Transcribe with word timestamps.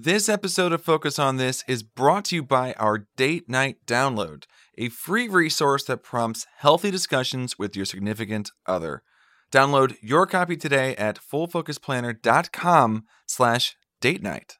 This 0.00 0.28
episode 0.28 0.72
of 0.72 0.80
Focus 0.80 1.18
on 1.18 1.38
This 1.38 1.64
is 1.66 1.82
brought 1.82 2.26
to 2.26 2.36
you 2.36 2.42
by 2.44 2.72
our 2.74 3.08
Date 3.16 3.48
Night 3.48 3.78
Download, 3.84 4.44
a 4.76 4.90
free 4.90 5.26
resource 5.26 5.82
that 5.86 6.04
prompts 6.04 6.46
healthy 6.58 6.92
discussions 6.92 7.58
with 7.58 7.74
your 7.74 7.84
significant 7.84 8.52
other. 8.64 9.02
Download 9.50 9.96
your 10.00 10.24
copy 10.24 10.56
today 10.56 10.94
at 10.94 11.18
fullfocusplanner.com 11.18 13.06
slash 13.26 13.74
date 14.00 14.22
night. 14.22 14.58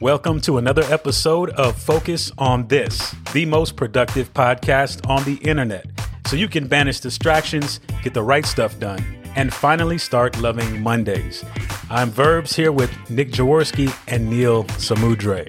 Welcome 0.00 0.40
to 0.42 0.58
another 0.58 0.84
episode 0.84 1.50
of 1.50 1.76
Focus 1.76 2.30
on 2.38 2.68
This, 2.68 3.12
the 3.32 3.46
most 3.46 3.74
productive 3.74 4.32
podcast 4.32 5.04
on 5.10 5.24
the 5.24 5.38
internet. 5.38 5.86
So 6.28 6.36
you 6.36 6.46
can 6.48 6.68
banish 6.68 7.00
distractions, 7.00 7.80
get 8.04 8.14
the 8.14 8.22
right 8.22 8.46
stuff 8.46 8.78
done, 8.78 9.23
and 9.36 9.52
finally 9.52 9.98
start 9.98 10.38
loving 10.40 10.82
Mondays. 10.82 11.44
I'm 11.90 12.10
Verbs 12.10 12.54
here 12.56 12.72
with 12.72 12.90
Nick 13.10 13.30
Jaworski 13.30 13.94
and 14.08 14.28
Neil 14.30 14.64
Samudre. 14.64 15.46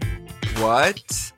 What? 0.60 1.32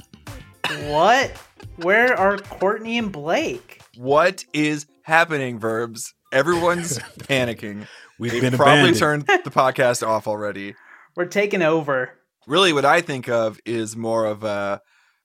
What? 0.85 1.31
Where 1.77 2.17
are 2.17 2.37
Courtney 2.37 2.97
and 2.97 3.11
Blake? 3.11 3.81
What 3.97 4.45
is 4.53 4.85
happening, 5.03 5.59
Verbs? 5.59 6.13
Everyone's 6.31 6.99
panicking. 7.19 7.87
We've 8.19 8.31
They've 8.31 8.41
been 8.41 8.53
probably 8.55 8.89
abandoned. 8.91 9.27
turned 9.27 9.43
the 9.43 9.51
podcast 9.51 10.05
off 10.05 10.27
already. 10.27 10.75
We're 11.15 11.25
taking 11.25 11.61
over. 11.61 12.11
really 12.47 12.73
what 12.73 12.85
I 12.85 13.01
think 13.01 13.27
of 13.29 13.59
is 13.65 13.95
more 13.95 14.25
of 14.25 14.43
a 14.43 14.81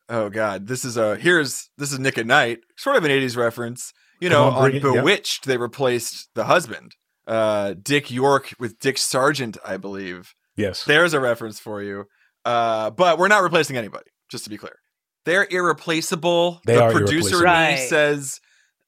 oh 0.08 0.28
god, 0.30 0.66
this 0.66 0.84
is 0.84 0.96
a 0.96 1.16
here's 1.16 1.70
this 1.78 1.92
is 1.92 1.98
Nick 1.98 2.18
at 2.18 2.26
Night, 2.26 2.60
sort 2.76 2.96
of 2.96 3.04
an 3.04 3.10
80s 3.10 3.36
reference. 3.36 3.92
You 4.20 4.28
know, 4.28 4.44
Come 4.44 4.54
on, 4.54 4.54
on, 4.54 4.62
bring 4.70 4.76
it, 4.76 4.84
yep. 4.84 4.94
Bewitched, 4.94 5.46
they 5.46 5.56
replaced 5.56 6.28
the 6.34 6.44
husband. 6.44 6.94
Uh 7.26 7.74
Dick 7.80 8.10
York 8.10 8.52
with 8.58 8.78
Dick 8.78 8.98
Sargent, 8.98 9.56
I 9.64 9.76
believe. 9.76 10.34
Yes. 10.56 10.84
There's 10.84 11.14
a 11.14 11.20
reference 11.20 11.58
for 11.60 11.82
you. 11.82 12.04
Uh 12.44 12.90
but 12.90 13.18
we're 13.18 13.28
not 13.28 13.42
replacing 13.42 13.76
anybody, 13.76 14.10
just 14.30 14.44
to 14.44 14.50
be 14.50 14.56
clear. 14.58 14.76
They're 15.24 15.46
irreplaceable. 15.48 16.60
They 16.66 16.74
the 16.76 16.82
are 16.84 16.90
producer 16.92 17.36
in 17.36 17.42
irreplaceable. 17.42 17.52
me 17.52 17.80
Right. 17.80 17.88
says 17.88 18.40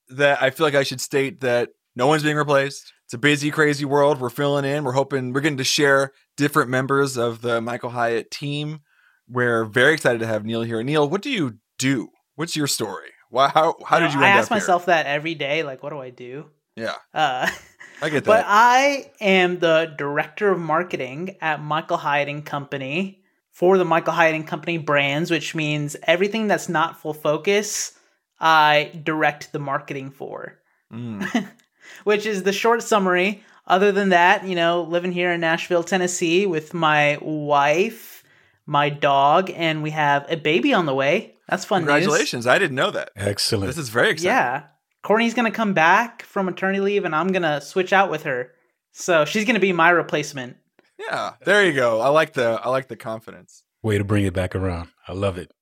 that 0.08 0.42
I 0.42 0.50
feel 0.50 0.66
like 0.66 0.74
I 0.74 0.82
should 0.82 1.00
state 1.00 1.40
that 1.42 1.70
no 1.96 2.06
one's 2.08 2.22
being 2.24 2.36
replaced. 2.36 2.92
It's 3.04 3.14
a 3.14 3.18
busy, 3.18 3.50
crazy 3.50 3.84
world. 3.84 4.20
We're 4.20 4.30
filling 4.30 4.64
in. 4.64 4.82
We're 4.82 4.92
hoping 4.92 5.32
we're 5.32 5.40
getting 5.42 5.58
to 5.58 5.64
share 5.64 6.10
different 6.36 6.70
members 6.70 7.16
of 7.16 7.40
the 7.42 7.60
Michael 7.60 7.90
Hyatt 7.90 8.30
team. 8.30 8.80
We're 9.28 9.64
very 9.64 9.94
excited 9.94 10.18
to 10.20 10.26
have 10.26 10.44
Neil 10.44 10.62
here. 10.62 10.82
Neil, 10.82 11.08
what 11.08 11.22
do 11.22 11.30
you 11.30 11.58
do? 11.78 12.08
What's 12.34 12.56
your 12.56 12.66
story? 12.66 13.10
Why, 13.30 13.48
how 13.48 13.76
how 13.86 14.00
did 14.00 14.12
you 14.12 14.20
I 14.22 14.28
ask 14.28 14.44
up 14.44 14.48
here? 14.48 14.56
myself 14.56 14.86
that 14.86 15.06
every 15.06 15.34
day. 15.34 15.62
Like, 15.62 15.82
what 15.82 15.90
do 15.90 15.98
I 16.00 16.10
do? 16.10 16.46
Yeah, 16.76 16.94
Uh, 17.12 17.48
I 18.04 18.10
get 18.10 18.24
but. 18.24 18.44
I 18.46 19.10
am 19.18 19.58
the 19.60 19.94
director 19.96 20.50
of 20.50 20.60
marketing 20.60 21.36
at 21.40 21.62
Michael 21.62 21.96
Hyatt 21.96 22.28
and 22.28 22.44
Company 22.44 23.22
for 23.50 23.78
the 23.78 23.84
Michael 23.84 24.12
Hyatt 24.12 24.34
and 24.34 24.46
Company 24.46 24.76
brands, 24.76 25.30
which 25.30 25.54
means 25.54 25.96
everything 26.02 26.46
that's 26.46 26.68
not 26.68 27.00
full 27.00 27.14
focus, 27.14 27.98
I 28.38 28.92
direct 29.02 29.52
the 29.52 29.58
marketing 29.58 30.10
for. 30.10 30.58
Mm. 30.92 31.48
which 32.04 32.26
is 32.26 32.42
the 32.42 32.52
short 32.52 32.82
summary. 32.82 33.42
Other 33.66 33.90
than 33.90 34.10
that, 34.10 34.46
you 34.46 34.54
know, 34.54 34.82
living 34.82 35.12
here 35.12 35.32
in 35.32 35.40
Nashville, 35.40 35.82
Tennessee 35.82 36.44
with 36.44 36.74
my 36.74 37.16
wife, 37.22 38.22
my 38.66 38.90
dog, 38.90 39.50
and 39.50 39.82
we 39.82 39.90
have 39.90 40.30
a 40.30 40.36
baby 40.36 40.74
on 40.74 40.84
the 40.84 40.94
way. 40.94 41.34
That's 41.48 41.64
fun 41.64 41.82
news. 41.82 41.88
Congratulations! 41.88 42.46
I 42.46 42.58
didn't 42.58 42.76
know 42.76 42.90
that. 42.90 43.10
Excellent. 43.16 43.68
This 43.68 43.78
is 43.78 43.88
very 43.88 44.10
exciting. 44.10 44.32
Yeah. 44.32 44.62
Courtney's 45.04 45.34
going 45.34 45.50
to 45.50 45.54
come 45.56 45.74
back 45.74 46.22
from 46.22 46.46
maternity 46.46 46.80
leave 46.80 47.04
and 47.04 47.14
I'm 47.14 47.28
going 47.28 47.42
to 47.42 47.60
switch 47.60 47.92
out 47.92 48.10
with 48.10 48.22
her. 48.22 48.52
So 48.92 49.26
she's 49.26 49.44
going 49.44 49.54
to 49.54 49.60
be 49.60 49.72
my 49.72 49.90
replacement. 49.90 50.56
yeah. 50.98 51.34
There 51.44 51.64
you 51.64 51.74
go. 51.74 52.00
I 52.00 52.08
like 52.08 52.32
the 52.32 52.60
I 52.62 52.70
like 52.70 52.88
the 52.88 52.96
confidence. 52.96 53.62
Way 53.82 53.98
to 53.98 54.04
bring 54.04 54.24
it 54.24 54.32
back 54.32 54.56
around. 54.56 54.88
I 55.06 55.12
love 55.12 55.36
it. 55.36 55.52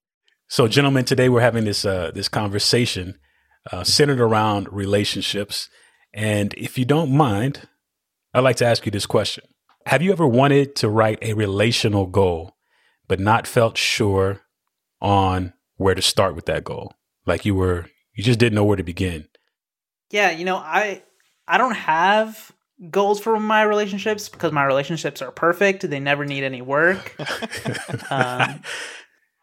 So, 0.48 0.68
gentlemen, 0.68 1.04
today 1.04 1.28
we're 1.28 1.40
having 1.40 1.64
this 1.64 1.84
uh, 1.84 2.12
this 2.14 2.28
conversation 2.28 3.18
uh, 3.72 3.84
centered 3.84 4.20
around 4.20 4.70
relationships. 4.70 5.68
And 6.14 6.54
if 6.54 6.78
you 6.78 6.84
don't 6.84 7.10
mind, 7.10 7.68
I'd 8.34 8.40
like 8.40 8.56
to 8.56 8.66
ask 8.66 8.84
you 8.86 8.92
this 8.92 9.06
question: 9.06 9.44
Have 9.86 10.02
you 10.02 10.12
ever 10.12 10.28
wanted 10.28 10.76
to 10.76 10.88
write 10.88 11.18
a 11.22 11.32
relational 11.32 12.06
goal, 12.06 12.54
but 13.08 13.18
not 13.18 13.46
felt 13.46 13.76
sure 13.76 14.42
on 15.00 15.54
where 15.76 15.94
to 15.94 16.02
start 16.02 16.36
with 16.36 16.46
that 16.46 16.64
goal? 16.64 16.92
Like 17.26 17.44
you 17.44 17.54
were, 17.54 17.86
you 18.14 18.22
just 18.22 18.38
didn't 18.38 18.54
know 18.54 18.64
where 18.64 18.76
to 18.76 18.84
begin. 18.84 19.26
Yeah, 20.12 20.30
you 20.30 20.44
know, 20.44 20.56
I 20.56 21.02
I 21.48 21.58
don't 21.58 21.74
have 21.74 22.52
goals 22.90 23.18
for 23.18 23.40
my 23.40 23.62
relationships 23.62 24.28
because 24.28 24.52
my 24.52 24.64
relationships 24.64 25.22
are 25.22 25.32
perfect. 25.32 25.88
They 25.88 26.00
never 26.00 26.24
need 26.24 26.44
any 26.44 26.62
work. 26.62 27.16
Um, 28.10 28.60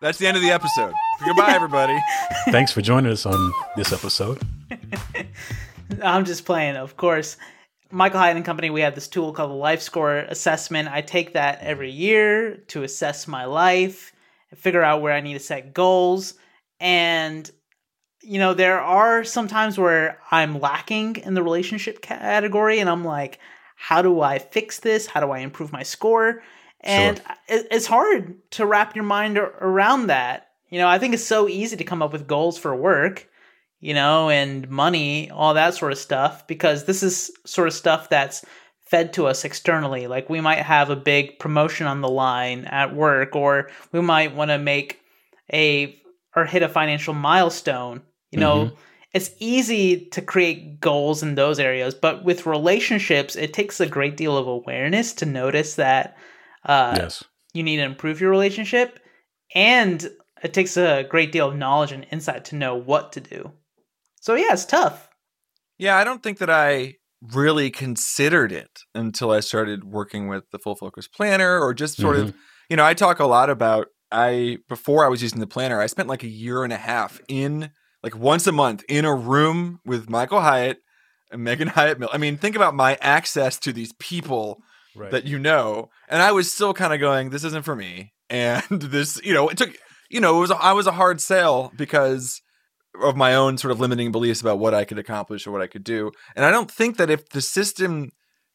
That's 0.02 0.18
the 0.20 0.28
end 0.28 0.38
of 0.38 0.44
the 0.44 0.52
episode. 0.52 0.94
Goodbye, 1.26 1.54
everybody. 1.54 1.98
Thanks 2.52 2.72
for 2.72 2.82
joining 2.82 3.12
us 3.12 3.26
on 3.26 3.52
this 3.76 3.92
episode. 3.92 4.40
I'm 6.04 6.24
just 6.26 6.46
playing, 6.46 6.78
of 6.78 6.96
course. 6.98 7.36
Michael 7.92 8.20
Hyatt 8.20 8.36
and 8.38 8.46
Company, 8.46 8.70
we 8.70 8.82
have 8.82 8.96
this 8.96 9.08
tool 9.08 9.34
called 9.34 9.50
the 9.50 9.56
Life 9.56 9.82
Score 9.82 10.18
Assessment. 10.18 10.88
I 10.88 11.02
take 11.02 11.34
that 11.34 11.60
every 11.62 11.92
year 11.92 12.58
to 12.68 12.84
assess 12.84 13.28
my 13.28 13.46
life, 13.46 14.14
figure 14.56 14.84
out 14.84 15.02
where 15.02 15.14
I 15.14 15.22
need 15.22 15.34
to 15.34 15.40
set 15.40 15.74
goals. 15.74 16.36
And, 16.80 17.50
you 18.22 18.40
know, 18.40 18.54
there 18.54 18.80
are 18.80 19.24
some 19.24 19.48
times 19.48 19.78
where 19.78 20.20
I'm 20.32 20.60
lacking 20.60 21.18
in 21.18 21.34
the 21.34 21.44
relationship 21.44 22.02
category, 22.02 22.80
and 22.80 22.90
I'm 22.90 23.04
like, 23.06 23.40
how 23.76 24.02
do 24.02 24.22
I 24.22 24.40
fix 24.40 24.80
this? 24.80 25.08
How 25.08 25.20
do 25.22 25.32
I 25.32 25.40
improve 25.40 25.72
my 25.72 25.84
score? 25.84 26.44
And 26.82 27.22
it- 27.48 27.68
it's 27.72 27.88
hard 27.88 28.38
to 28.52 28.66
wrap 28.66 28.96
your 28.96 29.06
mind 29.06 29.38
around 29.38 30.08
that. 30.08 30.48
You 30.70 30.80
know, 30.80 30.88
I 30.88 31.00
think 31.00 31.14
it's 31.14 31.26
so 31.26 31.48
easy 31.48 31.78
to 31.78 31.84
come 31.84 32.02
up 32.02 32.12
with 32.14 32.28
goals 32.28 32.58
for 32.58 32.76
work 32.76 33.28
you 33.82 33.94
know, 33.94 34.30
and 34.30 34.70
money, 34.70 35.32
all 35.32 35.54
that 35.54 35.74
sort 35.74 35.94
of 35.94 35.98
stuff, 35.98 36.46
because 36.48 36.84
this 36.84 37.02
is 37.02 37.32
sort 37.46 37.66
of 37.66 37.74
stuff 37.74 38.10
that's 38.10 38.44
fed 38.82 39.14
to 39.14 39.26
us 39.26 39.46
externally. 39.46 40.08
Like 40.08 40.30
we 40.30 40.42
might 40.42 40.60
have 40.60 40.90
a 40.90 40.96
big 40.98 41.40
promotion 41.40 41.88
on 41.88 42.02
the 42.02 42.10
line 42.10 42.66
at 42.66 42.94
work, 42.94 43.38
or 43.38 43.70
we 43.94 44.02
might 44.02 44.36
want 44.36 44.52
to 44.52 44.58
make 44.58 45.00
a 45.54 45.98
or 46.36 46.44
hit 46.46 46.62
a 46.62 46.68
financial 46.68 47.14
milestone. 47.14 48.02
You 48.32 48.40
know, 48.40 48.66
Mhm. 48.66 48.76
it's 49.14 49.32
easy 49.40 50.08
to 50.12 50.22
create 50.22 50.80
goals 50.80 51.24
in 51.24 51.36
those 51.36 51.60
areas, 51.60 51.96
but 51.96 52.24
with 52.24 52.46
relationships, 52.46 53.36
it 53.36 53.54
takes 53.54 53.80
a 53.80 53.88
great 53.88 54.18
deal 54.18 54.38
of 54.38 54.48
awareness 54.48 55.14
to 55.14 55.26
notice 55.26 55.76
that 55.76 56.16
uh, 56.66 56.94
yes. 56.98 57.24
you 57.54 57.64
need 57.64 57.78
to 57.78 57.84
improve 57.84 58.20
your 58.22 58.30
relationship 58.30 59.00
and 59.56 60.12
it 60.44 60.54
takes 60.54 60.76
a 60.78 61.04
great 61.10 61.32
deal 61.32 61.48
of 61.48 61.56
knowledge 61.56 61.92
and 61.94 62.06
insight 62.12 62.44
to 62.46 62.56
know 62.56 62.76
what 62.76 63.14
to 63.14 63.22
do 63.22 63.52
so 64.20 64.36
yeah 64.36 64.52
it's 64.52 64.66
tough 64.66 65.08
Yeah, 65.78 65.96
I 65.98 66.04
don't 66.04 66.22
think 66.22 66.38
that 66.40 66.50
I 66.50 66.96
really 67.22 67.72
considered 67.72 68.52
it 68.52 68.82
until 68.94 69.32
I 69.32 69.40
started 69.40 69.86
working 69.86 70.28
with 70.28 70.44
the 70.52 70.60
full 70.60 70.76
focus 70.76 71.08
planner 71.08 71.60
or 71.60 71.74
just 71.74 71.96
sort 71.98 72.18
of, 72.18 72.34
you 72.70 72.76
know, 72.76 72.86
I 72.86 72.94
talk 72.94 73.20
a 73.20 73.26
lot 73.26 73.50
about 73.50 73.88
I 74.12 74.58
before 74.68 75.06
I 75.06 75.08
was 75.08 75.22
using 75.22 75.40
the 75.40 75.48
planner, 75.48 75.80
I 75.80 75.88
spent 75.88 76.10
like 76.10 76.24
a 76.24 76.28
year 76.28 76.64
and 76.66 76.74
a 76.74 76.78
half 76.78 77.22
in 77.30 77.72
like 78.04 78.16
once 78.16 78.48
a 78.48 78.52
month 78.52 78.84
in 78.88 79.06
a 79.06 79.14
room 79.16 79.80
with 79.86 80.10
Michael 80.10 80.42
Hyatt 80.42 80.78
and 81.32 81.44
Megan 81.44 81.68
Hyatt 81.68 82.00
Miller. 82.00 82.14
I 82.14 82.18
mean, 82.18 82.38
think 82.38 82.56
about 82.56 82.76
my 82.76 82.98
access 83.02 83.58
to 83.60 83.74
these 83.74 83.94
people 84.00 84.62
Right. 84.96 85.12
that 85.12 85.26
you 85.26 85.38
know, 85.40 85.90
and 86.10 86.22
I 86.22 86.32
was 86.32 86.52
still 86.52 86.74
kind 86.74 86.94
of 86.94 87.00
going, 87.00 87.30
this 87.30 87.44
isn't 87.44 87.64
for 87.64 87.76
me. 87.76 88.12
And 88.30 88.64
this, 88.70 89.22
you 89.24 89.34
know, 89.34 89.48
it 89.48 89.58
took, 89.58 89.76
you 90.10 90.20
know, 90.20 90.38
it 90.38 90.42
was 90.42 90.52
a, 90.52 90.56
I 90.56 90.74
was 90.74 90.88
a 90.88 90.92
hard 90.92 91.22
sale 91.22 91.72
because 91.78 92.42
of 93.02 93.16
my 93.16 93.36
own 93.36 93.58
sort 93.58 93.72
of 93.72 93.80
limiting 93.80 94.12
beliefs 94.12 94.42
about 94.42 94.60
what 94.60 94.74
I 94.74 94.84
could 94.84 94.98
accomplish 95.00 95.46
or 95.46 95.52
what 95.52 95.62
I 95.62 95.68
could 95.68 95.84
do. 95.84 96.12
And 96.36 96.44
I 96.44 96.52
don't 96.52 96.72
think 96.72 96.98
that 96.98 97.10
if 97.10 97.30
the 97.30 97.40
system 97.40 98.10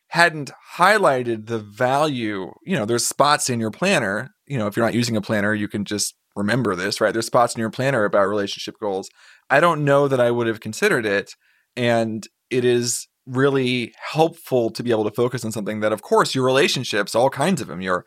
hadn't 0.08 0.50
highlighted 0.76 1.46
the 1.46 1.60
value, 1.60 2.52
you 2.64 2.76
know, 2.76 2.84
there's 2.84 3.06
spots 3.06 3.48
in 3.48 3.60
your 3.60 3.70
planner, 3.70 4.30
you 4.46 4.58
know, 4.58 4.66
if 4.66 4.76
you're 4.76 4.84
not 4.84 4.94
using 4.94 5.16
a 5.16 5.22
planner, 5.22 5.54
you 5.54 5.68
can 5.68 5.84
just 5.84 6.14
remember 6.36 6.74
this, 6.74 7.00
right? 7.00 7.12
There's 7.12 7.26
spots 7.26 7.54
in 7.54 7.60
your 7.60 7.70
planner 7.70 8.04
about 8.04 8.28
relationship 8.28 8.74
goals. 8.80 9.08
I 9.50 9.60
don't 9.60 9.84
know 9.84 10.08
that 10.08 10.20
I 10.20 10.30
would 10.30 10.46
have 10.46 10.60
considered 10.60 11.06
it. 11.06 11.34
And 11.76 12.26
it 12.50 12.64
is 12.64 13.08
really 13.26 13.94
helpful 14.12 14.70
to 14.70 14.82
be 14.82 14.90
able 14.90 15.04
to 15.04 15.14
focus 15.14 15.44
on 15.44 15.52
something 15.52 15.80
that, 15.80 15.92
of 15.92 16.02
course, 16.02 16.34
your 16.34 16.44
relationships, 16.44 17.14
all 17.14 17.30
kinds 17.30 17.60
of 17.60 17.68
them, 17.68 17.80
your 17.80 18.04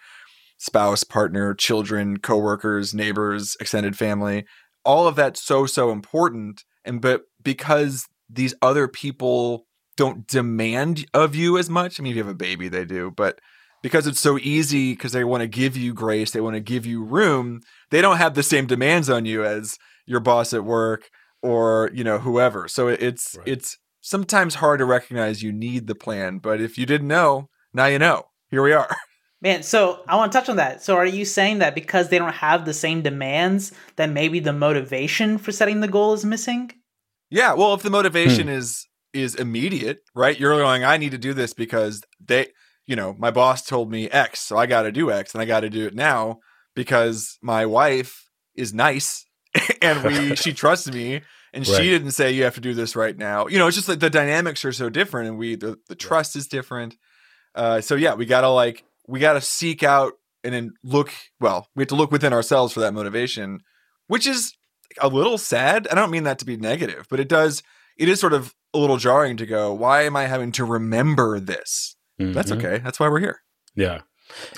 spouse, 0.57 1.03
partner, 1.03 1.53
children, 1.53 2.17
coworkers, 2.17 2.93
neighbors, 2.93 3.55
extended 3.59 3.97
family, 3.97 4.45
all 4.83 5.07
of 5.07 5.15
that's 5.15 5.43
so, 5.43 5.65
so 5.65 5.91
important. 5.91 6.63
And 6.85 7.01
but 7.01 7.23
because 7.43 8.07
these 8.29 8.53
other 8.61 8.87
people 8.87 9.65
don't 9.95 10.27
demand 10.27 11.05
of 11.13 11.35
you 11.35 11.57
as 11.57 11.69
much, 11.69 11.99
I 11.99 12.03
mean, 12.03 12.11
if 12.11 12.17
you 12.17 12.23
have 12.23 12.31
a 12.31 12.37
baby, 12.37 12.69
they 12.69 12.85
do, 12.85 13.11
but 13.15 13.39
because 13.83 14.07
it's 14.07 14.19
so 14.19 14.37
easy 14.39 14.93
because 14.93 15.11
they 15.11 15.23
want 15.23 15.41
to 15.41 15.47
give 15.47 15.77
you 15.77 15.93
grace, 15.93 16.31
they 16.31 16.41
want 16.41 16.55
to 16.55 16.59
give 16.59 16.85
you 16.85 17.03
room, 17.03 17.61
they 17.91 18.01
don't 18.01 18.17
have 18.17 18.33
the 18.33 18.43
same 18.43 18.65
demands 18.65 19.09
on 19.09 19.25
you 19.25 19.43
as 19.43 19.77
your 20.05 20.19
boss 20.19 20.53
at 20.53 20.63
work 20.63 21.09
or, 21.41 21.91
you 21.93 22.03
know, 22.03 22.19
whoever. 22.19 22.67
So 22.67 22.87
it's 22.87 23.35
Right. 23.37 23.47
it's 23.47 23.77
sometimes 24.01 24.55
hard 24.55 24.79
to 24.79 24.85
recognize 24.85 25.43
you 25.43 25.51
need 25.51 25.87
the 25.87 25.95
plan, 25.95 26.39
but 26.39 26.61
if 26.61 26.77
you 26.77 26.85
didn't 26.85 27.07
know, 27.07 27.49
now 27.73 27.85
you 27.85 27.99
know. 27.99 28.27
Here 28.49 28.63
we 28.63 28.71
are. 28.71 28.95
Man, 29.41 29.61
so 29.61 30.03
I 30.07 30.15
want 30.15 30.31
to 30.31 30.37
touch 30.37 30.49
on 30.49 30.55
that. 30.55 30.81
So 30.81 30.95
are 30.95 31.05
you 31.05 31.23
saying 31.23 31.59
that 31.59 31.75
because 31.75 32.09
they 32.09 32.17
don't 32.17 32.33
have 32.33 32.65
the 32.65 32.73
same 32.73 33.03
demands, 33.03 33.71
that 33.95 34.09
maybe 34.09 34.39
the 34.39 34.53
motivation 34.53 35.37
for 35.37 35.51
setting 35.51 35.81
the 35.81 35.87
goal 35.87 36.13
is 36.13 36.25
missing? 36.25 36.71
Yeah, 37.29 37.53
well, 37.53 37.73
if 37.73 37.83
the 37.83 37.91
motivation 37.91 38.47
hmm. 38.47 38.53
is 38.53 38.87
is 39.13 39.35
immediate, 39.35 39.99
right? 40.15 40.39
You're 40.39 40.57
going, 40.57 40.83
I 40.83 40.97
need 40.97 41.11
to 41.11 41.17
do 41.17 41.33
this 41.33 41.53
because 41.53 42.03
they, 42.19 42.47
you 42.85 42.95
know, 42.95 43.15
my 43.17 43.31
boss 43.31 43.63
told 43.63 43.91
me 43.91 44.09
X, 44.09 44.39
so 44.39 44.57
I 44.57 44.65
got 44.65 44.83
to 44.83 44.91
do 44.91 45.11
X 45.11 45.33
and 45.33 45.41
I 45.41 45.45
got 45.45 45.61
to 45.61 45.69
do 45.69 45.85
it 45.85 45.95
now 45.95 46.39
because 46.75 47.37
my 47.41 47.65
wife 47.65 48.29
is 48.55 48.73
nice 48.73 49.25
and 49.81 50.03
we 50.03 50.35
she 50.35 50.53
trusts 50.53 50.91
me 50.91 51.21
and 51.53 51.67
right. 51.67 51.77
she 51.77 51.89
didn't 51.89 52.11
say 52.11 52.31
you 52.31 52.43
have 52.43 52.55
to 52.55 52.61
do 52.61 52.73
this 52.73 52.95
right 52.95 53.17
now. 53.17 53.47
You 53.47 53.57
know, 53.57 53.67
it's 53.67 53.75
just 53.75 53.89
like 53.89 53.99
the 53.99 54.09
dynamics 54.09 54.63
are 54.65 54.71
so 54.71 54.89
different 54.89 55.29
and 55.29 55.37
we 55.37 55.55
the, 55.55 55.77
the 55.87 55.95
trust 55.95 56.35
is 56.35 56.47
different. 56.47 56.95
Uh, 57.55 57.81
so 57.81 57.95
yeah, 57.95 58.13
we 58.13 58.25
got 58.25 58.41
to 58.41 58.49
like 58.49 58.83
we 59.07 59.19
got 59.19 59.33
to 59.33 59.41
seek 59.41 59.83
out 59.83 60.13
and 60.43 60.53
then 60.53 60.73
look, 60.83 61.11
well, 61.39 61.67
we 61.75 61.81
have 61.81 61.89
to 61.89 61.95
look 61.95 62.11
within 62.11 62.33
ourselves 62.33 62.73
for 62.73 62.81
that 62.81 62.93
motivation, 62.93 63.61
which 64.07 64.27
is 64.27 64.53
a 65.01 65.07
little 65.07 65.37
sad. 65.37 65.87
I 65.91 65.95
don't 65.95 66.11
mean 66.11 66.23
that 66.23 66.39
to 66.39 66.45
be 66.45 66.57
negative, 66.57 67.07
but 67.09 67.19
it 67.19 67.27
does 67.27 67.63
it 67.97 68.09
is 68.09 68.19
sort 68.19 68.33
of 68.33 68.53
a 68.73 68.77
little 68.77 68.97
jarring 68.97 69.37
to 69.37 69.45
go, 69.45 69.73
why 69.73 70.03
am 70.03 70.15
I 70.15 70.25
having 70.25 70.51
to 70.53 70.65
remember 70.65 71.39
this? 71.39 71.95
Mm-hmm. 72.19 72.33
That's 72.33 72.51
okay. 72.51 72.79
That's 72.79 72.99
why 72.99 73.09
we're 73.09 73.19
here. 73.19 73.41
Yeah. 73.75 74.01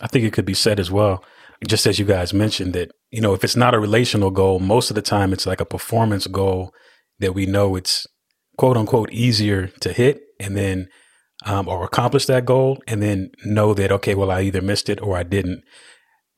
I 0.02 0.08
think 0.08 0.26
it 0.26 0.34
could 0.34 0.46
be 0.46 0.54
said 0.54 0.80
as 0.80 0.90
well, 0.92 1.24
just 1.68 1.86
as 1.86 2.00
you 2.00 2.06
guys 2.06 2.34
mentioned 2.34 2.74
that, 2.74 2.92
you 3.12 3.22
know, 3.22 3.34
if 3.34 3.44
it's 3.44 3.56
not 3.56 3.74
a 3.74 3.80
relational 3.80 4.32
goal, 4.32 4.60
most 4.60 4.90
of 4.90 4.96
the 4.96 5.02
time 5.02 5.34
it's 5.34 5.46
like 5.46 5.62
a 5.62 5.66
performance 5.66 6.28
goal 6.28 6.74
that 7.20 7.34
we 7.34 7.46
know 7.46 7.76
it's 7.76 8.08
quote 8.58 8.78
unquote 8.78 9.12
easier 9.12 9.68
to 9.68 9.94
hit 9.94 10.22
and 10.40 10.56
then 10.56 10.88
um, 11.46 11.68
or 11.68 11.84
accomplish 11.84 12.26
that 12.26 12.46
goal 12.46 12.82
and 12.88 13.02
then 13.02 13.32
know 13.46 13.74
that, 13.74 13.92
okay, 13.92 14.16
well, 14.16 14.32
I 14.32 14.42
either 14.42 14.62
missed 14.62 14.90
it 14.90 15.02
or 15.02 15.18
I 15.18 15.24
didn't 15.24 15.64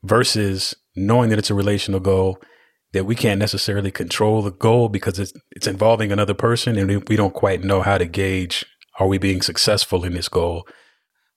versus 0.02 0.74
knowing 0.96 1.30
that 1.30 1.38
it's 1.38 1.50
a 1.50 1.54
relational 1.54 2.00
goal 2.00 2.38
that 2.92 3.04
we 3.04 3.14
can't 3.14 3.40
necessarily 3.40 3.90
control 3.90 4.42
the 4.42 4.50
goal 4.50 4.88
because 4.88 5.18
it's 5.18 5.32
it's 5.52 5.66
involving 5.66 6.12
another 6.12 6.34
person 6.34 6.76
and 6.76 7.08
we 7.08 7.16
don't 7.16 7.34
quite 7.34 7.64
know 7.64 7.80
how 7.82 7.96
to 7.96 8.04
gauge 8.04 8.64
are 8.98 9.06
we 9.06 9.18
being 9.18 9.40
successful 9.40 10.04
in 10.04 10.12
this 10.12 10.28
goal. 10.28 10.66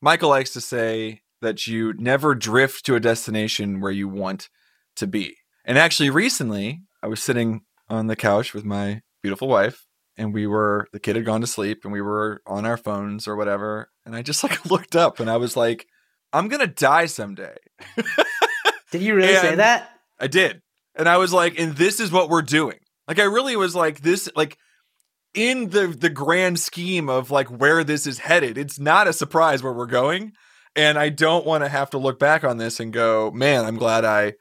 Michael 0.01 0.29
likes 0.29 0.51
to 0.53 0.61
say 0.61 1.21
that 1.45 1.67
you 1.67 1.93
never 1.93 2.35
drift 2.35 2.85
to 2.85 2.95
a 2.95 2.99
destination 2.99 3.79
where 3.79 3.91
you 3.91 4.07
want 4.07 4.49
to 4.95 5.07
be. 5.07 5.37
And 5.63 5.77
actually 5.77 6.09
recently, 6.09 6.81
I 7.01 7.07
was 7.07 7.21
sitting 7.21 7.61
on 7.89 8.07
the 8.07 8.15
couch 8.15 8.53
with 8.53 8.65
my 8.65 9.01
beautiful 9.21 9.47
wife 9.47 9.85
and 10.17 10.33
we 10.33 10.47
were 10.47 10.87
the 10.91 10.99
kid 10.99 11.15
had 11.15 11.25
gone 11.25 11.41
to 11.41 11.47
sleep 11.47 11.81
and 11.83 11.93
we 11.93 12.01
were 12.01 12.41
on 12.47 12.65
our 12.65 12.77
phones 12.77 13.27
or 13.27 13.35
whatever 13.35 13.89
and 14.05 14.15
I 14.15 14.21
just 14.21 14.43
like 14.43 14.65
looked 14.65 14.95
up 14.95 15.19
and 15.19 15.29
I 15.29 15.37
was 15.37 15.55
like 15.55 15.87
I'm 16.33 16.47
going 16.47 16.61
to 16.61 16.67
die 16.67 17.05
someday. 17.05 17.55
did 18.91 19.01
you 19.01 19.15
really 19.15 19.35
say 19.35 19.55
that? 19.55 19.89
I 20.19 20.27
did. 20.27 20.61
And 20.95 21.07
I 21.07 21.17
was 21.17 21.31
like, 21.31 21.57
and 21.57 21.75
this 21.75 21.99
is 22.01 22.11
what 22.11 22.29
we're 22.29 22.41
doing. 22.41 22.79
Like 23.07 23.19
I 23.19 23.23
really 23.23 23.55
was 23.55 23.75
like 23.75 24.01
this 24.01 24.29
like 24.35 24.57
in 25.33 25.69
the 25.69 25.87
the 25.87 26.09
grand 26.09 26.59
scheme 26.59 27.09
of 27.09 27.29
like 27.29 27.47
where 27.47 27.83
this 27.83 28.07
is 28.07 28.19
headed, 28.19 28.57
it's 28.57 28.79
not 28.79 29.07
a 29.07 29.13
surprise 29.13 29.61
where 29.61 29.73
we're 29.73 29.85
going. 29.85 30.33
And 30.75 30.97
I 30.97 31.09
don't 31.09 31.45
want 31.45 31.63
to 31.63 31.69
have 31.69 31.89
to 31.91 31.97
look 31.97 32.19
back 32.19 32.43
on 32.43 32.57
this 32.57 32.79
and 32.79 32.91
go, 32.91 33.31
man, 33.31 33.65
I'm 33.65 33.77
glad 33.77 34.03
I, 34.03 34.33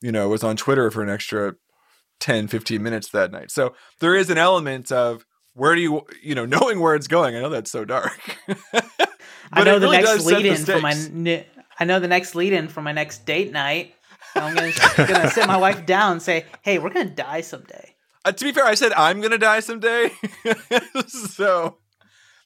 you 0.00 0.12
know, 0.12 0.28
was 0.28 0.44
on 0.44 0.56
Twitter 0.56 0.90
for 0.90 1.02
an 1.02 1.08
extra 1.08 1.54
10, 2.20 2.48
15 2.48 2.82
minutes 2.82 3.08
that 3.10 3.32
night. 3.32 3.50
So 3.50 3.74
there 4.00 4.14
is 4.14 4.28
an 4.28 4.38
element 4.38 4.92
of 4.92 5.24
where 5.54 5.74
do 5.74 5.80
you, 5.80 6.02
you 6.22 6.34
know, 6.34 6.44
knowing 6.46 6.80
where 6.80 6.94
it's 6.94 7.08
going. 7.08 7.36
I 7.36 7.40
know 7.40 7.48
that's 7.48 7.70
so 7.70 7.84
dark. 7.84 8.20
I 9.52 9.64
know 9.64 9.78
the 9.78 9.86
really 9.86 10.02
next 10.02 10.26
lead 10.26 10.44
in 10.44 10.56
for 10.56 10.80
my, 10.80 11.44
I 11.80 11.84
know 11.84 12.00
the 12.00 12.08
next 12.08 12.34
lead 12.34 12.52
in 12.52 12.68
for 12.68 12.82
my 12.82 12.92
next 12.92 13.24
date 13.24 13.50
night 13.50 13.94
I'm 14.34 14.54
gonna, 14.54 14.72
gonna 14.96 15.30
sit 15.30 15.46
my 15.46 15.56
wife 15.56 15.86
down 15.86 16.12
and 16.12 16.22
say, 16.22 16.46
"Hey, 16.62 16.78
we're 16.78 16.90
gonna 16.90 17.10
die 17.10 17.40
someday." 17.40 17.94
Uh, 18.24 18.32
to 18.32 18.44
be 18.44 18.52
fair, 18.52 18.64
I 18.64 18.74
said 18.74 18.92
I'm 18.92 19.20
gonna 19.20 19.38
die 19.38 19.60
someday. 19.60 20.10
so, 21.08 21.78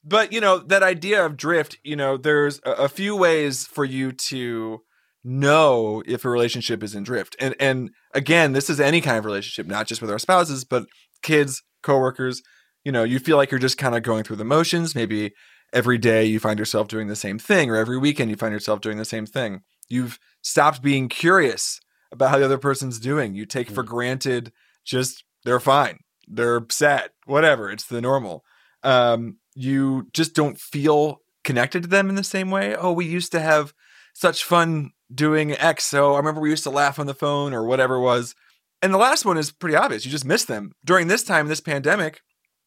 but 0.04 0.32
you 0.32 0.40
know 0.40 0.58
that 0.58 0.82
idea 0.82 1.24
of 1.24 1.36
drift. 1.36 1.78
You 1.82 1.96
know, 1.96 2.16
there's 2.16 2.60
a, 2.64 2.72
a 2.72 2.88
few 2.88 3.16
ways 3.16 3.66
for 3.66 3.84
you 3.84 4.12
to 4.12 4.82
know 5.24 6.02
if 6.06 6.24
a 6.24 6.30
relationship 6.30 6.82
is 6.82 6.94
in 6.94 7.04
drift. 7.04 7.36
And 7.38 7.54
and 7.60 7.90
again, 8.14 8.52
this 8.52 8.68
is 8.68 8.80
any 8.80 9.00
kind 9.00 9.18
of 9.18 9.24
relationship, 9.24 9.66
not 9.66 9.86
just 9.86 10.00
with 10.00 10.10
our 10.10 10.18
spouses, 10.18 10.64
but 10.64 10.86
kids, 11.22 11.62
coworkers. 11.82 12.42
You 12.84 12.92
know, 12.92 13.04
you 13.04 13.18
feel 13.18 13.36
like 13.36 13.50
you're 13.50 13.60
just 13.60 13.78
kind 13.78 13.94
of 13.94 14.02
going 14.02 14.24
through 14.24 14.36
the 14.36 14.44
motions. 14.44 14.94
Maybe 14.94 15.32
every 15.72 15.98
day 15.98 16.24
you 16.24 16.40
find 16.40 16.58
yourself 16.58 16.88
doing 16.88 17.08
the 17.08 17.16
same 17.16 17.38
thing, 17.38 17.70
or 17.70 17.76
every 17.76 17.98
weekend 17.98 18.30
you 18.30 18.36
find 18.36 18.52
yourself 18.52 18.80
doing 18.80 18.98
the 18.98 19.04
same 19.04 19.26
thing. 19.26 19.60
You've 19.88 20.18
stopped 20.42 20.82
being 20.82 21.08
curious 21.08 21.80
about 22.10 22.30
how 22.30 22.38
the 22.38 22.44
other 22.44 22.58
person's 22.58 22.98
doing. 22.98 23.34
You 23.34 23.46
take 23.46 23.70
for 23.70 23.84
mm. 23.84 23.88
granted 23.88 24.52
just 24.84 25.24
they're 25.44 25.60
fine, 25.60 25.98
they're 26.26 26.66
sad, 26.70 27.10
whatever. 27.24 27.70
It's 27.70 27.86
the 27.86 28.00
normal. 28.00 28.44
Um, 28.82 29.36
you 29.54 30.08
just 30.12 30.34
don't 30.34 30.58
feel 30.58 31.20
connected 31.44 31.82
to 31.82 31.88
them 31.88 32.08
in 32.08 32.14
the 32.14 32.24
same 32.24 32.50
way. 32.50 32.76
Oh, 32.76 32.92
we 32.92 33.04
used 33.04 33.32
to 33.32 33.40
have 33.40 33.72
such 34.14 34.44
fun 34.44 34.90
doing 35.12 35.52
X. 35.52 35.84
So 35.84 36.14
I 36.14 36.18
remember 36.18 36.40
we 36.40 36.50
used 36.50 36.64
to 36.64 36.70
laugh 36.70 36.98
on 36.98 37.06
the 37.06 37.14
phone 37.14 37.52
or 37.52 37.64
whatever 37.64 37.96
it 37.96 38.02
was. 38.02 38.34
And 38.80 38.92
the 38.92 38.98
last 38.98 39.24
one 39.24 39.38
is 39.38 39.52
pretty 39.52 39.76
obvious. 39.76 40.04
You 40.04 40.10
just 40.10 40.24
miss 40.24 40.44
them. 40.44 40.72
During 40.84 41.06
this 41.06 41.22
time, 41.22 41.48
this 41.48 41.60
pandemic, 41.60 42.20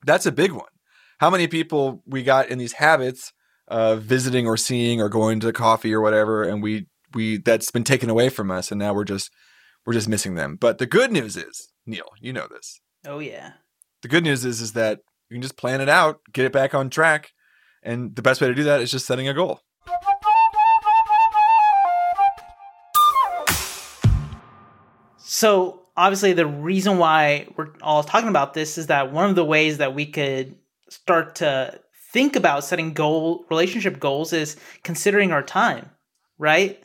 that's 0.05 0.25
a 0.25 0.31
big 0.31 0.51
one. 0.51 0.69
How 1.19 1.29
many 1.29 1.47
people 1.47 2.03
we 2.05 2.23
got 2.23 2.49
in 2.49 2.57
these 2.57 2.73
habits 2.73 3.33
of 3.67 4.03
visiting 4.03 4.47
or 4.47 4.57
seeing 4.57 5.01
or 5.01 5.09
going 5.09 5.39
to 5.41 5.51
coffee 5.51 5.93
or 5.93 6.01
whatever, 6.01 6.43
and 6.43 6.61
we 6.61 6.87
we 7.13 7.37
that's 7.37 7.71
been 7.71 7.83
taken 7.83 8.09
away 8.09 8.29
from 8.29 8.51
us 8.51 8.71
and 8.71 8.79
now 8.79 8.93
we're 8.93 9.05
just 9.05 9.31
we're 9.85 9.93
just 9.93 10.09
missing 10.09 10.35
them. 10.35 10.57
But 10.59 10.77
the 10.77 10.85
good 10.85 11.11
news 11.11 11.37
is, 11.37 11.69
Neil, 11.85 12.09
you 12.19 12.33
know 12.33 12.47
this. 12.49 12.79
Oh 13.05 13.19
yeah. 13.19 13.53
The 14.01 14.07
good 14.07 14.23
news 14.23 14.45
is 14.45 14.61
is 14.61 14.73
that 14.73 14.99
you 15.29 15.35
can 15.35 15.41
just 15.41 15.57
plan 15.57 15.81
it 15.81 15.89
out, 15.89 16.21
get 16.31 16.45
it 16.45 16.51
back 16.51 16.73
on 16.73 16.89
track, 16.89 17.31
and 17.83 18.15
the 18.15 18.21
best 18.21 18.41
way 18.41 18.47
to 18.47 18.53
do 18.53 18.63
that 18.63 18.81
is 18.81 18.91
just 18.91 19.05
setting 19.05 19.27
a 19.27 19.33
goal. 19.33 19.61
So, 25.17 25.81
obviously 25.97 26.33
the 26.33 26.45
reason 26.45 26.97
why 26.97 27.47
we're 27.57 27.73
all 27.81 28.03
talking 28.03 28.29
about 28.29 28.53
this 28.53 28.77
is 28.77 28.87
that 28.87 29.11
one 29.11 29.29
of 29.29 29.35
the 29.35 29.45
ways 29.45 29.77
that 29.79 29.93
we 29.95 30.05
could 30.05 30.55
start 30.89 31.35
to 31.35 31.79
think 32.11 32.35
about 32.35 32.63
setting 32.63 32.93
goal 32.93 33.45
relationship 33.49 33.99
goals 33.99 34.31
is 34.31 34.55
considering 34.83 35.31
our 35.31 35.43
time, 35.43 35.89
right? 36.37 36.81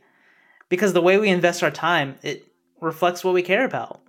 because 0.71 0.95
the 0.95 1.03
way 1.03 1.19
we 1.19 1.29
invest 1.29 1.63
our 1.63 1.71
time 1.71 2.17
it 2.23 2.47
reflects 2.81 3.23
what 3.23 3.35
we 3.35 3.43
care 3.43 3.67
about 3.67 4.01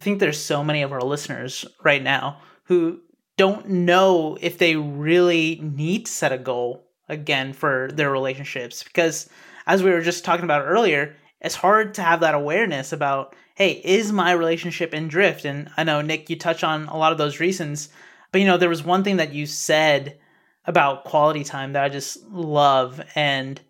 i 0.00 0.04
think 0.04 0.20
there's 0.20 0.40
so 0.40 0.62
many 0.62 0.82
of 0.82 0.92
our 0.92 1.00
listeners 1.00 1.64
right 1.82 2.04
now 2.04 2.40
who 2.64 3.00
don't 3.36 3.68
know 3.68 4.36
if 4.40 4.58
they 4.58 4.76
really 4.76 5.60
need 5.62 6.06
to 6.06 6.12
set 6.12 6.32
a 6.32 6.38
goal 6.38 6.84
again 7.08 7.52
for 7.52 7.90
their 7.92 8.10
relationships. 8.10 8.82
Because 8.82 9.28
as 9.66 9.82
we 9.82 9.90
were 9.90 10.00
just 10.00 10.24
talking 10.24 10.44
about 10.44 10.64
earlier 10.66 11.16
it's 11.42 11.56
hard 11.56 11.94
to 11.94 12.02
have 12.02 12.20
that 12.20 12.34
awareness 12.34 12.92
about 12.92 13.34
hey 13.54 13.72
is 13.84 14.12
my 14.12 14.32
relationship 14.32 14.94
in 14.94 15.08
drift? 15.08 15.44
And 15.44 15.70
i 15.76 15.84
know 15.84 16.00
nick 16.00 16.30
you 16.30 16.36
touch 16.36 16.64
on 16.64 16.86
a 16.86 16.96
lot 16.96 17.12
of 17.12 17.18
those 17.18 17.40
reasons 17.40 17.88
but 18.30 18.40
you 18.40 18.46
know 18.46 18.56
there 18.56 18.68
was 18.68 18.82
one 18.82 19.04
thing 19.04 19.16
that 19.16 19.34
you 19.34 19.46
said 19.46 20.18
about 20.64 21.04
quality 21.04 21.44
time 21.44 21.72
that 21.72 21.84
i 21.84 21.88
just 21.88 22.24
love. 22.28 23.02
And 23.14 23.60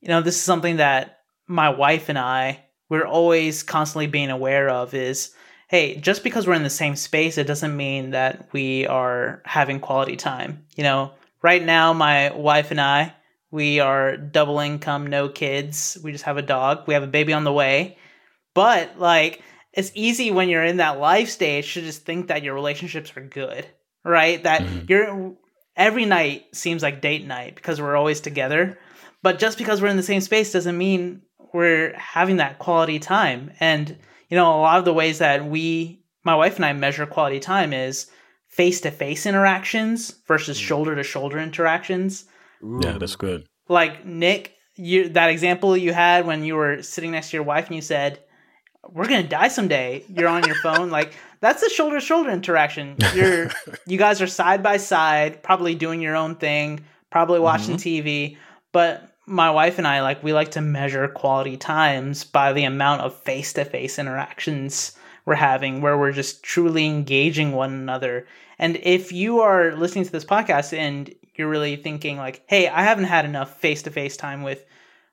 you 0.00 0.08
know 0.08 0.20
this 0.20 0.36
is 0.36 0.42
something 0.42 0.76
that 0.76 1.20
my 1.46 1.70
wife 1.70 2.08
and 2.08 2.18
I 2.18 2.64
we're 2.88 3.06
always 3.06 3.62
constantly 3.62 4.06
being 4.06 4.30
aware 4.30 4.68
of 4.68 4.94
is 4.94 5.34
hey, 5.74 5.96
just 5.96 6.22
because 6.22 6.46
we're 6.46 6.54
in 6.54 6.62
the 6.62 6.70
same 6.70 6.94
space, 6.94 7.36
it 7.36 7.48
doesn't 7.48 7.76
mean 7.76 8.10
that 8.10 8.48
we 8.52 8.86
are 8.86 9.42
having 9.44 9.80
quality 9.80 10.14
time. 10.14 10.64
You 10.76 10.84
know, 10.84 11.10
right 11.42 11.60
now, 11.60 11.92
my 11.92 12.32
wife 12.32 12.70
and 12.70 12.80
I, 12.80 13.12
we 13.50 13.80
are 13.80 14.16
double 14.16 14.60
income, 14.60 15.08
no 15.08 15.28
kids. 15.28 15.98
We 16.00 16.12
just 16.12 16.26
have 16.26 16.36
a 16.36 16.42
dog. 16.42 16.86
We 16.86 16.94
have 16.94 17.02
a 17.02 17.08
baby 17.08 17.32
on 17.32 17.42
the 17.42 17.52
way. 17.52 17.98
But, 18.54 19.00
like, 19.00 19.42
it's 19.72 19.90
easy 19.96 20.30
when 20.30 20.48
you're 20.48 20.62
in 20.62 20.76
that 20.76 21.00
life 21.00 21.28
stage 21.28 21.74
to 21.74 21.80
just 21.80 22.06
think 22.06 22.28
that 22.28 22.44
your 22.44 22.54
relationships 22.54 23.12
are 23.16 23.26
good, 23.26 23.66
right? 24.04 24.40
That 24.44 24.62
mm-hmm. 24.62 24.86
you're 24.88 25.34
every 25.76 26.04
night 26.04 26.54
seems 26.54 26.84
like 26.84 27.00
date 27.00 27.26
night 27.26 27.56
because 27.56 27.80
we're 27.80 27.96
always 27.96 28.20
together. 28.20 28.78
But 29.24 29.40
just 29.40 29.58
because 29.58 29.82
we're 29.82 29.88
in 29.88 29.96
the 29.96 30.04
same 30.04 30.20
space 30.20 30.52
doesn't 30.52 30.78
mean 30.78 31.22
we're 31.52 31.98
having 31.98 32.36
that 32.36 32.60
quality 32.60 33.00
time. 33.00 33.50
And, 33.58 33.98
you 34.28 34.36
know, 34.36 34.46
a 34.54 34.60
lot 34.60 34.78
of 34.78 34.84
the 34.84 34.92
ways 34.94 35.18
that 35.18 35.46
we, 35.46 36.00
my 36.24 36.34
wife 36.34 36.56
and 36.56 36.64
I 36.64 36.72
measure 36.72 37.06
quality 37.06 37.40
time 37.40 37.72
is 37.72 38.10
face 38.48 38.80
to 38.82 38.90
face 38.90 39.26
interactions 39.26 40.14
versus 40.26 40.56
shoulder 40.56 40.94
to 40.94 41.02
shoulder 41.02 41.38
interactions. 41.38 42.24
Ooh. 42.62 42.80
Yeah, 42.82 42.98
that's 42.98 43.16
good. 43.16 43.46
Like 43.68 44.04
Nick, 44.04 44.54
you 44.76 45.08
that 45.10 45.30
example 45.30 45.76
you 45.76 45.92
had 45.92 46.26
when 46.26 46.44
you 46.44 46.54
were 46.56 46.82
sitting 46.82 47.12
next 47.12 47.30
to 47.30 47.36
your 47.36 47.44
wife 47.44 47.66
and 47.66 47.76
you 47.76 47.82
said, 47.82 48.20
"We're 48.90 49.06
gonna 49.06 49.22
die 49.22 49.48
someday." 49.48 50.04
You're 50.08 50.28
on 50.28 50.44
your 50.44 50.56
phone, 50.56 50.90
like 50.90 51.14
that's 51.40 51.62
a 51.62 51.70
shoulder 51.70 52.00
to 52.00 52.04
shoulder 52.04 52.30
interaction. 52.30 52.96
You're 53.14 53.50
you 53.86 53.98
guys 53.98 54.20
are 54.20 54.26
side 54.26 54.62
by 54.62 54.78
side, 54.78 55.42
probably 55.42 55.74
doing 55.74 56.00
your 56.00 56.16
own 56.16 56.36
thing, 56.36 56.84
probably 57.10 57.38
watching 57.40 57.76
Mm-hmm. 57.76 58.06
TV, 58.08 58.36
but 58.72 59.13
my 59.26 59.50
wife 59.50 59.78
and 59.78 59.86
I 59.86 60.02
like 60.02 60.22
we 60.22 60.32
like 60.32 60.52
to 60.52 60.60
measure 60.60 61.08
quality 61.08 61.56
times 61.56 62.24
by 62.24 62.52
the 62.52 62.64
amount 62.64 63.02
of 63.02 63.14
face-to-face 63.22 63.98
interactions 63.98 64.92
we're 65.24 65.34
having 65.34 65.80
where 65.80 65.96
we're 65.96 66.12
just 66.12 66.42
truly 66.42 66.86
engaging 66.86 67.52
one 67.52 67.72
another. 67.72 68.26
And 68.58 68.76
if 68.82 69.12
you 69.12 69.40
are 69.40 69.74
listening 69.74 70.04
to 70.04 70.12
this 70.12 70.24
podcast 70.24 70.76
and 70.76 71.14
you're 71.34 71.48
really 71.48 71.76
thinking 71.76 72.18
like, 72.18 72.44
"Hey, 72.46 72.68
I 72.68 72.82
haven't 72.84 73.04
had 73.04 73.24
enough 73.24 73.58
face-to-face 73.60 74.16
time 74.16 74.42
with 74.42 74.64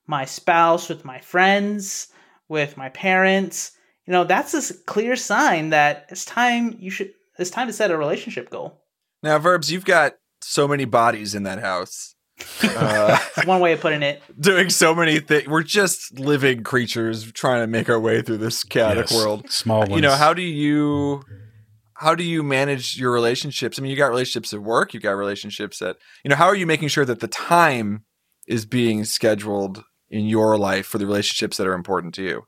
my 0.07 0.25
spouse, 0.25 0.89
with 0.89 1.05
my 1.05 1.19
friends, 1.19 2.09
with 2.49 2.77
my 2.77 2.89
parents," 2.89 3.71
you 4.05 4.11
know, 4.11 4.23
that's 4.23 4.53
a 4.53 4.73
clear 4.85 5.15
sign 5.15 5.69
that 5.69 6.07
it's 6.09 6.25
time 6.25 6.75
you 6.79 6.91
should 6.91 7.13
it's 7.37 7.49
time 7.49 7.67
to 7.67 7.73
set 7.73 7.91
a 7.91 7.97
relationship 7.97 8.49
goal. 8.49 8.83
Now, 9.23 9.39
Verbs, 9.39 9.71
you've 9.71 9.85
got 9.85 10.15
so 10.41 10.67
many 10.67 10.85
bodies 10.85 11.33
in 11.33 11.43
that 11.43 11.59
house. 11.59 12.15
Uh, 12.63 13.17
one 13.45 13.59
way 13.59 13.73
of 13.73 13.81
putting 13.81 14.03
it. 14.03 14.21
doing 14.39 14.69
so 14.69 14.93
many 14.93 15.19
things. 15.19 15.47
We're 15.47 15.63
just 15.63 16.19
living 16.19 16.63
creatures 16.63 17.31
trying 17.31 17.61
to 17.61 17.67
make 17.67 17.89
our 17.89 17.99
way 17.99 18.21
through 18.21 18.37
this 18.37 18.63
chaotic 18.63 19.09
Yes, 19.09 19.13
world. 19.13 19.49
Small 19.49 19.81
ones. 19.81 19.95
You 19.95 20.01
know, 20.01 20.15
how 20.15 20.33
do 20.33 20.41
you 20.41 21.23
how 21.95 22.15
do 22.15 22.23
you 22.23 22.43
manage 22.43 22.97
your 22.97 23.11
relationships? 23.11 23.77
I 23.77 23.81
mean, 23.81 23.91
you 23.91 23.97
got 23.97 24.07
relationships 24.07 24.53
at 24.53 24.61
work, 24.61 24.93
you 24.93 24.99
got 24.99 25.11
relationships 25.11 25.81
at 25.81 25.97
you 26.23 26.29
know, 26.29 26.35
how 26.35 26.45
are 26.45 26.55
you 26.55 26.65
making 26.65 26.87
sure 26.89 27.05
that 27.05 27.19
the 27.19 27.27
time 27.27 28.05
is 28.47 28.65
being 28.65 29.05
scheduled 29.05 29.83
in 30.09 30.25
your 30.25 30.57
life 30.57 30.85
for 30.85 30.97
the 30.97 31.05
relationships 31.05 31.57
that 31.57 31.67
are 31.67 31.73
important 31.73 32.13
to 32.15 32.23
you? 32.23 32.43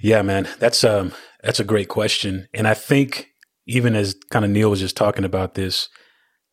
Yeah, 0.00 0.22
man, 0.22 0.48
that's 0.58 0.82
um 0.84 1.12
that's 1.42 1.60
a 1.60 1.64
great 1.64 1.88
question, 1.88 2.48
and 2.52 2.66
I 2.66 2.74
think 2.74 3.28
even 3.66 3.94
as 3.94 4.14
kind 4.30 4.44
of 4.44 4.50
Neil 4.50 4.70
was 4.70 4.80
just 4.80 4.96
talking 4.96 5.24
about 5.24 5.54
this, 5.54 5.88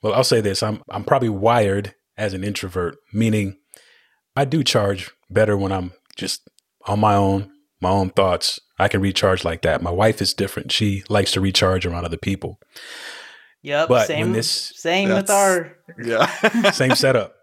well, 0.01 0.13
I'll 0.13 0.23
say 0.23 0.41
this: 0.41 0.61
I'm 0.61 0.83
I'm 0.89 1.03
probably 1.03 1.29
wired 1.29 1.95
as 2.19 2.33
an 2.33 2.43
introvert, 2.43 2.97
meaning 3.13 3.57
I 4.35 4.45
do 4.45 4.63
charge 4.63 5.09
better 5.29 5.57
when 5.57 5.71
I'm 5.71 5.93
just 6.15 6.47
on 6.88 6.99
my 6.99 7.15
own, 7.15 7.51
my 7.81 7.89
own 7.89 8.09
thoughts. 8.11 8.59
I 8.77 8.88
can 8.88 9.01
recharge 9.01 9.43
like 9.43 9.61
that. 9.63 9.81
My 9.81 9.91
wife 9.91 10.21
is 10.21 10.33
different; 10.33 10.71
she 10.71 11.03
likes 11.09 11.31
to 11.31 11.41
recharge 11.41 11.85
around 11.85 12.05
other 12.05 12.17
people. 12.17 12.59
Yep. 13.61 13.89
But 13.89 14.07
same 14.07 14.33
this- 14.33 14.71
same 14.75 15.09
with 15.09 15.29
our 15.29 15.75
Yeah. 16.01 16.71
Same 16.71 16.95
setup. 16.95 17.35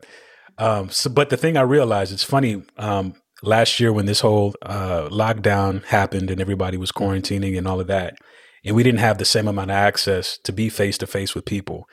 Um, 0.59 0.88
so, 0.90 1.11
but 1.11 1.28
the 1.28 1.37
thing 1.37 1.56
I 1.56 1.62
realized, 1.62 2.12
it's 2.12 2.23
funny. 2.23 2.62
Um, 2.78 3.14
last 3.42 3.78
year 3.78 3.92
when 3.92 4.06
this 4.06 4.21
whole 4.21 4.54
uh, 4.62 5.09
lockdown 5.11 5.85
happened 5.85 6.30
and 6.30 6.40
everybody 6.40 6.78
was 6.78 6.90
quarantining 6.92 7.59
and 7.59 7.68
all 7.68 7.80
of 7.80 7.87
that, 7.88 8.16
and 8.64 8.75
we 8.75 8.83
didn't 8.83 9.00
have 9.00 9.18
the 9.18 9.25
same 9.26 9.49
amount 9.49 9.71
of 9.71 9.76
access 9.76 10.38
to 10.45 10.52
be 10.52 10.68
face 10.71 10.97
to 10.99 11.06
face 11.06 11.35
with 11.35 11.45
people. 11.45 11.87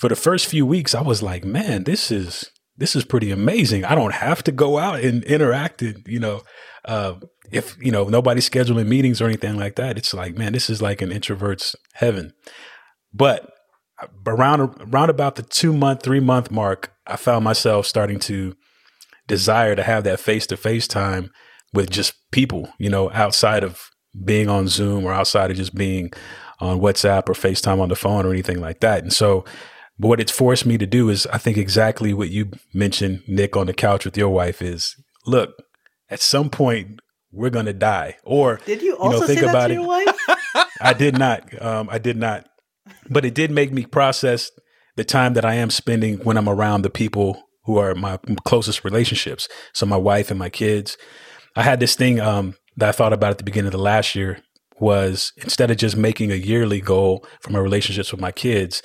For 0.00 0.08
the 0.08 0.16
first 0.16 0.46
few 0.46 0.64
weeks, 0.64 0.94
I 0.94 1.02
was 1.02 1.22
like, 1.22 1.44
man, 1.44 1.84
this 1.84 2.10
is 2.10 2.50
this 2.78 2.96
is 2.96 3.04
pretty 3.04 3.30
amazing. 3.30 3.84
I 3.84 3.94
don't 3.94 4.14
have 4.14 4.42
to 4.44 4.52
go 4.52 4.78
out 4.78 5.00
and 5.00 5.22
interact. 5.24 5.82
And 5.82 6.02
you 6.06 6.18
know, 6.18 6.40
uh, 6.86 7.16
if 7.52 7.76
you 7.78 7.92
know 7.92 8.04
nobody's 8.04 8.48
scheduling 8.48 8.86
meetings 8.86 9.20
or 9.20 9.26
anything 9.26 9.58
like 9.58 9.76
that, 9.76 9.98
it's 9.98 10.14
like, 10.14 10.38
man, 10.38 10.54
this 10.54 10.70
is 10.70 10.80
like 10.80 11.02
an 11.02 11.12
introvert's 11.12 11.76
heaven. 11.92 12.32
But 13.12 13.52
around 14.26 14.60
around 14.80 15.10
about 15.10 15.36
the 15.36 15.42
two 15.42 15.74
month, 15.74 16.02
three 16.02 16.20
month 16.20 16.50
mark, 16.50 16.94
I 17.06 17.16
found 17.16 17.44
myself 17.44 17.84
starting 17.84 18.18
to 18.20 18.56
desire 19.26 19.76
to 19.76 19.82
have 19.82 20.04
that 20.04 20.18
face 20.18 20.46
to 20.46 20.56
face 20.56 20.88
time 20.88 21.30
with 21.74 21.90
just 21.90 22.14
people, 22.32 22.72
you 22.78 22.88
know, 22.88 23.10
outside 23.12 23.62
of 23.62 23.90
being 24.24 24.48
on 24.48 24.66
Zoom 24.66 25.04
or 25.04 25.12
outside 25.12 25.50
of 25.50 25.58
just 25.58 25.74
being 25.74 26.10
on 26.58 26.80
WhatsApp 26.80 27.28
or 27.28 27.34
FaceTime 27.34 27.80
on 27.80 27.90
the 27.90 27.96
phone 27.96 28.24
or 28.24 28.30
anything 28.30 28.60
like 28.60 28.80
that. 28.80 29.02
And 29.02 29.12
so, 29.12 29.44
but 30.00 30.08
what 30.08 30.20
it's 30.20 30.32
forced 30.32 30.64
me 30.64 30.78
to 30.78 30.86
do 30.86 31.10
is, 31.10 31.26
I 31.26 31.36
think 31.36 31.58
exactly 31.58 32.14
what 32.14 32.30
you 32.30 32.52
mentioned, 32.72 33.22
Nick, 33.28 33.54
on 33.54 33.66
the 33.66 33.74
couch 33.74 34.06
with 34.06 34.16
your 34.16 34.30
wife 34.30 34.62
is 34.62 34.96
look, 35.26 35.50
at 36.08 36.20
some 36.20 36.48
point, 36.48 37.00
we're 37.30 37.50
going 37.50 37.66
to 37.66 37.74
die. 37.74 38.16
Or 38.24 38.60
Did 38.64 38.80
you 38.80 38.92
know, 38.92 38.96
also 38.96 39.26
think 39.26 39.40
say 39.40 39.44
that 39.44 39.50
about 39.50 39.70
it. 39.70 39.74
your 39.74 39.86
wife? 39.86 40.08
I 40.80 40.94
did 40.94 41.18
not. 41.18 41.62
Um, 41.62 41.88
I 41.90 41.98
did 41.98 42.16
not. 42.16 42.46
But 43.10 43.26
it 43.26 43.34
did 43.34 43.50
make 43.50 43.72
me 43.72 43.84
process 43.84 44.50
the 44.96 45.04
time 45.04 45.34
that 45.34 45.44
I 45.44 45.54
am 45.54 45.68
spending 45.68 46.16
when 46.18 46.38
I'm 46.38 46.48
around 46.48 46.82
the 46.82 46.90
people 46.90 47.42
who 47.64 47.76
are 47.76 47.94
my 47.94 48.18
closest 48.44 48.84
relationships. 48.84 49.48
So 49.74 49.84
my 49.84 49.98
wife 49.98 50.30
and 50.30 50.38
my 50.38 50.48
kids. 50.48 50.96
I 51.56 51.62
had 51.62 51.78
this 51.78 51.94
thing 51.94 52.20
um, 52.20 52.54
that 52.78 52.88
I 52.88 52.92
thought 52.92 53.12
about 53.12 53.32
at 53.32 53.38
the 53.38 53.44
beginning 53.44 53.68
of 53.68 53.72
the 53.72 53.78
last 53.78 54.14
year 54.14 54.42
was 54.80 55.34
instead 55.36 55.70
of 55.70 55.76
just 55.76 55.96
making 55.96 56.32
a 56.32 56.36
yearly 56.36 56.80
goal 56.80 57.26
for 57.42 57.50
my 57.50 57.58
relationships 57.58 58.10
with 58.10 58.20
my 58.20 58.32
kids, 58.32 58.82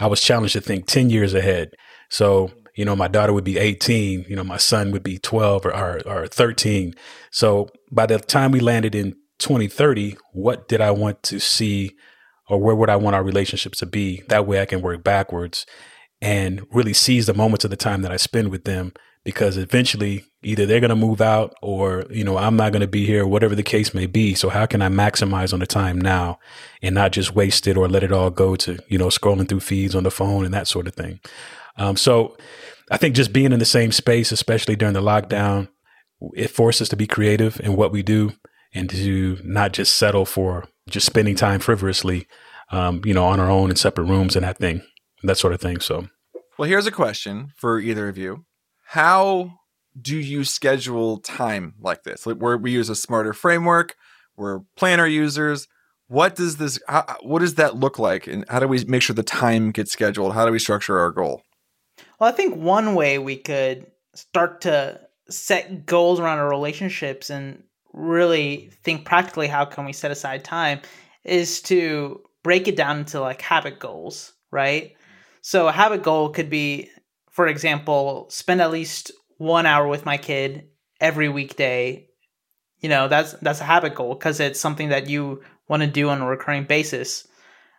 I 0.00 0.06
was 0.06 0.20
challenged 0.20 0.54
to 0.54 0.60
think 0.60 0.86
10 0.86 1.10
years 1.10 1.34
ahead. 1.34 1.70
So, 2.08 2.50
you 2.74 2.84
know, 2.84 2.96
my 2.96 3.08
daughter 3.08 3.32
would 3.32 3.44
be 3.44 3.58
18, 3.58 4.24
you 4.28 4.34
know, 4.34 4.44
my 4.44 4.56
son 4.56 4.90
would 4.92 5.02
be 5.02 5.18
12 5.18 5.66
or, 5.66 5.76
or, 5.76 6.00
or 6.06 6.26
13. 6.26 6.94
So 7.30 7.68
by 7.92 8.06
the 8.06 8.18
time 8.18 8.50
we 8.50 8.60
landed 8.60 8.94
in 8.94 9.12
2030, 9.38 10.16
what 10.32 10.68
did 10.68 10.80
I 10.80 10.90
want 10.90 11.22
to 11.24 11.38
see 11.38 11.96
or 12.48 12.58
where 12.58 12.74
would 12.74 12.90
I 12.90 12.96
want 12.96 13.14
our 13.14 13.22
relationships 13.22 13.78
to 13.78 13.86
be? 13.86 14.22
That 14.28 14.46
way 14.46 14.60
I 14.60 14.66
can 14.66 14.82
work 14.82 15.04
backwards 15.04 15.66
and 16.20 16.66
really 16.72 16.92
seize 16.92 17.26
the 17.26 17.34
moments 17.34 17.64
of 17.64 17.70
the 17.70 17.76
time 17.76 18.02
that 18.02 18.12
I 18.12 18.16
spend 18.16 18.50
with 18.50 18.64
them 18.64 18.92
because 19.24 19.56
eventually 19.56 20.24
either 20.42 20.64
they're 20.64 20.80
going 20.80 20.90
to 20.90 20.96
move 20.96 21.20
out 21.20 21.54
or, 21.60 22.06
you 22.10 22.24
know, 22.24 22.38
I'm 22.38 22.56
not 22.56 22.72
going 22.72 22.80
to 22.80 22.88
be 22.88 23.04
here, 23.04 23.26
whatever 23.26 23.54
the 23.54 23.62
case 23.62 23.92
may 23.92 24.06
be. 24.06 24.34
So 24.34 24.48
how 24.48 24.66
can 24.66 24.80
I 24.80 24.88
maximize 24.88 25.52
on 25.52 25.60
the 25.60 25.66
time 25.66 26.00
now 26.00 26.38
and 26.80 26.94
not 26.94 27.12
just 27.12 27.34
waste 27.34 27.66
it 27.66 27.76
or 27.76 27.88
let 27.88 28.02
it 28.02 28.12
all 28.12 28.30
go 28.30 28.56
to, 28.56 28.78
you 28.88 28.98
know, 28.98 29.08
scrolling 29.08 29.48
through 29.48 29.60
feeds 29.60 29.94
on 29.94 30.02
the 30.02 30.10
phone 30.10 30.44
and 30.44 30.54
that 30.54 30.66
sort 30.66 30.86
of 30.86 30.94
thing. 30.94 31.20
Um, 31.76 31.96
so 31.96 32.36
I 32.90 32.96
think 32.96 33.14
just 33.14 33.32
being 33.32 33.52
in 33.52 33.58
the 33.58 33.64
same 33.64 33.92
space, 33.92 34.32
especially 34.32 34.76
during 34.76 34.94
the 34.94 35.02
lockdown, 35.02 35.68
it 36.34 36.48
forces 36.48 36.82
us 36.82 36.88
to 36.90 36.96
be 36.96 37.06
creative 37.06 37.60
in 37.60 37.76
what 37.76 37.92
we 37.92 38.02
do 38.02 38.32
and 38.72 38.88
to 38.90 39.38
not 39.44 39.72
just 39.72 39.96
settle 39.96 40.24
for 40.24 40.66
just 40.88 41.06
spending 41.06 41.34
time 41.34 41.60
frivolously, 41.60 42.26
um, 42.70 43.02
you 43.04 43.14
know, 43.14 43.24
on 43.24 43.40
our 43.40 43.50
own 43.50 43.70
in 43.70 43.76
separate 43.76 44.04
rooms 44.04 44.36
and 44.36 44.44
that 44.44 44.58
thing, 44.58 44.82
that 45.22 45.38
sort 45.38 45.52
of 45.52 45.60
thing. 45.60 45.80
So, 45.80 46.08
Well, 46.58 46.68
here's 46.68 46.86
a 46.86 46.92
question 46.92 47.52
for 47.56 47.78
either 47.78 48.08
of 48.08 48.18
you. 48.18 48.44
How 48.88 49.59
do 50.00 50.16
you 50.16 50.44
schedule 50.44 51.18
time 51.18 51.74
like 51.80 52.04
this? 52.04 52.26
Like 52.26 52.36
where 52.36 52.56
we 52.56 52.70
use 52.70 52.88
a 52.88 52.94
smarter 52.94 53.32
framework, 53.32 53.96
we're 54.36 54.60
planner 54.76 55.06
users. 55.06 55.68
What 56.08 56.34
does 56.34 56.56
this 56.56 56.80
how, 56.88 57.04
what 57.22 57.40
does 57.40 57.54
that 57.54 57.76
look 57.76 57.98
like 57.98 58.26
and 58.26 58.44
how 58.48 58.58
do 58.60 58.68
we 58.68 58.84
make 58.84 59.02
sure 59.02 59.14
the 59.14 59.22
time 59.22 59.70
gets 59.70 59.92
scheduled? 59.92 60.34
How 60.34 60.44
do 60.44 60.52
we 60.52 60.58
structure 60.58 60.98
our 60.98 61.10
goal? 61.10 61.42
Well, 62.18 62.28
I 62.28 62.32
think 62.32 62.56
one 62.56 62.94
way 62.94 63.18
we 63.18 63.36
could 63.36 63.86
start 64.14 64.60
to 64.62 65.00
set 65.28 65.86
goals 65.86 66.18
around 66.18 66.38
our 66.38 66.48
relationships 66.48 67.30
and 67.30 67.62
really 67.92 68.72
think 68.82 69.04
practically 69.04 69.46
how 69.46 69.64
can 69.64 69.84
we 69.84 69.92
set 69.92 70.10
aside 70.10 70.44
time 70.44 70.80
is 71.24 71.60
to 71.62 72.20
break 72.42 72.66
it 72.66 72.76
down 72.76 72.98
into 72.98 73.20
like 73.20 73.40
habit 73.40 73.78
goals, 73.78 74.32
right? 74.50 74.94
So 75.42 75.68
a 75.68 75.72
habit 75.72 76.02
goal 76.02 76.30
could 76.30 76.50
be 76.50 76.90
for 77.30 77.46
example, 77.46 78.26
spend 78.28 78.60
at 78.60 78.70
least 78.70 79.12
1 79.40 79.64
hour 79.64 79.88
with 79.88 80.04
my 80.04 80.18
kid 80.18 80.68
every 81.00 81.30
weekday. 81.30 82.06
You 82.80 82.90
know, 82.90 83.08
that's 83.08 83.32
that's 83.34 83.60
a 83.60 83.64
habit 83.64 83.94
goal 83.94 84.14
because 84.14 84.38
it's 84.38 84.60
something 84.60 84.90
that 84.90 85.08
you 85.08 85.42
want 85.66 85.82
to 85.82 85.86
do 85.86 86.10
on 86.10 86.20
a 86.20 86.26
recurring 86.26 86.64
basis. 86.64 87.26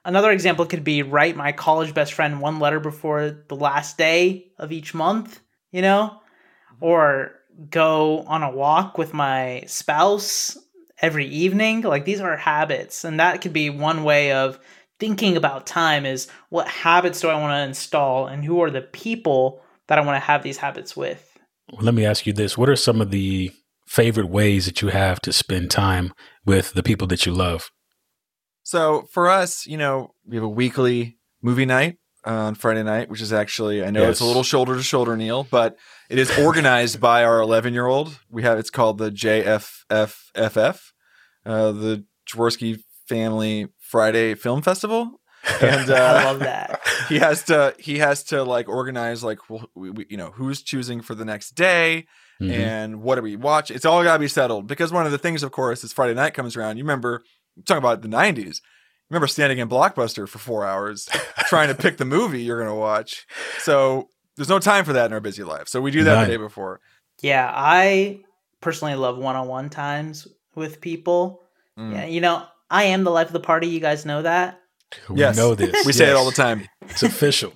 Another 0.03 0.32
example 0.32 0.65
could 0.65 0.84
be 0.84 1.03
write 1.03 1.36
my 1.36 1.51
college 1.51 1.94
best 1.94 2.13
friend 2.13 2.41
one 2.41 2.60
letter 2.60 2.80
before 2.80 3.44
the 3.48 3.56
last 3.56 3.98
day 3.98 4.48
of 4.58 4.72
each 4.72 4.96
month, 4.96 5.39
you 5.72 5.84
know, 5.84 6.20
mm-hmm. 6.74 6.84
or 6.84 7.34
go 7.70 8.22
on 8.22 8.41
a 8.41 8.50
walk 8.50 8.98
with 8.98 9.13
my 9.13 9.63
spouse 9.68 10.58
every 11.00 11.27
evening. 11.27 11.82
Like 11.82 12.06
these 12.06 12.22
are 12.22 12.36
habits, 12.38 13.03
and 13.03 13.20
that 13.20 13.41
could 13.41 13.53
be 13.53 13.70
one 13.70 14.03
way 14.03 14.32
of 14.32 14.60
thinking 15.00 15.38
about 15.38 15.68
time 15.68 16.08
is 16.08 16.27
what 16.50 16.68
habits 16.68 17.22
do 17.22 17.27
I 17.27 17.39
want 17.39 17.53
to 17.53 17.68
install 17.68 18.25
and 18.25 18.44
who 18.44 18.62
are 18.62 18.72
the 18.72 18.82
people 18.82 19.62
that 19.88 20.00
I 20.00 20.01
want 20.01 20.15
to 20.15 20.25
have 20.25 20.41
these 20.41 20.58
habits 20.58 20.98
with. 20.98 21.31
Let 21.80 21.94
me 21.94 22.06
ask 22.06 22.25
you 22.25 22.34
this 22.34 22.58
What 22.58 22.70
are 22.70 22.75
some 22.75 23.01
of 23.01 23.12
the 23.12 23.51
favorite 23.88 24.30
ways 24.30 24.66
that 24.66 24.82
you 24.82 24.90
have 24.90 25.20
to 25.22 25.34
spend 25.34 25.70
time 25.72 26.13
with 26.46 26.74
the 26.74 26.84
people 26.84 27.08
that 27.08 27.25
you 27.25 27.34
love? 27.34 27.72
So 28.63 29.08
for 29.12 29.30
us, 29.30 29.66
you 29.66 29.78
know, 29.78 30.13
we 30.25 30.36
have 30.36 30.44
a 30.44 30.50
weekly 30.50 31.18
movie 31.42 31.66
night 31.66 31.98
on 32.24 32.56
Friday 32.56 32.84
night, 32.84 33.10
which 33.10 33.22
is 33.22 33.34
actually 33.34 33.84
I 33.84 33.90
know 33.90 34.10
it's 34.10 34.20
a 34.20 34.25
little 34.25 34.44
shoulder 34.44 34.75
to 34.75 34.84
shoulder, 34.84 35.18
Neil, 35.18 35.48
but 35.50 35.78
it 36.10 36.20
is 36.20 36.38
organized 36.38 37.00
by 37.00 37.24
our 37.24 37.40
11 37.40 37.74
year 37.74 37.88
old. 37.88 38.20
We 38.30 38.44
have 38.44 38.60
it's 38.60 38.70
called 38.70 38.98
the 38.98 39.12
JFFFF, 39.12 40.80
uh, 41.46 41.72
the 41.72 42.06
Jaworski 42.30 42.84
Family 43.08 43.68
Friday 43.80 44.36
Film 44.36 44.62
Festival, 44.62 45.21
and 45.62 45.90
I 45.92 46.22
uh, 46.22 46.26
love 46.26 46.40
that. 46.40 46.82
he 47.10 47.18
has 47.20 47.44
to 47.46 47.74
he 47.80 47.98
has 48.00 48.24
to 48.26 48.44
like 48.44 48.70
organize 48.70 49.24
like 49.24 49.50
well, 49.50 49.70
we, 49.76 49.90
we, 49.92 50.06
you 50.10 50.18
know 50.18 50.32
who's 50.32 50.62
choosing 50.62 51.02
for 51.02 51.16
the 51.16 51.26
next 51.26 51.52
day 51.52 52.06
Mhm. 52.42 52.52
and 52.52 53.02
what 53.04 53.16
do 53.16 53.22
we 53.22 53.36
watch? 53.36 53.70
It's 53.70 53.86
all 53.86 54.04
got 54.04 54.14
to 54.14 54.20
be 54.20 54.28
settled 54.28 54.66
because 54.66 54.92
one 54.92 55.06
of 55.06 55.12
the 55.12 55.20
things, 55.20 55.44
of 55.44 55.52
course, 55.52 55.84
is 55.84 55.94
Friday 55.94 56.16
night 56.16 56.34
comes 56.34 56.56
around. 56.56 56.78
You 56.78 56.84
remember 56.84 57.22
talking 57.66 57.78
about 57.78 58.02
the 58.02 58.08
'90s. 58.08 58.62
remember 59.12 59.28
standing 59.28 59.60
in 59.60 59.70
Blockbuster 59.70 60.28
for 60.28 60.40
four 60.40 60.66
hours 60.66 61.08
trying 61.50 61.68
to 61.68 61.76
pick 61.76 61.98
the 61.98 62.06
movie 62.06 62.42
you're 62.42 62.58
going 62.58 62.70
to 62.74 62.80
watch. 62.80 63.28
So 63.60 64.10
there's 64.38 64.50
no 64.50 64.58
time 64.58 64.86
for 64.86 64.94
that 64.94 65.06
in 65.08 65.14
our 65.14 65.20
busy 65.20 65.44
life. 65.44 65.68
So 65.68 65.82
we 65.82 65.92
do 65.92 66.04
that 66.06 66.16
None. 66.16 66.24
the 66.30 66.32
day 66.32 66.38
before. 66.38 66.80
Yeah, 67.22 67.52
I 67.54 68.22
personally 68.62 68.96
love 68.96 69.18
one-on-one 69.20 69.70
times 69.70 70.28
with 70.56 70.82
people. 70.82 71.42
Mm. 71.78 71.94
Yeah, 71.94 72.06
you 72.06 72.22
know, 72.22 72.44
I 72.72 72.86
am 72.86 73.04
the 73.04 73.12
life 73.12 73.28
of 73.28 73.34
the 73.34 73.40
party. 73.40 73.68
You 73.68 73.80
guys 73.82 74.04
know 74.06 74.22
that. 74.24 74.61
We 75.10 75.20
Yes. 75.20 75.38
know 75.38 75.56
this. 75.56 75.86
We 75.86 75.94
say 75.94 76.10
it 76.10 76.16
all 76.16 76.26
the 76.26 76.32
time. 76.32 76.68
It's 76.82 77.04
official. 77.04 77.54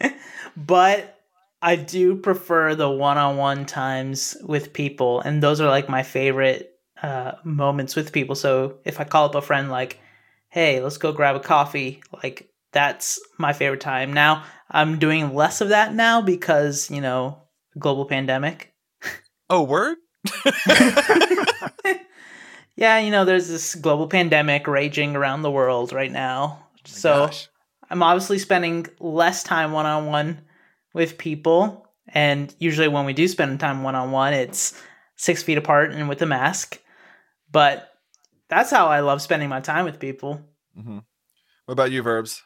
but 0.56 1.18
I 1.62 1.76
do 1.76 2.16
prefer 2.16 2.74
the 2.74 2.90
one-on-one 2.90 3.66
times 3.66 4.36
with 4.42 4.72
people, 4.72 5.20
and 5.20 5.42
those 5.42 5.60
are 5.60 5.68
like 5.68 5.88
my 5.88 6.02
favorite 6.02 6.70
uh, 7.02 7.32
moments 7.44 7.96
with 7.96 8.12
people. 8.12 8.34
So 8.34 8.78
if 8.84 9.00
I 9.00 9.04
call 9.04 9.26
up 9.26 9.34
a 9.34 9.42
friend, 9.42 9.70
like, 9.70 9.98
"Hey, 10.48 10.80
let's 10.80 10.98
go 10.98 11.12
grab 11.12 11.36
a 11.36 11.40
coffee," 11.40 12.02
like 12.22 12.48
that's 12.72 13.20
my 13.38 13.52
favorite 13.52 13.80
time. 13.80 14.12
Now 14.12 14.44
I'm 14.70 14.98
doing 14.98 15.34
less 15.34 15.60
of 15.60 15.68
that 15.70 15.94
now 15.94 16.20
because 16.22 16.90
you 16.90 17.00
know 17.00 17.42
global 17.78 18.04
pandemic. 18.04 18.72
Oh, 19.50 19.62
word? 19.62 19.98
Yeah, 22.76 22.98
you 22.98 23.10
know, 23.10 23.24
there's 23.24 23.48
this 23.48 23.74
global 23.76 24.08
pandemic 24.08 24.66
raging 24.66 25.14
around 25.14 25.42
the 25.42 25.50
world 25.50 25.92
right 25.92 26.10
now. 26.10 26.63
So 26.84 27.26
Gosh. 27.26 27.48
I'm 27.90 28.02
obviously 28.02 28.38
spending 28.38 28.86
less 28.98 29.42
time 29.42 29.72
one 29.72 29.86
on 29.86 30.06
one 30.06 30.42
with 30.92 31.18
people. 31.18 31.86
And 32.08 32.54
usually 32.58 32.88
when 32.88 33.06
we 33.06 33.12
do 33.12 33.26
spend 33.28 33.58
time 33.60 33.82
one 33.82 33.94
on 33.94 34.10
one, 34.10 34.32
it's 34.32 34.80
six 35.16 35.42
feet 35.42 35.58
apart 35.58 35.92
and 35.92 36.08
with 36.08 36.22
a 36.22 36.26
mask. 36.26 36.80
But 37.50 37.90
that's 38.48 38.70
how 38.70 38.86
I 38.86 39.00
love 39.00 39.22
spending 39.22 39.48
my 39.48 39.60
time 39.60 39.84
with 39.84 39.98
people. 39.98 40.40
hmm 40.74 40.98
What 41.66 41.72
about 41.72 41.92
you, 41.92 42.02
Verbs? 42.02 42.42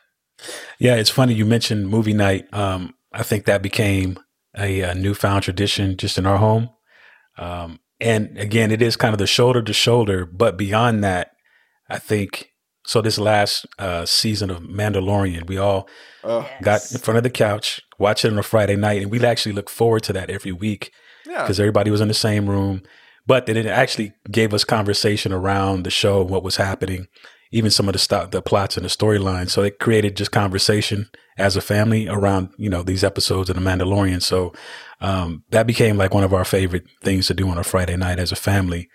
Yeah, 0.78 0.94
it's 0.94 1.10
funny 1.10 1.34
you 1.34 1.44
mentioned 1.44 1.88
movie 1.88 2.14
night. 2.14 2.52
Um, 2.54 2.94
I 3.12 3.22
think 3.22 3.44
that 3.44 3.62
became 3.62 4.18
a, 4.56 4.80
a 4.80 4.94
newfound 4.94 5.42
tradition 5.42 5.96
just 5.96 6.18
in 6.18 6.26
our 6.26 6.38
home. 6.38 6.70
Um, 7.36 7.80
and 8.00 8.38
again, 8.38 8.70
it 8.70 8.80
is 8.80 8.96
kind 8.96 9.12
of 9.12 9.18
the 9.18 9.26
shoulder 9.26 9.62
to 9.62 9.72
shoulder, 9.72 10.24
but 10.24 10.56
beyond 10.56 11.02
that, 11.02 11.32
I 11.88 11.98
think 11.98 12.52
so. 12.88 13.00
This 13.02 13.18
last 13.18 13.66
uh, 13.78 14.04
season 14.06 14.50
of 14.50 14.62
Mandalorian, 14.62 15.46
we 15.46 15.58
all 15.58 15.88
Oh, 16.24 16.48
got 16.62 16.80
in 16.92 16.98
front 16.98 17.16
of 17.16 17.22
the 17.22 17.30
couch, 17.30 17.80
watch 17.98 18.24
it 18.24 18.32
on 18.32 18.38
a 18.38 18.42
Friday 18.42 18.76
night, 18.76 19.00
and 19.02 19.10
we 19.10 19.24
actually 19.24 19.52
look 19.52 19.70
forward 19.70 20.02
to 20.04 20.12
that 20.14 20.30
every 20.30 20.52
week 20.52 20.90
yeah. 21.26 21.42
because 21.42 21.60
everybody 21.60 21.90
was 21.90 22.00
in 22.00 22.08
the 22.08 22.14
same 22.14 22.48
room. 22.50 22.82
But 23.26 23.46
then 23.46 23.56
it 23.56 23.66
actually 23.66 24.12
gave 24.30 24.52
us 24.52 24.64
conversation 24.64 25.32
around 25.32 25.84
the 25.84 25.90
show, 25.90 26.22
what 26.22 26.42
was 26.42 26.56
happening, 26.56 27.06
even 27.52 27.70
some 27.70 27.88
of 27.88 27.92
the 27.92 27.98
stuff, 27.98 28.30
the 28.30 28.42
plots 28.42 28.76
and 28.76 28.84
the 28.84 28.90
storyline. 28.90 29.48
So 29.48 29.62
it 29.62 29.78
created 29.78 30.16
just 30.16 30.32
conversation 30.32 31.08
as 31.36 31.56
a 31.56 31.60
family 31.60 32.08
around 32.08 32.50
you 32.58 32.68
know 32.70 32.82
these 32.82 33.04
episodes 33.04 33.48
of 33.50 33.56
The 33.56 33.62
Mandalorian. 33.62 34.22
So 34.22 34.52
um, 35.00 35.44
that 35.50 35.66
became 35.66 35.96
like 35.96 36.12
one 36.14 36.24
of 36.24 36.34
our 36.34 36.44
favorite 36.44 36.84
things 37.02 37.26
to 37.28 37.34
do 37.34 37.48
on 37.48 37.58
a 37.58 37.64
Friday 37.64 37.96
night 37.96 38.18
as 38.18 38.32
a 38.32 38.36
family. 38.36 38.88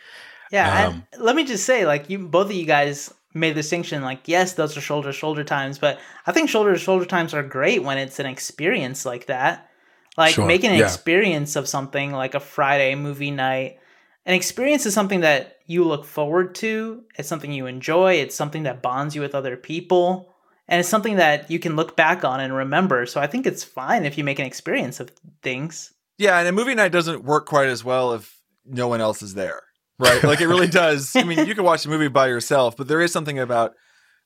Yeah, 0.51 0.87
Um, 0.87 1.07
and 1.13 1.23
let 1.23 1.35
me 1.35 1.45
just 1.45 1.65
say, 1.65 1.85
like 1.85 2.09
you, 2.09 2.19
both 2.27 2.47
of 2.47 2.51
you 2.53 2.65
guys 2.65 3.11
made 3.33 3.51
the 3.51 3.61
distinction. 3.61 4.01
Like, 4.03 4.27
yes, 4.27 4.53
those 4.53 4.77
are 4.77 4.81
shoulder 4.81 5.09
to 5.09 5.13
shoulder 5.13 5.43
times, 5.43 5.79
but 5.79 5.99
I 6.25 6.31
think 6.31 6.49
shoulder 6.49 6.73
to 6.73 6.79
shoulder 6.79 7.05
times 7.05 7.33
are 7.33 7.43
great 7.43 7.83
when 7.83 7.97
it's 7.97 8.19
an 8.19 8.25
experience 8.25 9.05
like 9.05 9.27
that. 9.27 9.69
Like 10.17 10.35
Sure, 10.35 10.45
making 10.45 10.71
an 10.71 10.77
yeah. 10.77 10.85
experience 10.85 11.55
of 11.55 11.67
something 11.67 12.11
like 12.11 12.35
a 12.35 12.39
Friday 12.39 12.93
movie 12.95 13.31
night. 13.31 13.79
An 14.25 14.35
experience 14.35 14.85
is 14.85 14.93
something 14.93 15.21
that 15.21 15.57
you 15.65 15.83
look 15.83 16.05
forward 16.05 16.55
to. 16.55 17.03
It's 17.17 17.27
something 17.27 17.51
you 17.51 17.65
enjoy. 17.65 18.15
It's 18.15 18.35
something 18.35 18.63
that 18.63 18.81
bonds 18.81 19.15
you 19.15 19.21
with 19.21 19.35
other 19.35 19.57
people, 19.57 20.33
and 20.67 20.79
it's 20.79 20.89
something 20.89 21.17
that 21.17 21.49
you 21.49 21.59
can 21.59 21.75
look 21.75 21.95
back 21.97 22.23
on 22.23 22.39
and 22.39 22.53
remember. 22.53 23.05
So 23.05 23.19
I 23.19 23.27
think 23.27 23.45
it's 23.47 23.63
fine 23.63 24.05
if 24.05 24.17
you 24.17 24.23
make 24.23 24.39
an 24.39 24.45
experience 24.45 24.99
of 24.99 25.09
things. 25.41 25.93
Yeah, 26.17 26.37
and 26.37 26.47
a 26.47 26.51
movie 26.51 26.75
night 26.75 26.91
doesn't 26.91 27.23
work 27.23 27.47
quite 27.47 27.67
as 27.67 27.83
well 27.83 28.13
if 28.13 28.39
no 28.65 28.87
one 28.87 29.01
else 29.01 29.21
is 29.21 29.33
there, 29.33 29.63
right? 30.03 30.23
Like 30.23 30.41
it 30.41 30.47
really 30.47 30.67
does. 30.83 31.15
I 31.15 31.23
mean, 31.23 31.45
you 31.47 31.55
can 31.55 31.63
watch 31.63 31.85
a 31.85 31.89
movie 31.89 32.07
by 32.07 32.27
yourself, 32.27 32.77
but 32.77 32.87
there 32.87 33.01
is 33.01 33.11
something 33.11 33.39
about 33.39 33.73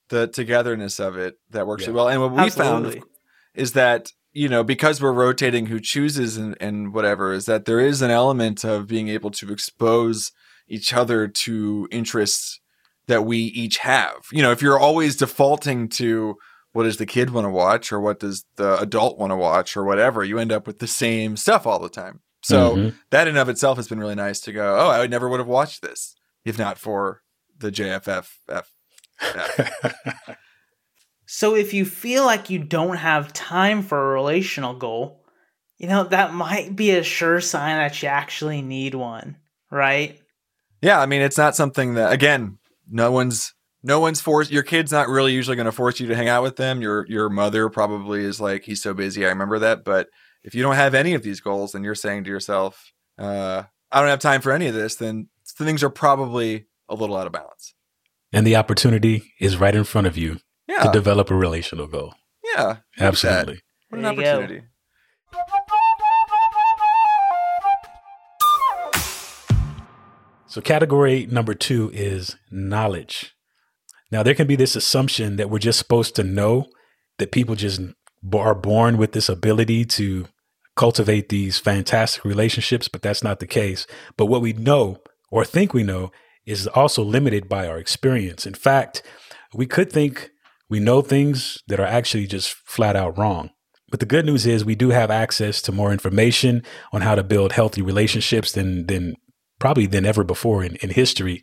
the 0.09 0.27
togetherness 0.27 0.99
of 0.99 1.17
it 1.17 1.35
that 1.51 1.67
works 1.67 1.83
Yeah. 1.83 1.87
really 1.89 1.95
well. 1.97 2.07
And 2.09 2.21
what 2.21 2.31
we 2.43 2.49
found 2.49 3.03
is 3.55 3.73
that 3.73 4.11
you 4.33 4.47
know 4.49 4.63
because 4.63 5.01
we're 5.01 5.13
rotating 5.13 5.65
who 5.67 5.79
chooses 5.79 6.37
and, 6.37 6.55
and 6.59 6.93
whatever 6.93 7.33
is 7.33 7.45
that 7.45 7.65
there 7.65 7.79
is 7.79 8.01
an 8.01 8.11
element 8.11 8.63
of 8.63 8.87
being 8.87 9.07
able 9.07 9.31
to 9.31 9.51
expose 9.51 10.31
each 10.67 10.93
other 10.93 11.27
to 11.27 11.87
interests 11.91 12.59
that 13.07 13.25
we 13.25 13.37
each 13.37 13.77
have. 13.79 14.25
You 14.31 14.41
know, 14.43 14.51
if 14.51 14.61
you're 14.61 14.77
always 14.79 15.15
defaulting 15.15 15.87
to 15.89 16.35
what 16.73 16.83
does 16.83 16.97
the 16.97 17.05
kid 17.05 17.29
want 17.31 17.45
to 17.45 17.49
watch 17.49 17.91
or 17.91 17.99
what 17.99 18.19
does 18.19 18.45
the 18.57 18.77
adult 18.79 19.17
want 19.17 19.31
to 19.31 19.35
watch 19.37 19.75
or 19.77 19.83
whatever, 19.85 20.23
you 20.23 20.37
end 20.37 20.51
up 20.51 20.67
with 20.67 20.79
the 20.79 20.87
same 20.87 21.35
stuff 21.37 21.65
all 21.65 21.79
the 21.79 21.89
time. 21.89 22.19
So 22.43 22.75
Mhm. 22.75 22.93
that 23.09 23.23
in 23.27 23.29
and 23.29 23.37
of 23.37 23.49
itself 23.49 23.77
has 23.77 23.87
been 23.87 23.99
really 23.99 24.15
nice 24.15 24.39
to 24.41 24.53
go, 24.53 24.77
oh, 24.79 24.89
I 24.89 24.99
would 24.99 25.11
never 25.11 25.27
would 25.27 25.39
have 25.39 25.47
watched 25.47 25.81
this 25.81 26.15
if 26.45 26.57
not 26.57 26.77
for 26.77 27.21
the 27.57 27.71
JFF. 27.71 28.29
So 31.25 31.55
if 31.55 31.73
you 31.73 31.83
feel 31.83 32.23
like 32.25 32.49
you 32.49 32.59
don't 32.59 32.95
have 32.95 33.33
time 33.33 33.81
for 33.81 33.99
a 33.99 34.13
relational 34.13 34.73
goal, 34.73 35.25
you 35.77 35.87
know, 35.87 36.05
that 36.05 36.33
might 36.33 36.75
be 36.75 36.91
a 36.91 37.03
sure 37.03 37.41
sign 37.41 37.77
that 37.77 38.01
you 38.01 38.07
actually 38.07 38.61
need 38.61 38.95
one, 38.95 39.35
right? 39.69 40.19
Yeah, 40.81 41.01
I 41.01 41.05
mean, 41.05 41.21
it's 41.21 41.37
not 41.37 41.55
something 41.55 41.95
that 41.95 42.13
again, 42.13 42.59
no 42.89 43.11
one's 43.11 43.53
no 43.83 43.99
one's 43.99 44.21
forced. 44.21 44.51
Your 44.51 44.63
kid's 44.63 44.91
not 44.91 45.09
really 45.09 45.33
usually 45.33 45.55
going 45.55 45.65
to 45.65 45.71
force 45.71 45.99
you 45.99 46.07
to 46.07 46.15
hang 46.15 46.29
out 46.29 46.43
with 46.43 46.55
them. 46.55 46.81
Your 46.81 47.05
your 47.07 47.29
mother 47.29 47.69
probably 47.69 48.23
is 48.23 48.39
like, 48.39 48.63
he's 48.63 48.81
so 48.81 48.93
busy. 48.93 49.25
I 49.25 49.29
remember 49.29 49.59
that. 49.59 49.83
But 49.83 50.07
if 50.43 50.55
you 50.55 50.61
don't 50.63 50.75
have 50.75 50.93
any 50.93 51.13
of 51.13 51.23
these 51.23 51.39
goals, 51.41 51.75
and 51.75 51.83
you're 51.85 51.95
saying 51.95 52.23
to 52.25 52.29
yourself, 52.29 52.91
uh, 53.17 53.63
I 53.91 53.99
don't 53.99 54.09
have 54.09 54.19
time 54.19 54.41
for 54.41 54.51
any 54.51 54.67
of 54.67 54.73
this, 54.73 54.95
then 54.95 55.29
things 55.57 55.83
are 55.83 55.89
probably 55.89 56.67
a 56.89 56.95
little 56.95 57.15
out 57.17 57.27
of 57.27 57.33
balance. 57.33 57.73
and 58.33 58.45
the 58.45 58.55
opportunity 58.55 59.33
is 59.39 59.57
right 59.57 59.75
in 59.75 59.83
front 59.83 60.07
of 60.07 60.17
you 60.17 60.39
to 60.81 60.89
develop 60.91 61.31
a 61.31 61.35
relational 61.35 61.87
goal. 61.87 62.13
yeah, 62.43 62.63
look 62.63 62.77
at 62.77 62.83
that. 62.97 63.05
Absolutely. 63.05 63.61
What 63.89 63.97
an 63.99 64.03
There 64.03 64.13
you 64.13 64.21
go. 64.21 64.29
opportunity. 64.37 64.67
So, 70.49 70.61
category 70.61 71.27
number 71.29 71.53
two 71.53 71.91
is 71.93 72.37
knowledge. 72.49 73.35
Now, 74.11 74.23
there 74.23 74.33
can 74.33 74.47
be 74.47 74.55
this 74.55 74.75
assumption 74.77 75.35
that 75.35 75.49
we're 75.49 75.59
just 75.59 75.77
supposed 75.77 76.15
to 76.15 76.23
know 76.23 76.67
that 77.17 77.31
people 77.33 77.55
just 77.55 77.81
b- 77.81 77.93
are 78.33 78.55
born 78.55 78.97
with 78.97 79.11
this 79.11 79.29
ability 79.29 79.85
to 79.85 80.27
cultivate 80.75 81.29
these 81.29 81.57
fantastic 81.59 82.23
relationships, 82.23 82.87
but 82.87 83.01
that's 83.01 83.23
not 83.23 83.39
the 83.39 83.47
case. 83.47 83.87
But 84.15 84.27
what 84.27 84.41
we 84.41 84.53
know 84.53 85.01
or 85.31 85.43
think 85.43 85.73
we 85.73 85.83
know 85.83 86.11
is 86.45 86.67
also 86.67 87.03
limited 87.03 87.49
by 87.49 87.67
our 87.67 87.77
experience. 87.77 88.45
In 88.45 88.53
fact, 88.53 89.03
we 89.53 89.65
could 89.65 89.91
think 89.91 90.29
we 90.69 90.79
know 90.79 91.01
things 91.01 91.57
that 91.67 91.79
are 91.79 91.85
actually 91.85 92.27
just 92.27 92.53
flat 92.65 92.95
out 92.95 93.17
wrong. 93.17 93.49
But 93.89 93.99
the 94.01 94.05
good 94.05 94.25
news 94.25 94.45
is 94.45 94.65
we 94.65 94.75
do 94.75 94.89
have 94.89 95.09
access 95.09 95.61
to 95.63 95.71
more 95.71 95.91
information 95.91 96.63
on 96.91 97.01
how 97.01 97.15
to 97.15 97.23
build 97.23 97.53
healthy 97.53 97.81
relationships 97.81 98.51
than 98.51 98.87
than 98.87 99.15
probably 99.59 99.87
than 99.87 100.05
ever 100.05 100.23
before 100.23 100.63
in, 100.63 100.75
in 100.77 100.89
history. 100.89 101.41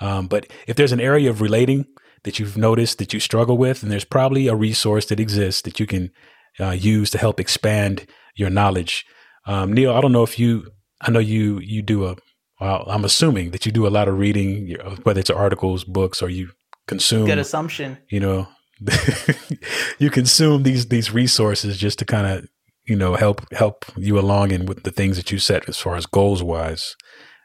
Um, 0.00 0.28
but 0.28 0.46
if 0.66 0.76
there's 0.76 0.92
an 0.92 1.00
area 1.00 1.28
of 1.30 1.40
relating 1.40 1.86
that 2.24 2.38
you've 2.38 2.56
noticed 2.56 2.98
that 2.98 3.12
you 3.12 3.20
struggle 3.20 3.56
with, 3.56 3.82
and 3.82 3.90
there's 3.90 4.04
probably 4.04 4.46
a 4.48 4.54
resource 4.54 5.06
that 5.06 5.20
exists 5.20 5.62
that 5.62 5.80
you 5.80 5.86
can 5.86 6.10
uh, 6.58 6.70
use 6.70 7.10
to 7.10 7.18
help 7.18 7.40
expand 7.40 8.06
your 8.34 8.50
knowledge. 8.50 9.04
Um, 9.46 9.72
Neil, 9.72 9.94
I 9.94 10.00
don't 10.00 10.12
know 10.12 10.22
if 10.22 10.38
you, 10.38 10.70
I 11.00 11.10
know 11.10 11.18
you 11.18 11.58
you 11.60 11.82
do 11.82 12.06
a. 12.06 12.16
Well, 12.60 12.84
I'm 12.88 13.06
assuming 13.06 13.52
that 13.52 13.64
you 13.64 13.72
do 13.72 13.86
a 13.86 13.88
lot 13.88 14.06
of 14.06 14.18
reading, 14.18 14.76
whether 15.02 15.20
it's 15.20 15.30
articles, 15.30 15.82
books, 15.82 16.20
or 16.20 16.28
you 16.28 16.50
consume 16.86 17.24
Good 17.24 17.38
assumption. 17.38 17.96
you 18.10 18.18
know 18.18 18.48
you 19.98 20.10
consume 20.10 20.64
these 20.64 20.88
these 20.88 21.12
resources 21.12 21.76
just 21.76 21.98
to 22.00 22.04
kind 22.04 22.26
of 22.26 22.48
you 22.84 22.96
know 22.96 23.14
help 23.14 23.40
help 23.52 23.84
you 23.96 24.18
along 24.18 24.50
in 24.50 24.66
with 24.66 24.82
the 24.82 24.90
things 24.90 25.16
that 25.16 25.30
you 25.30 25.38
set 25.38 25.68
as 25.68 25.78
far 25.78 25.94
as 25.94 26.04
goals 26.06 26.42
wise 26.42 26.96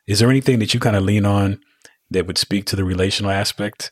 is 0.07 0.17
there 0.19 0.31
anything 0.31 0.57
that 0.59 0.73
you 0.73 0.79
kind 0.79 0.95
of 0.95 1.03
lean 1.03 1.25
on 1.25 1.59
that 2.09 2.25
would 2.25 2.39
speak 2.39 2.65
to 2.65 2.75
the 2.75 2.83
relational 2.83 3.29
aspect 3.29 3.91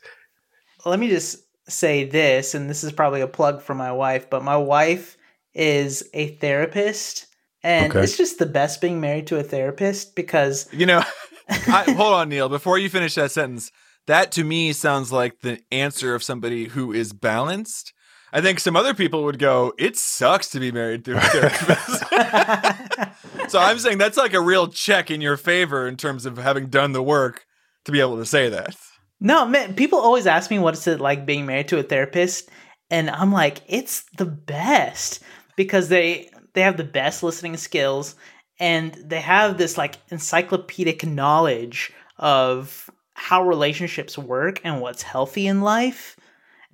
Let 0.84 0.98
me 0.98 1.08
just 1.08 1.38
say 1.68 2.04
this, 2.04 2.54
and 2.54 2.68
this 2.68 2.84
is 2.84 2.92
probably 2.92 3.20
a 3.22 3.26
plug 3.26 3.62
for 3.62 3.74
my 3.74 3.92
wife, 3.92 4.28
but 4.28 4.42
my 4.44 4.56
wife 4.56 5.16
is 5.54 6.08
a 6.12 6.28
therapist. 6.36 7.26
And 7.62 7.92
Okay. 7.92 8.04
it's 8.04 8.16
just 8.18 8.38
the 8.38 8.46
best 8.46 8.80
being 8.82 9.00
married 9.00 9.26
to 9.28 9.38
a 9.38 9.42
therapist 9.42 10.14
because 10.14 10.68
You 10.72 10.84
know, 10.86 11.02
I, 11.48 11.84
hold 11.96 12.14
on, 12.14 12.28
Neil. 12.28 12.48
Before 12.48 12.76
you 12.78 12.90
finish 12.90 13.14
that 13.14 13.30
sentence, 13.30 13.70
that 14.06 14.32
to 14.32 14.44
me 14.44 14.72
sounds 14.74 15.10
like 15.12 15.40
the 15.40 15.60
answer 15.72 16.14
of 16.14 16.22
somebody 16.22 16.66
who 16.66 16.92
is 16.92 17.12
balanced. 17.14 17.92
I 18.32 18.40
think 18.40 18.58
some 18.60 18.76
other 18.76 18.92
people 18.94 19.22
would 19.24 19.38
go, 19.38 19.72
"It 19.78 19.96
sucks 19.96 20.50
to 20.50 20.60
be 20.60 20.72
married 20.72 21.04
to 21.06 21.16
a 21.16 21.20
therapist." 21.22 22.04
so 23.50 23.58
I'm 23.60 23.78
saying 23.78 23.98
that's 23.98 24.16
like 24.18 24.34
a 24.34 24.40
real 24.40 24.66
check 24.68 25.10
in 25.10 25.20
your 25.20 25.36
favor 25.36 25.86
in 25.86 25.96
terms 25.96 26.26
of 26.26 26.36
having 26.36 26.66
done 26.66 26.92
the 26.92 27.02
work 27.02 27.46
to 27.84 27.92
be 27.92 28.00
able 28.00 28.16
to 28.18 28.26
say 28.26 28.48
that. 28.48 28.76
No, 29.20 29.46
man, 29.46 29.74
people 29.74 29.98
always 29.98 30.26
ask 30.26 30.50
me 30.50 30.58
what 30.58 30.74
is 30.74 30.86
it 30.86 31.00
like 31.00 31.26
being 31.26 31.46
married 31.46 31.68
to 31.68 31.78
a 31.78 31.82
therapist, 31.82 32.50
and 32.90 33.08
I'm 33.10 33.32
like, 33.32 33.62
it's 33.66 34.04
the 34.18 34.26
best 34.26 35.22
because 35.56 35.88
they 35.88 36.30
they 36.54 36.62
have 36.62 36.76
the 36.76 36.84
best 36.84 37.22
listening 37.22 37.56
skills 37.56 38.14
and 38.60 38.94
they 39.04 39.20
have 39.20 39.58
this 39.58 39.76
like 39.76 39.96
encyclopedic 40.10 41.04
knowledge 41.04 41.92
of 42.18 42.88
how 43.14 43.42
relationships 43.46 44.16
work 44.16 44.60
and 44.64 44.80
what's 44.80 45.02
healthy 45.02 45.46
in 45.46 45.62
life. 45.62 46.16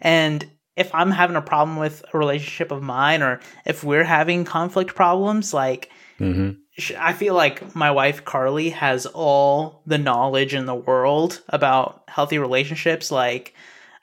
And 0.01 0.49
if 0.77 0.95
I'm 0.95 1.11
having 1.11 1.37
a 1.37 1.43
problem 1.43 1.79
with 1.79 2.05
a 2.13 2.19
relationship 2.19 2.71
of 2.71 2.83
mine 2.83 3.23
or 3.23 3.41
if 3.67 3.85
we're 3.85 4.05
having 4.05 4.45
conflict 4.45 4.95
problems, 4.95 5.53
like 5.55 5.91
hmm 6.19 6.51
I 6.99 7.13
feel 7.13 7.35
like 7.35 7.75
my 7.75 7.91
wife 7.91 8.25
Carly 8.25 8.71
has 8.71 9.07
all 9.07 9.83
the 9.87 9.99
knowledge 9.99 10.55
in 10.55 10.67
the 10.67 10.75
world 10.75 11.43
about 11.49 12.05
healthy 12.09 12.39
relationships, 12.39 13.11
like 13.11 13.55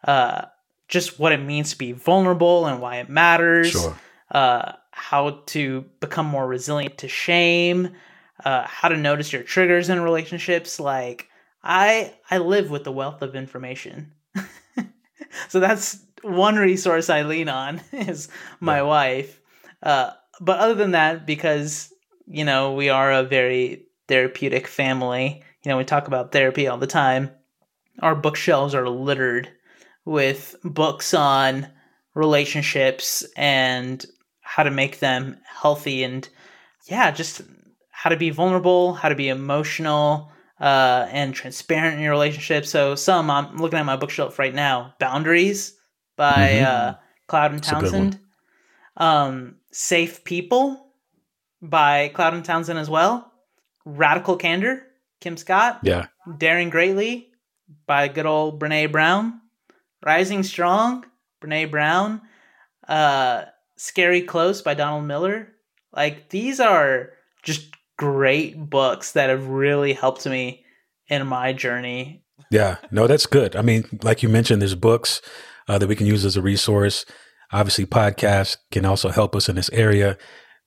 uh, 0.05 0.45
just 0.87 1.19
what 1.19 1.31
it 1.31 1.41
means 1.41 1.71
to 1.71 1.77
be 1.77 1.91
vulnerable 1.91 2.65
and 2.65 2.81
why 2.81 2.97
it 2.97 3.09
matters, 3.09 3.71
Sure. 3.71 3.95
uh, 4.31 4.73
how 4.91 5.41
to 5.47 5.81
become 5.99 6.25
more 6.25 6.47
resilient 6.47 6.97
to 6.99 7.07
shame, 7.07 7.95
uh, 8.45 8.63
how 8.67 8.87
to 8.89 8.97
notice 8.97 9.33
your 9.33 9.43
triggers 9.43 9.89
in 9.89 9.99
relationships. 10.01 10.79
Like 10.79 11.29
I, 11.63 12.13
I 12.29 12.37
live 12.37 12.69
with 12.69 12.83
the 12.83 12.91
wealth 12.91 13.21
of 13.21 13.35
information, 13.35 14.13
so 15.49 15.59
that's 15.59 15.99
one 16.23 16.55
resource 16.55 17.09
I 17.09 17.23
lean 17.23 17.49
on 17.49 17.81
is 17.91 18.29
my 18.59 18.77
Yeah. 18.77 18.83
wife. 18.83 19.39
Uh, 19.81 20.11
but 20.39 20.59
other 20.59 20.75
than 20.75 20.91
that, 20.91 21.25
because 21.25 21.93
you 22.27 22.43
know 22.45 22.73
we 22.73 22.89
are 22.89 23.11
a 23.11 23.23
very 23.23 23.85
therapeutic 24.07 24.67
family, 24.67 25.43
you 25.63 25.69
know 25.69 25.77
we 25.77 25.83
talk 25.83 26.07
about 26.07 26.31
therapy 26.31 26.67
all 26.67 26.77
the 26.77 26.87
time. 26.87 27.31
Our 28.01 28.15
bookshelves 28.15 28.75
are 28.75 28.87
littered 28.87 29.49
with 30.05 30.55
books 30.63 31.13
on 31.13 31.67
relationships 32.13 33.25
and 33.35 34.05
how 34.41 34.63
to 34.63 34.71
make 34.71 34.99
them 34.99 35.37
healthy 35.45 36.03
and 36.03 36.27
yeah, 36.85 37.11
just 37.11 37.41
how 37.91 38.09
to 38.09 38.17
be 38.17 38.29
vulnerable, 38.29 38.93
how 38.93 39.09
to 39.09 39.15
be 39.15 39.27
emotional, 39.29 40.31
uh, 40.61 41.07
and 41.11 41.33
transparent 41.35 41.95
in 41.95 42.01
your 42.01 42.11
relationship. 42.11 42.65
So 42.65 42.95
some 42.95 43.29
I'm 43.29 43.57
looking 43.57 43.79
at 43.79 43.85
my 43.85 43.97
bookshelf 43.97 44.39
right 44.39 44.53
now. 44.53 44.93
Boundaries 44.99 45.75
by 46.15 46.53
Mhm. 46.53 46.65
uh, 46.65 46.95
Cloud 47.27 47.51
and 47.51 47.59
That's 47.59 47.71
a 47.71 47.75
good 47.75 47.93
one. 47.93 48.11
Townsend. 48.11 48.19
Um, 48.97 49.55
Safe 49.71 50.23
People 50.23 50.86
by 51.61 52.09
Cloud 52.09 52.33
and 52.33 52.45
Townsend 52.45 52.79
as 52.79 52.89
well. 52.89 53.31
Radical 53.85 54.37
Candor, 54.37 54.83
Kim 55.21 55.37
Scott. 55.37 55.79
Yeah. 55.83 56.07
Daring 56.37 56.69
Greatly 56.69 57.29
by 57.85 58.07
good 58.07 58.25
old 58.25 58.59
Brene 58.59 58.91
Brown. 58.91 59.41
Rising 60.05 60.43
Strong, 60.43 61.05
Brene 61.41 61.71
Brown. 61.71 62.21
Uh, 62.87 63.45
Scary 63.77 64.21
Close 64.21 64.61
by 64.61 64.73
Donald 64.73 65.05
Miller. 65.05 65.49
Like 65.93 66.29
these 66.29 66.59
are 66.59 67.11
just 67.43 67.69
great 67.97 68.69
books 68.69 69.13
that 69.13 69.29
have 69.29 69.47
really 69.47 69.93
helped 69.93 70.25
me 70.25 70.63
in 71.07 71.25
my 71.27 71.53
journey. 71.53 72.23
Yeah, 72.51 72.77
no, 72.91 73.07
that's 73.07 73.25
good. 73.25 73.55
I 73.55 73.61
mean, 73.61 73.99
like 74.03 74.21
you 74.21 74.29
mentioned, 74.29 74.61
there's 74.61 74.75
books 74.75 75.21
uh, 75.67 75.77
that 75.77 75.87
we 75.87 75.95
can 75.95 76.07
use 76.07 76.23
as 76.23 76.37
a 76.37 76.41
resource. 76.41 77.05
Obviously, 77.51 77.85
podcasts 77.85 78.57
can 78.71 78.85
also 78.85 79.09
help 79.09 79.35
us 79.35 79.49
in 79.49 79.55
this 79.55 79.69
area, 79.71 80.17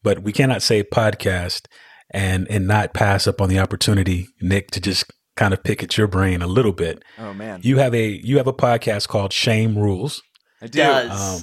but 0.03 0.23
we 0.23 0.33
cannot 0.33 0.63
say 0.63 0.83
podcast 0.83 1.67
and 2.11 2.47
and 2.51 2.67
not 2.67 2.93
pass 2.95 3.27
up 3.27 3.41
on 3.41 3.49
the 3.49 3.59
opportunity, 3.59 4.27
Nick, 4.41 4.71
to 4.73 4.81
just 4.81 5.05
kind 5.37 5.55
of 5.55 5.63
pick 5.63 5.83
at 5.83 5.97
your 5.97 6.07
brain 6.07 6.43
a 6.43 6.47
little 6.47 6.73
bit. 6.73 7.03
Oh 7.19 7.33
man, 7.33 7.61
You 7.63 7.79
have 7.79 7.95
a 7.95 8.09
you 8.25 8.37
have 8.39 8.47
a 8.47 8.53
podcast 8.53 9.09
called 9.09 9.33
Shame 9.33 9.79
Rules. 9.79 10.23
I 10.61 10.67
do. 10.67 10.83
Um, 10.83 11.41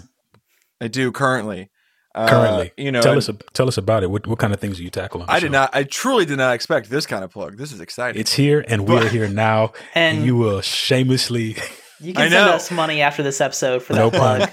I 0.82 0.88
do 0.88 1.12
currently. 1.12 1.70
Uh, 2.16 2.28
currently, 2.28 2.72
you 2.78 2.92
know, 2.92 3.00
tell 3.02 3.12
and 3.12 3.20
us 3.20 3.30
tell 3.54 3.68
us 3.68 3.78
about 3.78 4.02
it. 4.02 4.10
What 4.10 4.26
what 4.26 4.40
kind 4.40 4.52
of 4.54 4.60
things 4.60 4.78
do 4.78 4.84
you 4.84 4.90
tackle 4.90 5.22
on? 5.22 5.28
the 5.28 5.34
I 5.34 5.40
did 5.40 5.52
not. 5.52 5.70
I 5.74 5.84
truly 5.84 6.26
did 6.26 6.38
not 6.40 6.56
expect 6.56 6.90
this 6.90 7.06
kind 7.06 7.24
of 7.24 7.30
plug. 7.32 7.58
This 7.58 7.72
is 7.72 7.80
exciting. 7.80 8.20
It's 8.20 8.34
here, 8.34 8.66
and 8.68 8.88
we're 8.88 9.08
here 9.18 9.28
now, 9.28 9.74
and, 9.94 10.18
and 10.18 10.26
you 10.26 10.36
will 10.36 10.62
shamelessly 10.62 11.58
you 12.00 12.12
I 12.12 12.14
can 12.14 12.32
send 12.32 12.32
know. 12.32 12.54
us 12.54 12.72
money 12.72 13.02
after 13.02 13.22
this 13.22 13.40
episode 13.40 13.84
for 13.84 13.94
No 13.94 14.10
that 14.10 14.18
plug. 14.18 14.50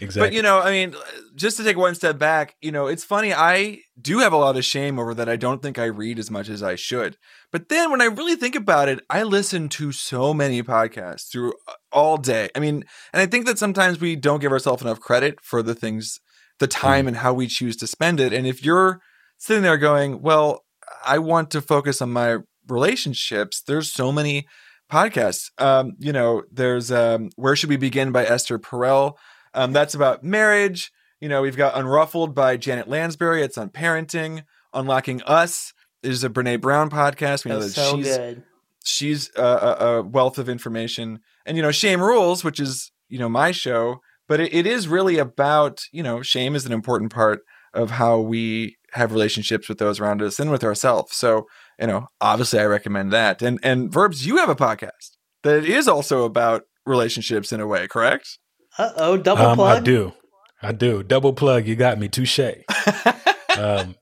Exactly. 0.00 0.28
But 0.28 0.34
you 0.34 0.42
know, 0.42 0.60
I 0.60 0.70
mean, 0.70 0.94
just 1.34 1.56
to 1.56 1.64
take 1.64 1.76
one 1.76 1.94
step 1.94 2.18
back, 2.18 2.56
you 2.60 2.72
know, 2.72 2.86
it's 2.86 3.04
funny. 3.04 3.32
I 3.32 3.80
do 4.00 4.18
have 4.18 4.32
a 4.32 4.36
lot 4.36 4.56
of 4.56 4.64
shame 4.64 4.98
over 4.98 5.14
that. 5.14 5.28
I 5.28 5.36
don't 5.36 5.62
think 5.62 5.78
I 5.78 5.84
read 5.84 6.18
as 6.18 6.30
much 6.30 6.48
as 6.48 6.62
I 6.62 6.74
should. 6.74 7.16
But 7.52 7.68
then 7.68 7.90
when 7.90 8.00
I 8.00 8.06
really 8.06 8.36
think 8.36 8.54
about 8.54 8.88
it, 8.88 9.00
I 9.08 9.22
listen 9.22 9.68
to 9.70 9.92
so 9.92 10.34
many 10.34 10.62
podcasts 10.62 11.30
through 11.30 11.54
uh, 11.68 11.74
all 11.92 12.16
day. 12.16 12.48
I 12.54 12.60
mean, 12.60 12.84
and 13.12 13.22
I 13.22 13.26
think 13.26 13.46
that 13.46 13.58
sometimes 13.58 14.00
we 14.00 14.16
don't 14.16 14.40
give 14.40 14.52
ourselves 14.52 14.82
enough 14.82 15.00
credit 15.00 15.38
for 15.42 15.62
the 15.62 15.74
things, 15.74 16.20
the 16.58 16.66
time 16.66 17.06
and 17.06 17.18
how 17.18 17.32
we 17.32 17.46
choose 17.46 17.76
to 17.76 17.86
spend 17.86 18.20
it. 18.20 18.32
And 18.32 18.46
if 18.46 18.64
you're 18.64 19.00
sitting 19.38 19.62
there 19.62 19.76
going, 19.76 20.22
well, 20.22 20.64
I 21.04 21.18
want 21.18 21.50
to 21.52 21.60
focus 21.60 22.02
on 22.02 22.12
my 22.12 22.38
relationships, 22.68 23.62
there's 23.66 23.92
so 23.92 24.10
many 24.10 24.46
podcasts. 24.90 25.50
Um, 25.58 25.92
you 25.98 26.12
know, 26.12 26.42
there's 26.50 26.90
um, 26.90 27.30
Where 27.36 27.56
Should 27.56 27.70
We 27.70 27.76
Begin 27.76 28.12
by 28.12 28.24
Esther 28.24 28.58
Perel. 28.58 29.14
Um, 29.54 29.72
that's 29.72 29.94
about 29.94 30.22
marriage. 30.22 30.92
You 31.20 31.28
know, 31.28 31.42
we've 31.42 31.56
got 31.56 31.74
Unruffled 31.74 32.34
by 32.34 32.56
Janet 32.56 32.88
Lansbury. 32.88 33.42
It's 33.42 33.56
on 33.56 33.70
parenting. 33.70 34.44
Unlocking 34.72 35.22
Us 35.22 35.72
is 36.02 36.24
a 36.24 36.28
Brene 36.28 36.60
Brown 36.60 36.90
podcast. 36.90 37.44
We 37.44 37.50
know 37.50 37.60
That's 37.60 37.74
that 37.74 37.80
so 37.80 37.96
she's 37.96 38.16
good. 38.16 38.42
she's 38.84 39.30
a, 39.36 39.42
a, 39.42 39.98
a 39.98 40.02
wealth 40.02 40.38
of 40.38 40.48
information. 40.48 41.20
And 41.46 41.56
you 41.56 41.62
know, 41.62 41.70
Shame 41.70 42.02
Rules, 42.02 42.44
which 42.44 42.60
is 42.60 42.92
you 43.08 43.18
know 43.18 43.28
my 43.28 43.52
show, 43.52 44.00
but 44.28 44.40
it, 44.40 44.52
it 44.52 44.66
is 44.66 44.88
really 44.88 45.18
about 45.18 45.82
you 45.92 46.02
know 46.02 46.22
shame 46.22 46.54
is 46.54 46.66
an 46.66 46.72
important 46.72 47.12
part 47.12 47.40
of 47.72 47.92
how 47.92 48.18
we 48.18 48.76
have 48.92 49.12
relationships 49.12 49.68
with 49.68 49.78
those 49.78 49.98
around 49.98 50.22
us 50.22 50.38
and 50.38 50.50
with 50.50 50.62
ourselves. 50.62 51.16
So 51.16 51.46
you 51.80 51.86
know, 51.86 52.08
obviously, 52.20 52.60
I 52.60 52.66
recommend 52.66 53.12
that. 53.12 53.40
And 53.42 53.58
and 53.62 53.92
Verbs, 53.92 54.26
you 54.26 54.36
have 54.38 54.48
a 54.48 54.56
podcast 54.56 55.16
that 55.42 55.64
is 55.64 55.88
also 55.88 56.24
about 56.24 56.64
relationships 56.86 57.52
in 57.52 57.60
a 57.60 57.66
way, 57.66 57.86
correct? 57.86 58.38
Uh 58.76 58.92
oh, 58.96 59.16
double 59.16 59.46
um, 59.46 59.56
plug. 59.56 59.76
I 59.76 59.80
do, 59.80 60.12
I 60.62 60.72
do. 60.72 61.02
Double 61.02 61.32
plug. 61.32 61.66
You 61.66 61.76
got 61.76 61.98
me. 61.98 62.08
Touche. 62.08 62.40
um, 63.58 63.94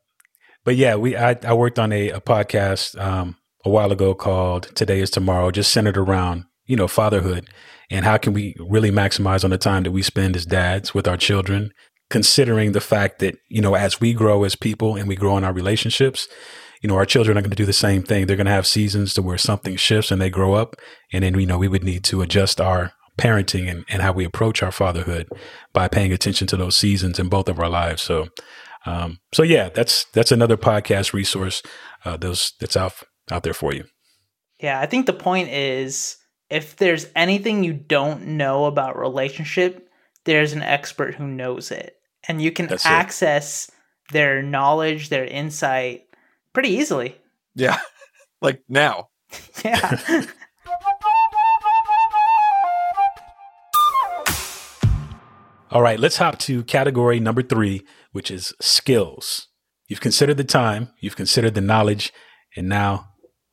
but 0.65 0.77
yeah, 0.77 0.97
we 0.97 1.17
I, 1.17 1.37
I 1.45 1.53
worked 1.53 1.79
on 1.79 1.93
a, 1.93 2.11
a 2.11 2.21
podcast 2.21 2.99
um, 3.01 3.37
a 3.65 3.71
while 3.71 3.93
ago 3.93 4.15
called 4.15 4.75
"Today 4.75 5.01
Is 5.01 5.11
Tomorrow," 5.11 5.51
just 5.51 5.73
centered 5.73 5.99
around 5.99 6.45
you 6.65 6.77
know 6.77 6.89
fatherhood 6.89 7.49
and 7.91 8.05
how 8.05 8.17
can 8.17 8.33
we 8.33 8.55
really 8.59 8.91
maximize 8.91 9.45
on 9.45 9.51
the 9.51 9.59
time 9.59 9.83
that 9.83 9.91
we 9.91 10.03
spend 10.03 10.37
as 10.37 10.47
dads 10.47 10.95
with 10.95 11.07
our 11.07 11.17
children, 11.17 11.71
considering 12.09 12.73
the 12.73 12.81
fact 12.81 13.19
that 13.19 13.37
you 13.51 13.61
know 13.61 13.75
as 13.75 14.01
we 14.01 14.15
grow 14.15 14.45
as 14.45 14.57
people 14.57 14.97
and 14.97 15.07
we 15.07 15.17
grow 15.17 15.37
in 15.37 15.45
our 15.45 15.53
relationships. 15.53 16.29
You 16.81 16.89
know, 16.89 16.97
our 16.97 17.07
children 17.07 17.39
are 17.39 17.43
going 17.43 17.51
to 17.51 17.57
do 17.57 17.65
the 17.65 17.73
same 17.73 18.03
thing. 18.03 18.27
They're 18.27 18.35
going 18.35 18.47
to 18.47 18.53
have 18.53 18.67
seasons 18.67 19.15
to 19.15 19.23
where 19.23 19.39
something 19.39 19.77
shifts 19.77 20.11
and 20.11 20.21
they 20.21 20.31
grow 20.31 20.55
up. 20.55 20.75
And 21.13 21.23
then, 21.23 21.39
you 21.39 21.47
know, 21.47 21.57
we 21.57 21.69
would 21.69 21.85
need 21.85 22.03
to 22.07 22.23
adjust 22.23 22.61
our 22.61 22.93
parenting 23.19 23.71
and, 23.71 23.85
and 23.89 24.03
how 24.03 24.13
we 24.13 24.25
approach 24.25 24.63
our 24.63 24.73
fatherhood 24.73 25.29
by 25.73 25.89
paying 25.89 26.13
attention 26.13 26.47
to 26.49 26.57
those 26.57 26.77
seasons 26.77 27.19
in 27.19 27.29
both 27.29 27.49
of 27.49 27.59
our 27.59 27.69
lives. 27.69 28.03
So, 28.03 28.29
um, 28.87 29.19
so 29.33 29.43
yeah, 29.43 29.69
that's 29.69 30.05
that's 30.13 30.33
another 30.33 30.57
podcast 30.57 31.13
resource 31.13 31.63
uh, 32.05 32.17
those 32.17 32.53
that's 32.61 32.77
out 32.77 32.95
out 33.31 33.43
there 33.43 33.55
for 33.55 33.73
you. 33.73 33.85
Yeah, 34.61 34.81
I 34.81 34.87
think 34.87 35.07
the 35.07 35.13
point 35.13 35.49
is 35.51 36.17
if 36.51 36.77
there's 36.77 37.07
anything 37.17 37.65
you 37.65 37.73
don't 37.73 38.27
know 38.37 38.67
about 38.67 38.99
relationship, 38.99 39.89
there's 40.25 40.53
an 40.53 40.63
expert 40.63 41.15
who 41.15 41.27
knows 41.27 41.71
it. 41.71 41.97
And 42.29 42.41
you 42.41 42.53
can 42.53 42.67
That's 42.69 42.85
it. 42.85 42.91
access 42.91 43.71
their 44.13 44.43
knowledge, 44.43 45.09
their 45.09 45.25
insight 45.25 46.03
pretty 46.53 46.71
easily. 46.71 47.17
yeah, 47.55 47.79
like 48.41 48.63
now. 48.69 49.09
Yeah. 49.65 50.25
All 55.73 55.81
right, 55.81 55.99
let's 55.99 56.19
hop 56.19 56.39
to 56.41 56.65
category 56.65 57.19
number 57.19 57.43
three, 57.43 57.81
which 58.11 58.31
is 58.31 58.53
skills. 58.61 59.49
You've 59.89 60.03
considered 60.03 60.37
the 60.37 60.45
time, 60.45 60.91
you've 61.01 61.17
considered 61.17 61.55
the 61.55 61.63
knowledge, 61.63 62.13
and 62.55 62.69
now 62.69 63.07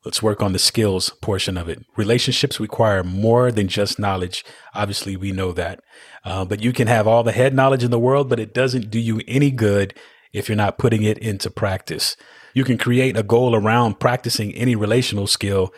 let's 0.04 0.22
work 0.22 0.42
on 0.42 0.52
the 0.52 0.58
skills 0.58 1.08
portion 1.22 1.56
of 1.56 1.66
it. 1.70 1.82
Relationships 1.96 2.60
require 2.60 3.02
more 3.02 3.50
than 3.50 3.68
just 3.68 3.98
knowledge. 3.98 4.44
Obviously, 4.74 5.16
we 5.16 5.32
know 5.32 5.52
that. 5.52 5.80
Uh, 6.22 6.44
but 6.44 6.62
you 6.62 6.74
can 6.74 6.88
have 6.88 7.06
all 7.06 7.22
the 7.22 7.32
head 7.32 7.54
knowledge 7.54 7.82
in 7.82 7.90
the 7.90 7.98
world, 7.98 8.28
but 8.28 8.38
it 8.38 8.52
doesn't 8.52 8.90
do 8.90 8.98
you 8.98 9.22
any 9.26 9.50
good 9.50 9.94
if 10.34 10.46
you're 10.46 10.56
not 10.56 10.76
putting 10.76 11.02
it 11.02 11.16
into 11.16 11.48
practice. 11.48 12.16
You 12.52 12.64
can 12.64 12.76
create 12.76 13.16
a 13.16 13.22
goal 13.22 13.54
around 13.56 13.98
practicing 13.98 14.52
any 14.54 14.76
relational 14.76 15.26
skill 15.26 15.72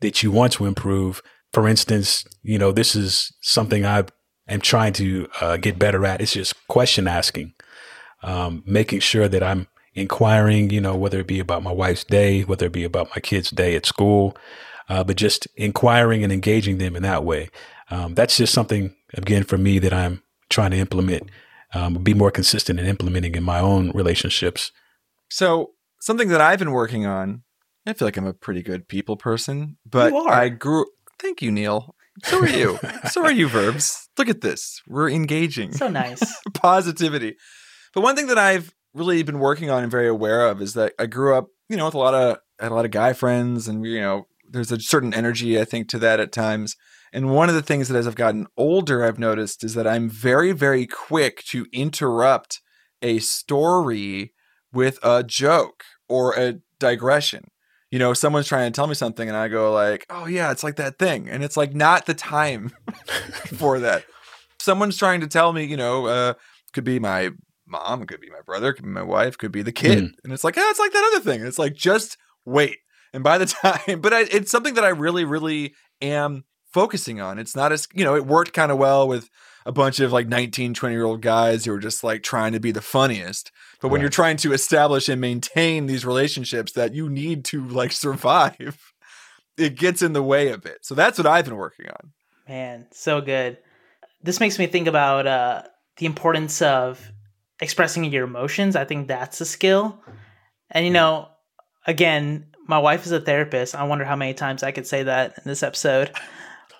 that 0.00 0.22
you 0.22 0.30
want 0.30 0.52
to 0.52 0.64
improve. 0.66 1.22
For 1.52 1.66
instance, 1.66 2.24
you 2.44 2.56
know, 2.56 2.70
this 2.70 2.94
is 2.94 3.32
something 3.40 3.84
I 3.84 4.04
am 4.48 4.60
trying 4.60 4.92
to 4.94 5.28
uh, 5.40 5.56
get 5.56 5.78
better 5.78 6.04
at. 6.06 6.20
It's 6.20 6.32
just 6.32 6.66
question 6.68 7.06
asking, 7.06 7.54
um, 8.22 8.62
making 8.66 9.00
sure 9.00 9.28
that 9.28 9.42
I'm 9.42 9.68
inquiring, 9.94 10.70
you 10.70 10.80
know, 10.80 10.96
whether 10.96 11.20
it 11.20 11.26
be 11.26 11.40
about 11.40 11.62
my 11.62 11.72
wife's 11.72 12.04
day, 12.04 12.42
whether 12.42 12.66
it 12.66 12.72
be 12.72 12.84
about 12.84 13.10
my 13.10 13.20
kid's 13.20 13.50
day 13.50 13.74
at 13.74 13.86
school, 13.86 14.36
uh, 14.88 15.04
but 15.04 15.16
just 15.16 15.46
inquiring 15.56 16.22
and 16.24 16.32
engaging 16.32 16.78
them 16.78 16.96
in 16.96 17.02
that 17.02 17.24
way. 17.24 17.50
Um, 17.90 18.14
that's 18.14 18.36
just 18.36 18.52
something, 18.52 18.94
again, 19.14 19.44
for 19.44 19.58
me 19.58 19.78
that 19.78 19.92
I'm 19.92 20.22
trying 20.50 20.70
to 20.70 20.76
implement, 20.76 21.30
um, 21.74 21.94
be 21.94 22.14
more 22.14 22.30
consistent 22.30 22.80
in 22.80 22.86
implementing 22.86 23.34
in 23.34 23.42
my 23.42 23.60
own 23.60 23.90
relationships. 23.90 24.72
So, 25.30 25.72
something 26.00 26.28
that 26.28 26.40
I've 26.40 26.58
been 26.58 26.70
working 26.70 27.06
on, 27.06 27.42
I 27.86 27.92
feel 27.92 28.06
like 28.06 28.16
I'm 28.16 28.26
a 28.26 28.32
pretty 28.32 28.62
good 28.62 28.88
people 28.88 29.16
person, 29.16 29.78
but 29.84 30.12
You 30.12 30.18
are. 30.18 30.32
I 30.32 30.48
grew. 30.48 30.86
Thank 31.18 31.42
you, 31.42 31.50
Neil. 31.50 31.94
So 32.24 32.40
are 32.40 32.48
you. 32.48 32.78
so 33.10 33.24
are 33.24 33.32
you, 33.32 33.48
verbs. 33.48 34.08
Look 34.16 34.28
at 34.28 34.40
this. 34.40 34.80
We're 34.86 35.10
engaging. 35.10 35.72
So 35.72 35.88
nice. 35.88 36.22
positivity. 36.54 37.36
But 37.94 38.02
one 38.02 38.16
thing 38.16 38.26
that 38.28 38.38
I've 38.38 38.74
really 38.94 39.22
been 39.22 39.38
working 39.38 39.70
on 39.70 39.82
and 39.82 39.90
very 39.90 40.08
aware 40.08 40.46
of 40.46 40.60
is 40.60 40.74
that 40.74 40.92
I 40.98 41.06
grew 41.06 41.36
up, 41.36 41.48
you 41.68 41.76
know, 41.76 41.86
with 41.86 41.94
a 41.94 41.98
lot 41.98 42.14
of 42.14 42.38
I 42.60 42.64
had 42.64 42.72
a 42.72 42.74
lot 42.74 42.84
of 42.84 42.90
guy 42.90 43.12
friends, 43.12 43.68
and 43.68 43.84
you 43.86 44.00
know, 44.00 44.26
there's 44.48 44.72
a 44.72 44.80
certain 44.80 45.14
energy 45.14 45.60
I 45.60 45.64
think 45.64 45.88
to 45.90 45.98
that 46.00 46.20
at 46.20 46.32
times. 46.32 46.76
And 47.12 47.34
one 47.34 47.48
of 47.48 47.54
the 47.54 47.62
things 47.62 47.88
that 47.88 47.96
as 47.96 48.06
I've 48.06 48.14
gotten 48.14 48.46
older, 48.56 49.04
I've 49.04 49.18
noticed 49.18 49.64
is 49.64 49.74
that 49.74 49.86
I'm 49.86 50.10
very, 50.10 50.52
very 50.52 50.86
quick 50.86 51.42
to 51.50 51.66
interrupt 51.72 52.60
a 53.00 53.18
story 53.20 54.34
with 54.72 54.98
a 55.02 55.22
joke 55.22 55.84
or 56.08 56.34
a 56.38 56.60
digression. 56.78 57.48
You 57.90 57.98
know, 57.98 58.12
someone's 58.12 58.48
trying 58.48 58.70
to 58.70 58.76
tell 58.76 58.86
me 58.86 58.94
something, 58.94 59.26
and 59.28 59.36
I 59.36 59.48
go 59.48 59.72
like, 59.72 60.04
"Oh 60.10 60.26
yeah, 60.26 60.50
it's 60.50 60.62
like 60.62 60.76
that 60.76 60.98
thing," 60.98 61.28
and 61.28 61.42
it's 61.42 61.56
like 61.56 61.74
not 61.74 62.06
the 62.06 62.14
time 62.14 62.70
for 63.56 63.78
that. 63.80 64.04
Someone's 64.60 64.96
trying 64.96 65.20
to 65.20 65.26
tell 65.26 65.52
me, 65.52 65.64
you 65.64 65.76
know, 65.76 66.06
uh, 66.06 66.34
could 66.72 66.84
be 66.84 66.98
my 66.98 67.30
mom, 67.66 68.04
could 68.06 68.20
be 68.20 68.30
my 68.30 68.40
brother, 68.44 68.72
could 68.72 68.84
be 68.84 68.90
my 68.90 69.02
wife, 69.02 69.38
could 69.38 69.52
be 69.52 69.62
the 69.62 69.72
kid, 69.72 69.98
Mm. 70.04 70.12
and 70.24 70.32
it's 70.32 70.44
like, 70.44 70.56
yeah, 70.56 70.68
it's 70.70 70.78
like 70.78 70.92
that 70.92 71.10
other 71.14 71.24
thing. 71.24 71.40
And 71.40 71.48
it's 71.48 71.58
like, 71.58 71.74
just 71.74 72.16
wait. 72.44 72.78
And 73.14 73.22
by 73.24 73.38
the 73.38 73.46
time, 73.86 74.00
but 74.00 74.12
I, 74.12 74.20
it's 74.22 74.50
something 74.50 74.74
that 74.74 74.84
I 74.84 74.88
really, 74.88 75.24
really 75.24 75.74
am 76.02 76.44
focusing 76.72 77.20
on. 77.20 77.38
It's 77.38 77.56
not 77.56 77.72
as, 77.72 77.88
you 77.94 78.04
know, 78.04 78.14
it 78.16 78.26
worked 78.26 78.52
kind 78.52 78.70
of 78.70 78.76
well 78.78 79.08
with 79.08 79.28
a 79.64 79.72
bunch 79.72 80.00
of 80.00 80.12
like 80.12 80.28
19, 80.28 80.74
20 80.74 80.94
year 80.94 81.04
old 81.04 81.22
guys 81.22 81.64
who 81.64 81.72
were 81.72 81.78
just 81.78 82.04
like 82.04 82.22
trying 82.22 82.52
to 82.52 82.60
be 82.60 82.70
the 82.72 82.82
funniest. 82.82 83.50
But 83.80 83.88
when 83.88 83.98
Right. 84.00 84.02
you're 84.02 84.10
trying 84.10 84.36
to 84.38 84.52
establish 84.52 85.08
and 85.08 85.20
maintain 85.20 85.86
these 85.86 86.04
relationships 86.04 86.72
that 86.72 86.94
you 86.94 87.08
need 87.08 87.44
to 87.46 87.64
like 87.66 87.92
survive, 88.06 88.92
it 89.56 89.76
gets 89.76 90.02
in 90.02 90.12
the 90.12 90.22
way 90.22 90.50
a 90.50 90.58
bit. 90.58 90.78
So 90.82 90.94
that's 90.94 91.18
what 91.18 91.26
I've 91.26 91.44
been 91.44 91.56
working 91.56 91.86
on. 91.88 92.12
Man, 92.48 92.86
so 92.92 93.20
good. 93.20 93.58
This 94.22 94.40
makes 94.40 94.58
me 94.58 94.66
think 94.66 94.88
about 94.88 95.26
uh, 95.26 95.62
the 95.98 96.06
importance 96.06 96.60
of 96.62 97.12
expressing 97.60 98.04
your 98.04 98.24
emotions. 98.24 98.74
I 98.76 98.84
think 98.84 99.08
that's 99.08 99.40
a 99.40 99.44
skill. 99.44 100.00
And, 100.70 100.84
you 100.84 100.90
know, 100.92 101.28
again, 101.86 102.46
my 102.66 102.78
wife 102.78 103.06
is 103.06 103.12
a 103.12 103.20
therapist. 103.20 103.74
I 103.74 103.84
wonder 103.84 104.04
how 104.04 104.16
many 104.16 104.34
times 104.34 104.62
I 104.62 104.72
could 104.72 104.86
say 104.86 105.04
that 105.04 105.34
in 105.38 105.42
this 105.44 105.62
episode. 105.62 106.10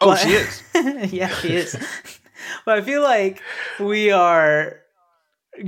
Oh, 0.01 0.09
But- 0.11 0.19
she 0.19 0.31
is. 0.31 0.63
yeah, 1.13 1.29
she 1.29 1.49
is. 1.55 1.77
but 2.65 2.79
I 2.79 2.83
feel 2.83 3.03
like 3.03 3.43
we 3.81 4.11
are 4.11 4.77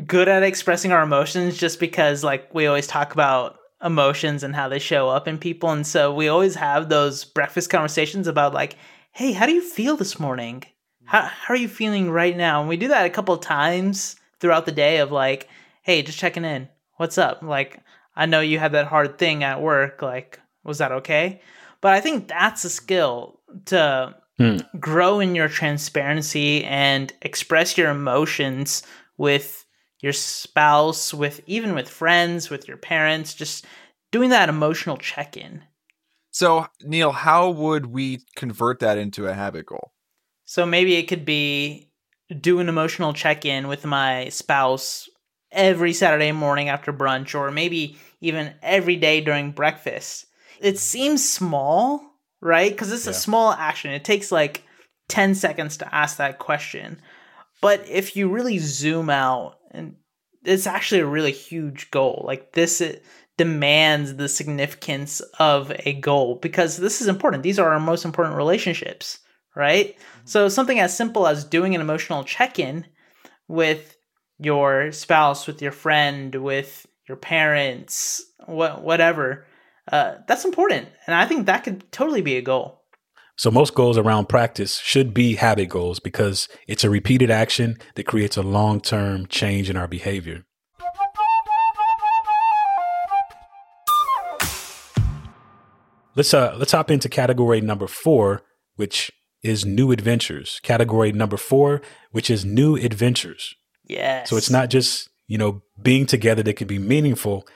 good 0.07 0.29
at 0.29 0.43
expressing 0.43 0.93
our 0.93 1.03
emotions 1.03 1.57
just 1.57 1.81
because, 1.81 2.25
like, 2.25 2.53
we 2.55 2.67
always 2.67 2.87
talk 2.87 3.13
about 3.13 3.59
emotions 3.83 4.43
and 4.43 4.55
how 4.55 4.69
they 4.69 4.79
show 4.79 5.09
up 5.09 5.27
in 5.27 5.39
people. 5.39 5.71
And 5.71 5.87
so 5.87 6.13
we 6.15 6.29
always 6.29 6.55
have 6.55 6.89
those 6.89 7.25
breakfast 7.25 7.71
conversations 7.71 8.27
about, 8.27 8.55
like, 8.55 8.77
hey, 9.13 9.33
how 9.33 9.47
do 9.47 9.53
you 9.53 9.63
feel 9.63 9.97
this 9.97 10.21
morning? 10.21 10.63
How, 11.05 11.23
how 11.23 11.55
are 11.55 11.57
you 11.57 11.69
feeling 11.69 12.11
right 12.11 12.37
now? 12.37 12.61
And 12.61 12.69
we 12.69 12.77
do 12.77 12.89
that 12.89 13.07
a 13.07 13.11
couple 13.11 13.35
of 13.35 13.41
times 13.41 14.17
throughout 14.39 14.67
the 14.67 14.73
day 14.73 14.99
of, 14.99 15.11
like, 15.11 15.49
hey, 15.83 16.03
just 16.03 16.19
checking 16.19 16.45
in. 16.45 16.69
What's 16.97 17.19
up? 17.19 17.43
Like, 17.43 17.81
I 18.15 18.27
know 18.27 18.41
you 18.41 18.59
had 18.59 18.73
that 18.73 18.87
hard 18.87 19.19
thing 19.19 19.43
at 19.43 19.63
work. 19.63 20.03
Like, 20.03 20.39
was 20.63 20.79
that 20.79 20.93
okay? 20.93 21.41
But 21.81 21.93
I 21.93 22.01
think 22.01 22.29
that's 22.29 22.65
a 22.65 22.71
skill 22.71 23.41
to 23.67 24.15
Hmm. 24.41 24.57
grow 24.79 25.21
in 25.21 25.35
your 25.35 25.49
transparency 25.49 26.65
and 26.65 27.13
express 27.21 27.77
your 27.77 27.91
emotions 27.91 28.83
with 29.19 29.67
your 30.01 30.13
spouse, 30.13 31.13
with 31.13 31.41
even 31.47 31.75
with 31.75 31.89
friends, 31.89 32.51
with 32.51 32.67
your 32.67 32.77
parents, 32.77 33.35
just 33.35 33.67
doing 34.11 34.31
that 34.31 34.49
emotional 34.49 34.97
check-in. 34.97 35.63
So, 36.33 36.67
Neil, 36.83 37.13
how 37.13 37.51
would 37.51 37.87
we 37.87 38.21
convert 38.37 38.81
that 38.81 38.99
into 38.99 39.27
a 39.27 39.35
habit 39.35 39.67
goal? 39.67 39.93
So 40.45 40.67
maybe 40.67 40.97
it 40.97 41.07
could 41.07 41.25
be 41.25 41.91
do 42.41 42.61
an 42.61 42.69
emotional 42.69 43.13
check-in 43.13 43.69
with 43.69 43.85
my 43.85 44.29
spouse 44.31 45.09
every 45.53 45.93
Saturday 45.93 46.33
morning 46.33 46.69
after 46.69 46.93
brunch 46.93 47.35
or 47.35 47.51
maybe 47.51 47.99
even 48.21 48.55
every 48.63 48.97
day 48.97 49.21
during 49.21 49.51
breakfast. 49.53 50.27
It 50.61 50.79
seems 50.79 51.29
small, 51.29 52.03
right? 52.41 52.77
Cuz 52.77 52.93
it's 52.93 53.07
Yeah. 53.07 53.13
a 53.13 53.15
small 53.15 53.53
action. 53.53 53.93
It 53.93 54.05
takes 54.05 54.31
like 54.33 54.63
10 55.09 55.35
seconds 55.35 55.77
to 55.79 55.95
ask 55.95 56.17
that 56.17 56.39
question. 56.39 57.01
But 57.61 57.87
if 57.89 58.17
you 58.17 58.29
really 58.29 58.59
zoom 58.59 59.11
out 59.11 59.60
and 59.71 59.97
it's 60.45 60.67
actually 60.67 61.01
a 61.01 61.07
really 61.07 61.33
huge 61.33 61.91
goal. 61.91 62.25
Like 62.27 62.53
this 62.53 62.81
it 62.81 63.05
demands 63.37 64.17
the 64.17 64.29
significance 64.29 65.21
of 65.39 65.73
a 65.87 65.95
goal 65.95 66.37
because 66.37 66.77
this 66.77 67.01
is 67.01 67.09
important. 67.09 67.43
These 67.43 67.59
are 67.59 67.71
our 67.71 67.81
most 67.81 68.05
important 68.05 68.37
relationships, 68.37 69.21
right? 69.57 69.97
So 70.25 70.49
something 70.49 70.79
as 70.79 70.97
simple 70.97 71.27
as 71.27 71.45
doing 71.45 71.75
an 71.75 71.81
emotional 71.81 72.25
check-in 72.25 72.87
with 73.49 73.97
your 74.39 74.93
spouse, 74.93 75.47
with 75.47 75.61
your 75.61 75.73
friend, 75.73 76.35
with 76.35 76.87
your 77.09 77.17
parents, 77.17 78.25
what 78.47 78.83
whatever. 78.83 79.47
Uh, 79.91 80.17
that's 80.29 80.45
important, 80.45 80.89
and 81.07 81.15
I 81.15 81.27
think 81.27 81.47
that 81.47 81.65
could 81.65 81.91
totally 81.91 82.23
be 82.23 82.37
a 82.37 82.43
goal. 82.43 82.80
So 83.41 83.51
most 83.51 83.75
goals 83.75 83.97
around 83.97 84.29
practice 84.29 84.81
should 84.81 85.15
be 85.15 85.37
habit 85.37 85.71
goals 85.71 85.99
because 85.99 86.47
it's 86.69 86.85
a 86.85 86.91
repeated 86.91 87.31
action 87.31 87.79
that 87.95 88.05
creates 88.05 88.37
a 88.37 88.43
long-term 88.43 89.29
change 89.29 89.71
in 89.71 89.79
our 89.79 89.89
behavior. 89.89 90.45
Let's 96.15 96.35
uh 96.35 96.55
let's 96.59 96.73
hop 96.73 96.91
into 96.91 97.09
category 97.09 97.63
number 97.63 97.87
4, 97.87 98.43
which 98.77 99.11
is 99.43 99.65
new 99.65 99.91
adventures. 99.91 100.61
Category 100.63 101.11
number 101.11 101.39
4, 101.39 101.81
which 102.11 102.29
is 102.29 102.45
new 102.45 102.77
adventures. 102.77 103.55
Yes. 103.89 104.29
So 104.29 104.37
it's 104.37 104.51
not 104.51 104.69
just, 104.69 105.09
you 105.29 105.39
know, 105.39 105.63
being 105.81 106.05
together 106.05 106.43
that 106.43 106.57
can 106.57 106.67
be 106.67 106.79
meaningful, 106.79 107.47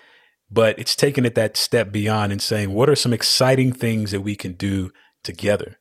but 0.50 0.78
it's 0.78 0.96
taking 0.96 1.26
it 1.26 1.34
that 1.34 1.58
step 1.58 1.92
beyond 1.92 2.32
and 2.32 2.40
saying, 2.40 2.72
what 2.72 2.88
are 2.88 2.96
some 2.96 3.12
exciting 3.12 3.70
things 3.70 4.12
that 4.12 4.22
we 4.22 4.34
can 4.34 4.54
do 4.54 4.90
together? 5.24 5.78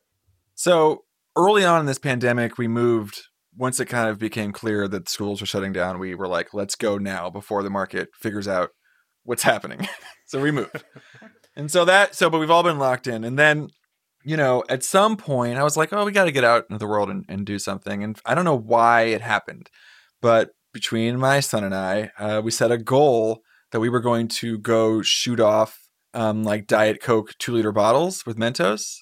So 0.56 1.04
early 1.36 1.66
on 1.66 1.82
in 1.82 1.86
this 1.86 2.00
pandemic, 2.00 2.58
we 2.58 2.68
moved. 2.68 3.22
Once 3.56 3.80
it 3.80 3.86
kind 3.86 4.10
of 4.10 4.18
became 4.18 4.52
clear 4.52 4.88
that 4.88 5.08
schools 5.08 5.40
were 5.40 5.46
shutting 5.46 5.74
down, 5.74 6.00
we 6.00 6.16
were 6.16 6.28
like, 6.28 6.56
let's 6.56 6.76
go 6.76 6.98
now 6.98 7.30
before 7.30 7.62
the 7.62 7.70
market 7.70 8.10
figures 8.20 8.48
out 8.48 8.72
what's 9.24 9.44
happening. 9.44 9.88
so 10.26 10.42
we 10.42 10.50
moved. 10.50 10.84
and 11.56 11.70
so 11.70 11.86
that, 11.86 12.16
so, 12.16 12.32
but 12.32 12.40
we've 12.40 12.50
all 12.50 12.64
been 12.64 12.80
locked 12.80 13.06
in. 13.06 13.24
And 13.24 13.38
then, 13.38 13.70
you 14.24 14.38
know, 14.38 14.64
at 14.70 14.84
some 14.84 15.18
point, 15.18 15.60
I 15.60 15.64
was 15.64 15.78
like, 15.78 15.94
oh, 15.94 16.04
we 16.04 16.12
got 16.12 16.24
to 16.24 16.32
get 16.32 16.44
out 16.44 16.66
into 16.68 16.80
the 16.80 16.88
world 16.88 17.12
and, 17.12 17.26
and 17.30 17.46
do 17.46 17.60
something. 17.60 18.04
And 18.04 18.20
I 18.26 18.34
don't 18.34 18.46
know 18.46 18.58
why 18.58 19.04
it 19.04 19.22
happened, 19.22 19.70
but 20.20 20.50
between 20.74 21.20
my 21.20 21.40
son 21.40 21.64
and 21.64 21.76
I, 21.76 22.10
uh, 22.18 22.42
we 22.44 22.50
set 22.50 22.72
a 22.72 22.78
goal 22.80 23.42
that 23.72 23.80
we 23.80 23.90
were 23.90 24.00
going 24.00 24.28
to 24.30 24.58
go 24.58 25.04
shoot 25.04 25.40
off 25.40 25.78
um, 26.16 26.44
like 26.44 26.66
Diet 26.66 27.02
Coke 27.02 27.34
two 27.38 27.54
liter 27.54 27.72
bottles 27.72 28.26
with 28.26 28.38
Mentos 28.38 28.98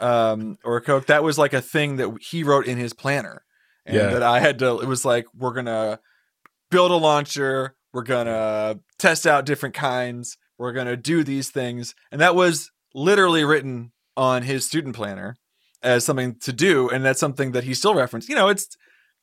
um, 0.00 0.58
or 0.64 0.80
Coke. 0.80 1.06
That 1.06 1.22
was 1.22 1.38
like 1.38 1.52
a 1.52 1.60
thing 1.62 1.96
that 1.96 2.10
he 2.20 2.42
wrote 2.44 2.66
in 2.66 2.78
his 2.78 2.92
planner, 2.92 3.42
and 3.86 3.96
Yeah. 3.96 4.10
that 4.10 4.22
I 4.22 4.40
had 4.40 4.58
to. 4.60 4.80
It 4.80 4.86
was 4.88 5.04
like 5.04 5.26
we're 5.34 5.52
gonna 5.54 6.00
build 6.70 6.90
a 6.90 6.96
launcher. 6.96 7.74
We're 7.92 8.02
gonna 8.02 8.78
test 8.98 9.26
out 9.26 9.46
different 9.46 9.74
kinds. 9.74 10.36
We're 10.58 10.72
gonna 10.72 10.96
do 10.96 11.24
these 11.24 11.50
things, 11.50 11.94
and 12.12 12.20
that 12.20 12.34
was 12.34 12.70
literally 12.94 13.44
written 13.44 13.92
on 14.16 14.42
his 14.42 14.66
student 14.66 14.94
planner 14.94 15.36
as 15.82 16.04
something 16.04 16.36
to 16.40 16.52
do, 16.52 16.88
and 16.88 17.04
that's 17.04 17.20
something 17.20 17.52
that 17.52 17.64
he 17.64 17.74
still 17.74 17.94
referenced. 17.94 18.28
You 18.28 18.34
know, 18.34 18.48
it's 18.48 18.68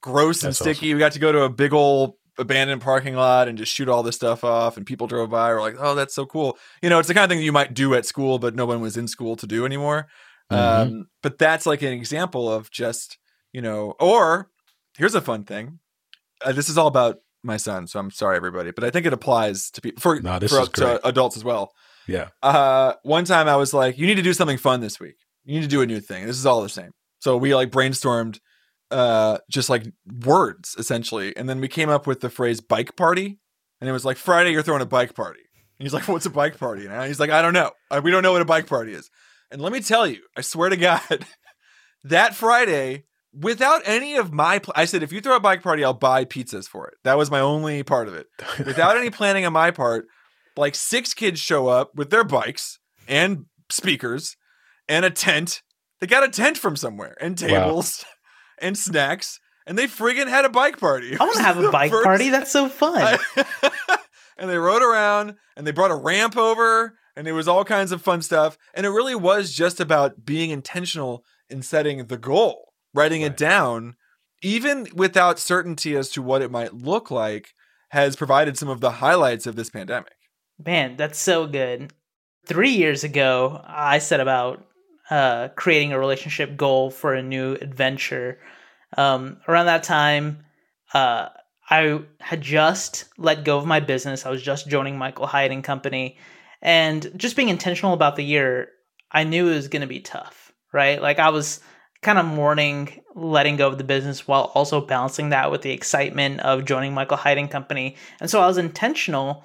gross 0.01 0.43
and 0.43 0.49
That's 0.49 0.59
sticky. 0.59 0.93
We 0.93 0.99
got 0.99 1.11
to 1.13 1.19
go 1.19 1.31
to 1.31 1.41
a 1.43 1.49
big 1.49 1.73
old 1.73 2.13
abandoned 2.39 2.81
parking 2.81 3.15
lot 3.15 3.47
and 3.47 3.57
just 3.57 3.73
shoot 3.73 3.89
all 3.89 4.03
this 4.03 4.15
stuff 4.15 4.43
off 4.43 4.77
and 4.77 4.85
people 4.85 5.07
drove 5.07 5.31
by 5.31 5.51
were 5.51 5.59
like 5.59 5.73
oh 5.79 5.95
that's 5.95 6.13
so 6.13 6.23
cool 6.23 6.55
you 6.83 6.89
know 6.89 6.99
it's 6.99 7.07
the 7.07 7.13
kind 7.15 7.23
of 7.23 7.35
thing 7.35 7.43
you 7.43 7.51
might 7.51 7.73
do 7.73 7.95
at 7.95 8.05
school 8.05 8.37
but 8.37 8.53
no 8.53 8.63
one 8.63 8.79
was 8.79 8.95
in 8.95 9.07
school 9.07 9.35
to 9.35 9.47
do 9.47 9.65
anymore 9.65 10.05
Mhm. 10.51 10.57
um, 10.57 11.07
but 11.23 11.37
that's 11.37 11.65
like 11.65 11.81
an 11.81 11.91
example 11.93 12.51
of 12.51 12.71
just 12.71 13.17
you 13.51 13.61
know 13.61 13.95
or 13.99 14.49
here's 14.97 15.15
a 15.15 15.21
fun 15.21 15.43
thing 15.43 15.79
uh, 16.45 16.51
this 16.53 16.69
is 16.69 16.77
all 16.77 16.87
about 16.87 17.17
my 17.43 17.57
son 17.57 17.85
so 17.87 17.99
i'm 17.99 18.11
sorry 18.11 18.35
everybody 18.37 18.71
but 18.71 18.83
i 18.83 18.89
think 18.89 19.05
it 19.05 19.13
applies 19.13 19.69
to 19.71 19.81
people 19.81 19.99
for, 20.01 20.19
No, 20.21 20.39
for 20.39 20.65
to 20.65 21.05
adults 21.07 21.35
as 21.37 21.43
well 21.43 21.73
Yeah. 22.07 22.29
uh, 22.41 22.93
one 23.03 23.25
time 23.25 23.47
I 23.49 23.57
was 23.57 23.73
like, 23.73 23.97
you 23.97 24.07
need 24.07 24.15
to 24.15 24.21
do 24.21 24.33
something 24.33 24.57
fun 24.57 24.79
this 24.79 24.97
week. 24.99 25.17
You 25.43 25.55
need 25.55 25.63
to 25.63 25.75
do 25.75 25.81
a 25.81 25.85
new 25.85 25.99
thing. 25.99 26.25
This 26.25 26.37
is 26.37 26.45
all 26.45 26.61
the 26.61 26.69
same. 26.69 26.91
So 27.19 27.35
we 27.35 27.53
like 27.53 27.69
brainstormed 27.69 28.39
uh 28.91 29.39
just 29.49 29.69
like 29.69 29.83
words 30.25 30.75
essentially. 30.79 31.35
And 31.35 31.49
then 31.49 31.59
we 31.59 31.67
came 31.67 31.89
up 31.89 32.07
with 32.07 32.21
the 32.21 32.29
phrase 32.29 32.61
bike 32.61 32.95
party. 32.95 33.39
And 33.81 33.89
it 33.89 33.93
was 33.93 34.05
like 34.05 34.15
Friday 34.17 34.51
you're 34.51 34.63
throwing 34.63 34.81
a 34.81 34.85
bike 34.85 35.13
party. 35.13 35.41
And 35.79 35.85
he's 35.85 35.93
like, 35.93 36.07
what's 36.07 36.25
a 36.25 36.29
bike 36.31 36.57
party? 36.57 36.85
And 36.87 37.05
he's 37.05 37.19
like, 37.19 37.29
I 37.29 37.41
don't 37.41 37.53
know. 37.53 37.71
Uh, 37.91 37.99
We 38.03 38.11
don't 38.11 38.23
know 38.23 38.31
what 38.31 38.41
a 38.41 38.45
bike 38.45 38.67
party 38.67 38.93
is. 38.93 39.09
And 39.51 39.61
let 39.61 39.71
me 39.71 39.79
tell 39.81 40.05
you, 40.07 40.21
I 40.35 40.41
swear 40.41 40.69
to 40.69 40.77
God, 40.77 41.25
that 42.03 42.35
Friday, 42.35 43.05
without 43.33 43.81
any 43.85 44.15
of 44.15 44.33
my, 44.33 44.59
pl- 44.59 44.73
I 44.75 44.85
said, 44.85 45.03
if 45.03 45.11
you 45.11 45.21
throw 45.21 45.35
a 45.35 45.39
bike 45.41 45.63
party, 45.63 45.83
I'll 45.83 45.93
buy 45.93 46.25
pizzas 46.25 46.67
for 46.67 46.87
it. 46.87 46.95
That 47.03 47.17
was 47.17 47.31
my 47.31 47.39
only 47.39 47.83
part 47.83 48.07
of 48.07 48.13
it. 48.15 48.27
Without 48.65 48.97
any 48.97 49.09
planning 49.09 49.45
on 49.45 49.53
my 49.53 49.71
part, 49.71 50.05
like 50.57 50.75
six 50.75 51.13
kids 51.13 51.39
show 51.39 51.67
up 51.67 51.91
with 51.95 52.09
their 52.09 52.23
bikes 52.23 52.79
and 53.07 53.45
speakers 53.69 54.35
and 54.89 55.05
a 55.05 55.09
tent. 55.09 55.61
They 56.01 56.07
got 56.07 56.23
a 56.23 56.29
tent 56.29 56.57
from 56.57 56.75
somewhere 56.75 57.15
and 57.21 57.37
tables 57.37 58.03
and 58.59 58.77
snacks, 58.77 59.39
and 59.65 59.77
they 59.77 59.87
friggin' 59.87 60.27
had 60.27 60.45
a 60.45 60.49
bike 60.49 60.79
party. 60.79 61.17
I 61.19 61.23
want 61.23 61.37
to 61.37 61.43
have 61.43 61.57
a 61.57 61.71
bike 61.71 61.91
First- 61.91 62.03
party. 62.05 62.29
That's 62.29 62.51
so 62.51 62.67
fun. 62.69 63.17
and 64.37 64.49
they 64.49 64.57
rode 64.57 64.83
around 64.83 65.35
and 65.55 65.65
they 65.65 65.71
brought 65.71 65.91
a 65.91 65.95
ramp 65.95 66.37
over 66.37 66.95
and 67.17 67.27
it 67.27 67.31
was 67.33 67.47
all 67.47 67.65
kinds 67.65 67.91
of 67.91 68.01
fun 68.01 68.21
stuff. 68.21 68.57
And 68.75 68.85
it 68.85 68.89
really 68.89 69.15
was 69.15 69.51
just 69.51 69.79
about 69.79 70.23
being 70.23 70.51
intentional 70.51 71.25
in 71.49 71.63
setting 71.63 72.05
the 72.05 72.17
goal, 72.17 72.73
writing 72.93 73.21
it 73.21 73.35
down, 73.35 73.95
even 74.43 74.87
without 74.93 75.39
certainty 75.39 75.95
as 75.95 76.09
to 76.11 76.21
what 76.21 76.43
it 76.43 76.51
might 76.51 76.75
look 76.75 77.09
like, 77.09 77.55
has 77.89 78.15
provided 78.15 78.57
some 78.57 78.69
of 78.69 78.81
the 78.81 78.91
highlights 78.91 79.47
of 79.47 79.55
this 79.55 79.71
pandemic. 79.71 80.13
Man, 80.63 80.95
that's 80.95 81.17
so 81.17 81.47
good. 81.47 81.91
Three 82.45 82.71
years 82.71 83.03
ago, 83.03 83.61
I 83.65 83.97
set 83.97 84.19
about 84.19 84.65
uh, 85.09 85.47
creating 85.55 85.93
a 85.93 85.99
relationship 85.99 86.55
goal 86.55 86.91
for 86.91 87.15
a 87.15 87.23
new 87.23 87.53
adventure. 87.53 88.39
Um, 88.95 89.37
around 89.47 89.65
that 89.65 89.83
time, 89.83 90.45
uh, 90.93 91.29
I 91.69 92.01
had 92.19 92.41
just 92.41 93.05
let 93.17 93.43
go 93.43 93.57
of 93.57 93.65
my 93.65 93.79
business. 93.79 94.25
I 94.25 94.29
was 94.29 94.43
just 94.43 94.67
joining 94.67 94.97
Michael 94.97 95.27
Hyatt 95.27 95.51
and 95.51 95.63
Company, 95.63 96.17
and 96.61 97.11
just 97.15 97.35
being 97.35 97.49
intentional 97.49 97.93
about 97.93 98.15
the 98.15 98.23
year. 98.23 98.69
I 99.11 99.23
knew 99.23 99.47
it 99.47 99.55
was 99.55 99.69
going 99.69 99.81
to 99.81 99.87
be 99.87 100.01
tough, 100.01 100.51
right? 100.73 101.01
Like 101.01 101.17
I 101.19 101.29
was 101.29 101.61
kind 102.01 102.19
of 102.19 102.25
mourning 102.25 103.01
letting 103.15 103.55
go 103.55 103.67
of 103.67 103.77
the 103.77 103.83
business 103.83 104.27
while 104.27 104.51
also 104.53 104.85
balancing 104.85 105.29
that 105.29 105.51
with 105.51 105.61
the 105.61 105.71
excitement 105.71 106.39
of 106.41 106.65
joining 106.65 106.93
Michael 106.93 107.17
Hyatt 107.17 107.37
and 107.37 107.49
Company. 107.49 107.95
And 108.19 108.29
so 108.29 108.41
I 108.41 108.47
was 108.47 108.57
intentional 108.57 109.43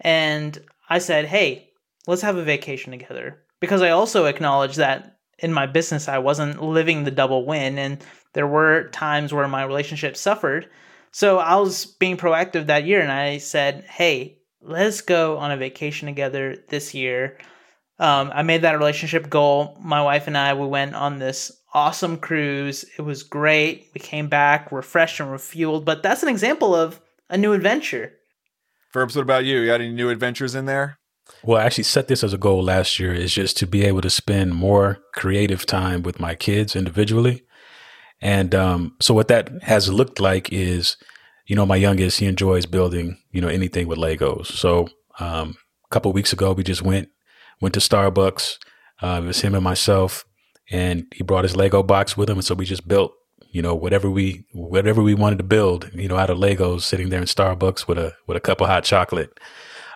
and 0.00 0.58
I 0.88 0.98
said, 0.98 1.26
"Hey, 1.26 1.70
let's 2.06 2.22
have 2.22 2.36
a 2.36 2.42
vacation 2.42 2.90
together." 2.90 3.40
Because 3.60 3.82
I 3.82 3.90
also 3.90 4.26
acknowledged 4.26 4.76
that 4.76 5.16
in 5.38 5.52
my 5.52 5.66
business 5.66 6.08
I 6.08 6.18
wasn't 6.18 6.62
living 6.62 7.04
the 7.04 7.10
double 7.10 7.46
win 7.46 7.78
and 7.78 8.04
there 8.34 8.46
were 8.46 8.88
times 8.88 9.32
where 9.32 9.48
my 9.48 9.64
relationship 9.64 10.16
suffered. 10.16 10.68
So 11.12 11.38
I 11.38 11.56
was 11.56 11.86
being 11.86 12.16
proactive 12.16 12.66
that 12.66 12.84
year 12.84 13.00
and 13.00 13.12
I 13.12 13.38
said, 13.38 13.84
"Hey, 13.88 14.38
let's 14.64 15.00
go 15.00 15.38
on 15.38 15.50
a 15.50 15.56
vacation 15.56 16.06
together 16.06 16.56
this 16.68 16.94
year." 16.94 17.38
Um, 17.98 18.32
I 18.34 18.42
made 18.42 18.62
that 18.62 18.78
relationship 18.78 19.30
goal. 19.30 19.78
My 19.80 20.02
wife 20.02 20.26
and 20.26 20.36
I 20.36 20.54
we 20.54 20.66
went 20.66 20.94
on 20.94 21.18
this 21.18 21.52
awesome 21.72 22.16
cruise. 22.16 22.84
It 22.98 23.02
was 23.02 23.22
great. 23.22 23.90
We 23.94 24.00
came 24.00 24.28
back 24.28 24.72
refreshed 24.72 25.20
and 25.20 25.28
refueled. 25.28 25.84
But 25.84 26.02
that's 26.02 26.22
an 26.22 26.28
example 26.28 26.74
of 26.74 27.00
a 27.28 27.36
new 27.36 27.52
adventure. 27.52 28.12
Verbs, 28.92 29.16
what 29.16 29.22
about 29.22 29.44
you? 29.44 29.58
You 29.60 29.66
got 29.66 29.80
any 29.80 29.92
new 29.92 30.08
adventures 30.08 30.54
in 30.54 30.66
there? 30.66 30.98
Well, 31.42 31.60
I 31.60 31.64
actually 31.64 31.84
set 31.84 32.08
this 32.08 32.22
as 32.22 32.32
a 32.32 32.38
goal 32.38 32.62
last 32.62 32.98
year 32.98 33.12
is 33.12 33.34
just 33.34 33.56
to 33.58 33.66
be 33.66 33.84
able 33.84 34.02
to 34.02 34.10
spend 34.10 34.54
more 34.54 34.98
creative 35.14 35.66
time 35.66 36.02
with 36.02 36.20
my 36.20 36.34
kids 36.34 36.76
individually. 36.76 37.42
And 38.20 38.54
um, 38.54 38.96
so 39.00 39.14
what 39.14 39.28
that 39.28 39.50
has 39.62 39.92
looked 39.92 40.20
like 40.20 40.52
is, 40.52 40.96
you 41.46 41.56
know, 41.56 41.66
my 41.66 41.76
youngest, 41.76 42.20
he 42.20 42.26
enjoys 42.26 42.66
building, 42.66 43.18
you 43.30 43.40
know, 43.40 43.48
anything 43.48 43.86
with 43.86 43.98
Legos. 43.98 44.46
So 44.46 44.88
um, 45.20 45.56
a 45.84 45.88
couple 45.90 46.12
weeks 46.12 46.32
ago, 46.32 46.52
we 46.52 46.62
just 46.62 46.82
went, 46.82 47.08
went 47.60 47.74
to 47.74 47.80
Starbucks. 47.80 48.58
Uh, 49.02 49.20
it 49.22 49.26
was 49.26 49.40
him 49.40 49.54
and 49.54 49.64
myself 49.64 50.24
and 50.70 51.06
he 51.14 51.22
brought 51.22 51.44
his 51.44 51.56
Lego 51.56 51.82
box 51.82 52.16
with 52.16 52.30
him. 52.30 52.38
And 52.38 52.44
so 52.44 52.54
we 52.54 52.64
just 52.64 52.88
built, 52.88 53.12
you 53.50 53.60
know, 53.60 53.74
whatever 53.74 54.08
we, 54.10 54.46
whatever 54.52 55.02
we 55.02 55.14
wanted 55.14 55.38
to 55.38 55.44
build, 55.44 55.90
you 55.94 56.08
know, 56.08 56.16
out 56.16 56.30
of 56.30 56.38
Legos 56.38 56.82
sitting 56.82 57.10
there 57.10 57.20
in 57.20 57.26
Starbucks 57.26 57.86
with 57.86 57.98
a, 57.98 58.14
with 58.26 58.36
a 58.36 58.40
cup 58.40 58.60
of 58.60 58.68
hot 58.68 58.84
chocolate. 58.84 59.38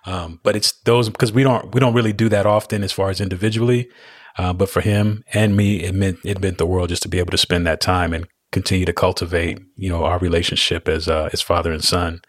Um, 0.05 0.41
but 0.43 0.57
it's 0.57 0.73
those 0.83 1.09
because 1.11 1.33
we 1.33 1.43
don't 1.43 1.75
we 1.75 1.81
don't 1.81 1.93
really 1.93 2.13
do 2.13 2.29
that 2.29 2.47
often 2.47 2.83
as 2.83 2.93
far 2.93 3.11
as 3.11 3.21
individually. 3.21 3.91
Uh, 4.39 4.53
but 4.53 4.71
for 4.71 4.81
him 4.81 5.25
and 5.35 5.57
me, 5.57 5.83
it 5.83 5.95
meant 5.95 6.19
it 6.25 6.41
meant 6.41 6.59
the 6.59 6.67
world 6.67 6.89
just 6.89 7.03
to 7.03 7.09
be 7.09 7.19
able 7.19 7.33
to 7.33 7.37
spend 7.37 7.67
that 7.67 7.81
time 7.81 8.15
and 8.15 8.27
continue 8.53 8.87
to 8.87 8.93
cultivate, 8.93 9.61
you 9.77 9.89
know, 9.89 10.05
our 10.05 10.19
relationship 10.19 10.89
as 10.89 11.09
uh, 11.09 11.29
as 11.33 11.41
father 11.41 11.73
and 11.73 11.85
son. 11.85 12.21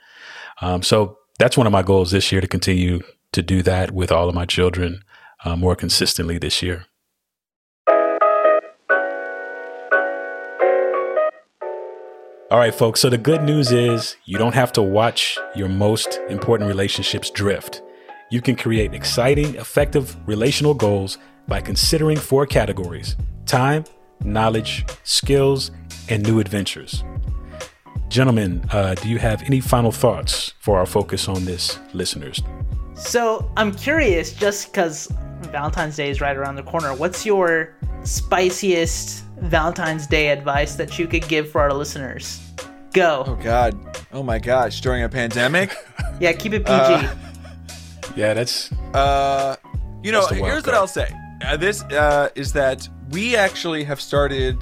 Um, 0.61 0.83
so 0.83 1.17
that's 1.37 1.57
one 1.57 1.67
of 1.67 1.71
my 1.71 1.83
goals 1.83 2.11
this 2.11 2.31
year 2.31 2.41
to 2.41 2.47
continue 2.47 3.01
to 3.31 3.41
do 3.41 3.61
that 3.63 3.91
with 3.91 4.11
all 4.11 4.27
of 4.27 4.35
my 4.35 4.45
children 4.45 5.01
uh, 5.45 5.55
more 5.55 5.75
consistently 5.75 6.37
this 6.37 6.61
year. 6.61 6.85
All 12.51 12.57
right, 12.57 12.73
folks. 12.73 12.99
So 12.99 13.11
the 13.11 13.17
good 13.17 13.43
news 13.43 13.71
is 13.71 14.17
you 14.25 14.39
don't 14.39 14.55
have 14.55 14.71
to 14.73 14.81
watch 14.81 15.37
your 15.55 15.69
most 15.69 16.19
important 16.29 16.67
relationships 16.67 17.29
drift. 17.29 17.83
You 18.31 18.41
can 18.41 18.55
create 18.55 18.93
exciting, 18.93 19.53
effective 19.55 20.17
relational 20.27 20.73
goals 20.73 21.19
by 21.47 21.61
considering 21.61 22.17
four 22.17 22.47
categories 22.47 23.15
time, 23.45 23.85
knowledge, 24.23 24.85
skills, 25.03 25.69
and 26.09 26.23
new 26.23 26.39
adventures. 26.39 27.03
Gentlemen, 28.09 28.65
uh, 28.71 28.95
do 28.95 29.07
you 29.07 29.19
have 29.19 29.43
any 29.43 29.59
final 29.59 29.91
thoughts 29.91 30.53
for 30.59 30.79
our 30.79 30.85
focus 30.85 31.27
on 31.27 31.45
this, 31.45 31.77
listeners? 31.93 32.41
So 32.95 33.49
I'm 33.55 33.71
curious, 33.73 34.33
just 34.33 34.71
because 34.71 35.07
Valentine's 35.41 35.95
Day 35.95 36.09
is 36.09 36.19
right 36.19 36.35
around 36.35 36.55
the 36.55 36.63
corner, 36.63 36.93
what's 36.95 37.25
your 37.25 37.75
spiciest 38.03 39.23
Valentine's 39.37 40.07
Day 40.07 40.29
advice 40.29 40.75
that 40.75 40.97
you 40.97 41.07
could 41.07 41.27
give 41.27 41.49
for 41.51 41.61
our 41.61 41.73
listeners? 41.73 42.41
Go. 42.93 43.23
Oh 43.27 43.35
God. 43.35 43.77
Oh 44.11 44.23
my 44.23 44.39
gosh. 44.39 44.81
During 44.81 45.03
a 45.03 45.09
pandemic? 45.09 45.75
Yeah, 46.19 46.33
keep 46.33 46.53
it 46.53 46.65
PG. 46.65 46.73
Uh, 46.75 47.15
Yeah, 48.15 48.33
that's 48.33 48.71
Uh, 48.93 49.55
you 50.03 50.11
know, 50.11 50.21
That's 50.21 50.33
the 50.33 50.41
wild 50.41 50.51
here's 50.51 50.65
what. 50.65 50.75
I'll 50.75 50.87
say. 50.87 51.07
Uh, 51.45 51.57
this 51.57 51.83
uh, 51.83 52.29
is 52.35 52.53
that 52.53 52.87
we 53.11 53.35
actually 53.35 53.83
have 53.83 53.99
started 54.01 54.57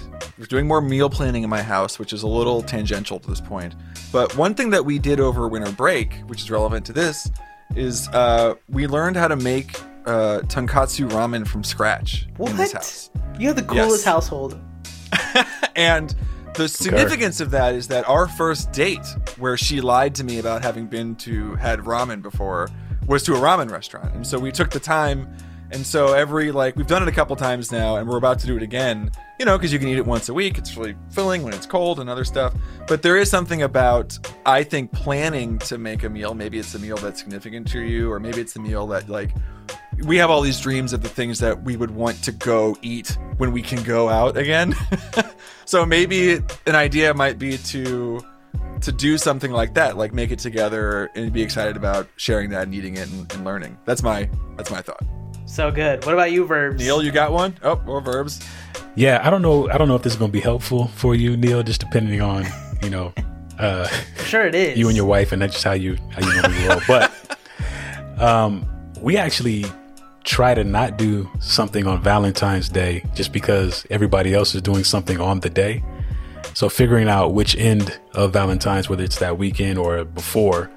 doing 0.47 0.67
more 0.67 0.81
meal 0.81 1.09
planning 1.09 1.43
in 1.43 1.49
my 1.49 1.61
house, 1.61 1.97
which 1.99 2.13
is 2.13 2.23
a 2.23 2.27
little 2.27 2.61
tangential 2.61 3.19
to 3.19 3.29
this 3.29 3.41
point. 3.41 3.75
But 4.11 4.35
one 4.37 4.53
thing 4.53 4.69
that 4.69 4.85
we 4.85 4.99
did 4.99 5.19
over 5.19 5.47
winter 5.47 5.71
break, 5.71 6.13
which 6.27 6.41
is 6.41 6.51
relevant 6.51 6.85
to 6.85 6.93
this, 6.93 7.29
is 7.75 8.07
uh, 8.09 8.55
we 8.69 8.87
learned 8.87 9.17
how 9.17 9.27
to 9.27 9.35
make 9.35 9.77
uh, 10.05 10.39
tonkatsu 10.45 11.09
ramen 11.09 11.45
from 11.45 11.63
scratch 11.63 12.27
in 12.39 12.55
this 12.55 12.71
house. 12.71 13.09
you 13.37 13.47
have 13.47 13.57
the 13.57 13.63
coolest 13.63 13.89
Yes. 13.97 14.03
household. 14.05 14.59
And 15.75 16.15
the 16.55 16.67
significance 16.67 17.39
of 17.39 17.51
that 17.51 17.75
is 17.75 17.87
that 17.89 18.07
our 18.09 18.27
first 18.27 18.71
date, 18.71 19.05
where 19.37 19.57
she 19.57 19.79
lied 19.81 20.15
to 20.15 20.23
me 20.23 20.39
about 20.39 20.63
having 20.63 20.87
been 20.87 21.15
to 21.17 21.53
had 21.55 21.79
ramen 21.81 22.21
before, 22.23 22.69
was 23.05 23.21
to 23.23 23.35
a 23.35 23.37
ramen 23.39 23.69
restaurant. 23.69 24.13
And 24.15 24.25
so 24.25 24.39
we 24.39 24.51
took 24.51 24.71
the 24.71 24.79
time. 24.79 25.27
And 25.71 25.85
so 25.85 26.13
every 26.13 26.51
like 26.51 26.75
we've 26.75 26.87
done 26.87 27.03
it 27.03 27.09
a 27.09 27.11
couple 27.11 27.35
times 27.35 27.71
now, 27.71 27.97
and 27.97 28.07
we're 28.07 28.17
about 28.17 28.39
to 28.39 28.47
do 28.47 28.55
it 28.57 28.63
again. 28.63 29.11
You 29.39 29.45
know, 29.45 29.57
because 29.57 29.71
you 29.71 29.79
can 29.79 29.87
eat 29.87 29.97
it 29.97 30.05
once 30.05 30.29
a 30.29 30.33
week. 30.33 30.57
It's 30.57 30.75
really 30.75 30.95
filling 31.11 31.43
when 31.43 31.53
it's 31.53 31.65
cold 31.65 31.99
and 31.99 32.09
other 32.09 32.23
stuff. 32.23 32.55
But 32.87 33.01
there 33.01 33.17
is 33.17 33.29
something 33.29 33.61
about 33.63 34.17
I 34.45 34.63
think 34.63 34.91
planning 34.91 35.59
to 35.59 35.77
make 35.77 36.03
a 36.03 36.09
meal. 36.09 36.33
Maybe 36.33 36.57
it's 36.57 36.73
a 36.73 36.79
meal 36.79 36.97
that's 36.97 37.19
significant 37.19 37.67
to 37.69 37.81
you, 37.81 38.11
or 38.11 38.19
maybe 38.19 38.41
it's 38.41 38.53
the 38.53 38.59
meal 38.59 38.87
that 38.87 39.09
like 39.09 39.31
we 40.05 40.17
have 40.17 40.29
all 40.29 40.41
these 40.41 40.59
dreams 40.59 40.93
of 40.93 41.01
the 41.01 41.09
things 41.09 41.39
that 41.39 41.63
we 41.63 41.75
would 41.75 41.91
want 41.91 42.23
to 42.23 42.31
go 42.31 42.77
eat 42.81 43.17
when 43.37 43.51
we 43.51 43.61
can 43.61 43.83
go 43.83 44.09
out 44.09 44.37
again. 44.37 44.75
so 45.65 45.85
maybe 45.85 46.35
an 46.65 46.75
idea 46.75 47.13
might 47.13 47.39
be 47.39 47.57
to 47.57 48.21
to 48.81 48.91
do 48.91 49.17
something 49.17 49.51
like 49.51 49.73
that, 49.73 49.97
like 49.97 50.13
make 50.13 50.31
it 50.31 50.39
together 50.39 51.09
and 51.15 51.33
be 51.33 51.41
excited 51.41 51.75
about 51.75 52.07
sharing 52.15 52.51
that 52.51 52.63
and 52.63 52.75
eating 52.75 52.95
it 52.95 53.09
and, 53.09 53.31
and 53.33 53.43
learning. 53.43 53.77
That's 53.85 54.03
my 54.03 54.29
that's 54.55 54.71
my 54.71 54.81
thought. 54.81 55.03
So 55.47 55.71
good. 55.71 56.05
What 56.05 56.13
about 56.13 56.31
you, 56.31 56.45
Verbs? 56.45 56.77
Neil, 56.79 57.01
you 57.01 57.11
got 57.11 57.31
one? 57.31 57.55
Oh, 57.63 57.81
more 57.85 58.01
verbs. 58.01 58.39
yeah. 58.95 59.21
I 59.23 59.29
don't 59.29 59.41
know. 59.41 59.69
I 59.71 59.77
don't 59.77 59.87
know 59.87 59.95
if 59.95 60.03
this 60.03 60.13
is 60.13 60.19
going 60.19 60.29
to 60.29 60.33
be 60.33 60.41
helpful 60.41 60.87
for 60.89 61.15
you, 61.15 61.35
Neil. 61.35 61.63
Just 61.63 61.79
depending 61.79 62.21
on 62.21 62.45
you 62.83 62.89
know 62.89 63.13
uh, 63.59 63.87
Sure 64.25 64.45
it 64.45 64.53
is. 64.53 64.77
you 64.77 64.87
and 64.87 64.95
your 64.95 65.05
wife, 65.05 65.31
and 65.31 65.41
that's 65.41 65.53
just 65.53 65.63
how 65.65 65.73
you 65.73 65.97
how 66.11 66.27
you 66.27 66.41
normally 66.41 66.67
roll. 66.67 66.81
But 66.87 68.21
um, 68.21 68.65
we 69.01 69.17
actually 69.17 69.65
try 70.25 70.53
to 70.53 70.63
not 70.63 70.97
do 70.97 71.27
something 71.39 71.87
on 71.87 72.03
Valentine's 72.03 72.67
Day 72.69 73.01
just 73.15 73.31
because 73.31 73.87
everybody 73.89 74.33
else 74.33 74.53
is 74.53 74.61
doing 74.61 74.83
something 74.83 75.19
on 75.21 75.39
the 75.39 75.49
day. 75.49 75.81
So 76.53 76.67
figuring 76.69 77.07
out 77.07 77.33
which 77.33 77.55
end 77.55 77.97
of 78.13 78.33
Valentine's, 78.33 78.89
whether 78.89 79.03
it's 79.03 79.19
that 79.19 79.37
weekend 79.37 79.77
or 79.79 80.03
before, 80.03 80.69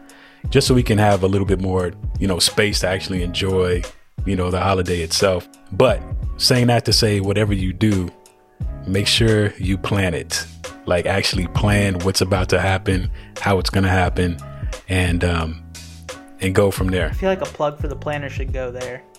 just 0.49 0.69
so 0.69 0.75
we 0.75 0.83
can 0.85 0.99
have 0.99 1.25
a 1.25 1.27
little 1.27 1.47
bit 1.47 1.61
more, 1.61 1.91
you 2.21 2.29
know, 2.29 2.39
space 2.39 2.81
to 2.81 2.89
actually 2.89 3.23
enjoy, 3.25 3.83
you 4.27 4.37
know, 4.37 4.51
the 4.51 4.61
holiday 4.61 5.01
itself. 5.01 5.49
But 5.73 6.03
saying 6.37 6.69
that 6.69 6.85
to 6.87 6.93
say, 6.93 7.21
whatever 7.21 7.53
you 7.53 7.73
do, 7.73 8.09
make 8.87 9.07
sure 9.07 9.53
you 9.55 9.79
plan 9.79 10.15
it. 10.15 10.45
Like 10.87 11.07
actually 11.07 11.47
plan 11.49 11.99
what's 12.01 12.21
about 12.21 12.49
to 12.51 12.61
happen, 12.61 13.11
how 13.39 13.59
it's 13.59 13.71
going 13.71 13.85
to 13.85 13.91
happen, 13.91 14.39
and 14.89 15.23
um, 15.25 15.63
and 16.41 16.55
go 16.55 16.71
from 16.71 16.89
there. 16.89 17.09
I 17.09 17.13
feel 17.13 17.29
like 17.29 17.43
a 17.43 17.45
plug 17.45 17.79
for 17.79 17.89
the 17.89 17.97
planner 17.97 18.29
should 18.29 18.53
go 18.53 18.71
there. 18.71 19.03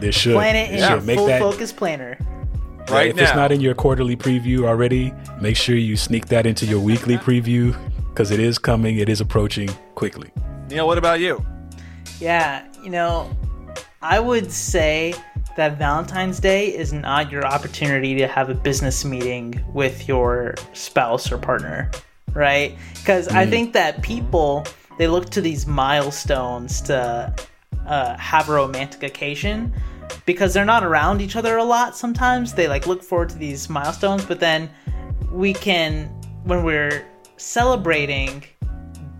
There 0.00 0.12
should. 0.12 0.34
Plan 0.34 0.54
it 0.54 0.70
in 0.70 0.78
There 0.78 0.90
your. 0.90 1.00
Make 1.00 1.18
full 1.18 1.26
that 1.26 1.40
focus 1.40 1.72
planner. 1.72 2.16
Yeah, 2.20 2.94
Right 2.94 3.10
if 3.10 3.18
it's 3.18 3.34
not 3.34 3.50
in 3.50 3.60
your 3.60 3.74
quarterly 3.74 4.16
preview 4.16 4.64
already, 4.64 5.12
make 5.40 5.56
sure 5.56 5.74
you 5.74 5.96
sneak 5.96 6.26
that 6.26 6.46
into 6.46 6.66
your 6.66 6.78
weekly 6.80 7.16
preview 7.18 7.76
because 8.10 8.30
it 8.30 8.38
is 8.38 8.58
coming. 8.58 8.98
It 8.98 9.08
is 9.08 9.20
approaching 9.20 9.68
quickly. 9.96 10.30
Neil, 10.70 10.86
what 10.86 10.98
about 10.98 11.18
you? 11.18 11.44
Yeah, 12.20 12.64
you 12.82 12.90
know, 12.90 13.28
I 14.00 14.20
would 14.20 14.52
say 14.52 15.14
that 15.56 15.76
Valentine's 15.76 16.38
Day 16.38 16.68
is 16.74 16.92
not 16.92 17.32
your 17.32 17.44
opportunity 17.44 18.14
to 18.16 18.28
have 18.28 18.48
a 18.48 18.54
business 18.54 19.04
meeting 19.04 19.60
with 19.72 20.06
your 20.06 20.54
spouse 20.72 21.32
or 21.32 21.38
partner, 21.38 21.90
right? 22.32 22.76
Because 22.94 23.26
I 23.28 23.44
think 23.44 23.72
that 23.72 24.02
people 24.02 24.64
they 24.98 25.08
look 25.08 25.30
to 25.30 25.40
these 25.40 25.66
milestones 25.66 26.80
to 26.82 27.34
uh, 27.86 28.16
have 28.16 28.48
a 28.48 28.52
romantic 28.52 29.02
occasion 29.02 29.72
because 30.26 30.54
they're 30.54 30.64
not 30.64 30.84
around 30.84 31.20
each 31.20 31.34
other 31.34 31.56
a 31.56 31.64
lot. 31.64 31.96
Sometimes 31.96 32.54
they 32.54 32.68
like 32.68 32.86
look 32.86 33.02
forward 33.02 33.28
to 33.30 33.38
these 33.38 33.68
milestones, 33.68 34.24
but 34.24 34.38
then 34.38 34.70
we 35.32 35.54
can 35.54 36.06
when 36.44 36.62
we're 36.62 37.04
celebrating 37.36 38.44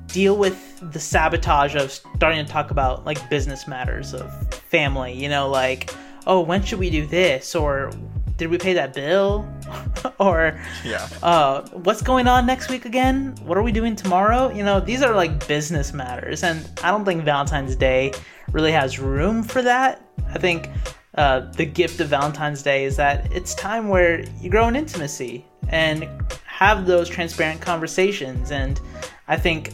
deal 0.09 0.37
with 0.37 0.57
the 0.93 0.99
sabotage 1.01 1.75
of 1.75 1.91
starting 1.93 2.45
to 2.45 2.51
talk 2.51 2.71
about 2.71 3.05
like 3.05 3.29
business 3.31 3.67
matters 3.69 4.15
of 4.15 4.31
family 4.71 5.13
you 5.13 5.29
know 5.29 5.49
like 5.49 5.91
oh 6.27 6.41
when 6.41 6.63
should 6.63 6.79
we 6.79 6.91
do 6.91 7.07
this? 7.07 7.55
Or 7.55 7.91
did 8.37 8.49
we 8.51 8.59
pay 8.59 8.73
that 8.75 8.95
bill? 8.95 9.47
Or 10.21 10.59
Yeah. 10.85 11.09
uh, 11.25 11.63
what's 11.71 12.03
going 12.03 12.29
on 12.29 12.47
next 12.47 12.69
week 12.71 12.85
again? 12.85 13.35
What 13.45 13.59
are 13.59 13.63
we 13.63 13.73
doing 13.73 13.97
tomorrow? 13.97 14.49
You 14.51 14.63
know 14.65 14.79
these 14.81 15.03
are 15.03 15.15
like 15.15 15.47
business 15.49 15.93
matters 15.93 16.43
and 16.43 16.69
i 16.85 16.91
don't 16.91 17.05
think 17.05 17.25
valentine's 17.25 17.75
day 17.77 18.13
really 18.53 18.73
has 18.73 18.99
room 18.99 19.43
for 19.43 19.61
that. 19.63 20.03
I 20.35 20.39
think 20.39 20.69
uh, 21.17 21.41
the 21.53 21.65
gift 21.67 22.01
of 22.01 22.09
valentine's 22.09 22.63
day 22.63 22.85
is 22.85 22.97
that 22.97 23.31
it's 23.33 23.55
time 23.55 23.89
where 23.89 24.25
you 24.41 24.49
grow 24.51 24.69
in 24.69 24.77
intimacy 24.77 25.45
and 25.69 26.09
have 26.45 26.87
those 26.87 27.09
transparent 27.09 27.61
conversations 27.61 28.51
and 28.53 28.81
i 29.27 29.37
think 29.37 29.73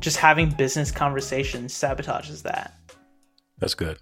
just 0.00 0.16
having 0.18 0.50
business 0.50 0.90
conversations 0.90 1.72
sabotages 1.72 2.42
that 2.42 2.74
That's 3.58 3.74
good. 3.74 3.98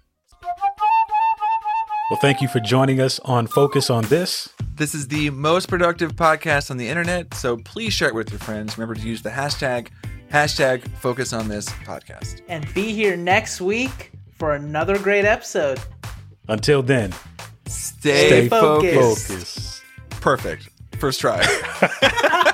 Well, 2.11 2.19
thank 2.19 2.39
you 2.41 2.47
for 2.47 2.59
joining 2.59 3.01
us 3.01 3.19
on 3.21 3.47
Focus 3.47 3.89
on 3.89 4.03
This. 4.05 4.47
This 4.75 4.93
is 4.93 5.07
the 5.07 5.31
most 5.31 5.67
productive 5.67 6.15
podcast 6.15 6.69
on 6.69 6.77
the 6.77 6.87
internet, 6.87 7.33
so 7.33 7.57
please 7.57 7.93
share 7.93 8.09
it 8.09 8.13
with 8.15 8.29
your 8.29 8.37
friends. 8.39 8.77
Remember 8.77 8.93
to 8.93 9.01
use 9.01 9.21
the 9.23 9.29
hashtag 9.31 9.87
hashtag 10.31 10.87
focus 10.99 11.33
on 11.33 11.47
this 11.47 11.67
podcast. 11.69 12.41
and 12.47 12.71
be 12.73 12.93
here 12.93 13.15
next 13.17 13.59
week 13.61 14.11
for 14.37 14.53
another 14.53 14.99
great 14.99 15.23
episode 15.25 15.79
Until 16.47 16.83
then, 16.83 17.13
Stay, 17.67 18.27
Stay 18.27 18.49
focused. 18.49 19.27
focused. 19.27 19.81
Perfect. 20.21 20.69
First 20.99 21.21
try. 21.21 21.41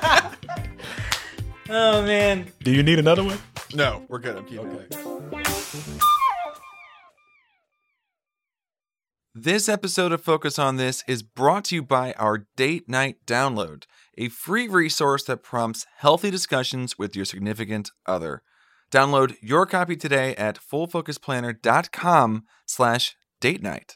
oh 1.71 2.03
man 2.03 2.51
Do 2.63 2.71
you 2.71 2.83
need 2.83 2.99
another 2.99 3.23
one? 3.23 3.39
no, 3.73 4.03
we're 4.09 4.19
good. 4.19 4.35
I'm 4.37 4.45
keeping 4.45 4.71
it. 4.71 4.97
This 9.33 9.69
episode 9.69 10.11
of 10.11 10.21
Focus 10.21 10.59
on 10.59 10.75
This 10.75 11.05
is 11.07 11.23
brought 11.23 11.65
to 11.65 11.75
you 11.75 11.83
by 11.83 12.11
our 12.13 12.47
Date 12.57 12.89
Night 12.89 13.25
Download, 13.25 13.85
a 14.17 14.27
free 14.27 14.67
resource 14.67 15.23
that 15.23 15.37
prompts 15.41 15.85
healthy 15.99 16.29
discussions 16.29 16.99
with 16.99 17.15
your 17.15 17.23
significant 17.23 17.91
other. 18.05 18.43
Download 18.91 19.37
your 19.41 19.65
copy 19.65 19.95
today 19.95 20.35
at 20.35 20.59
fullfocusplanner.com 20.59 22.43
slash 22.65 23.15
date 23.39 23.63
night. 23.63 23.95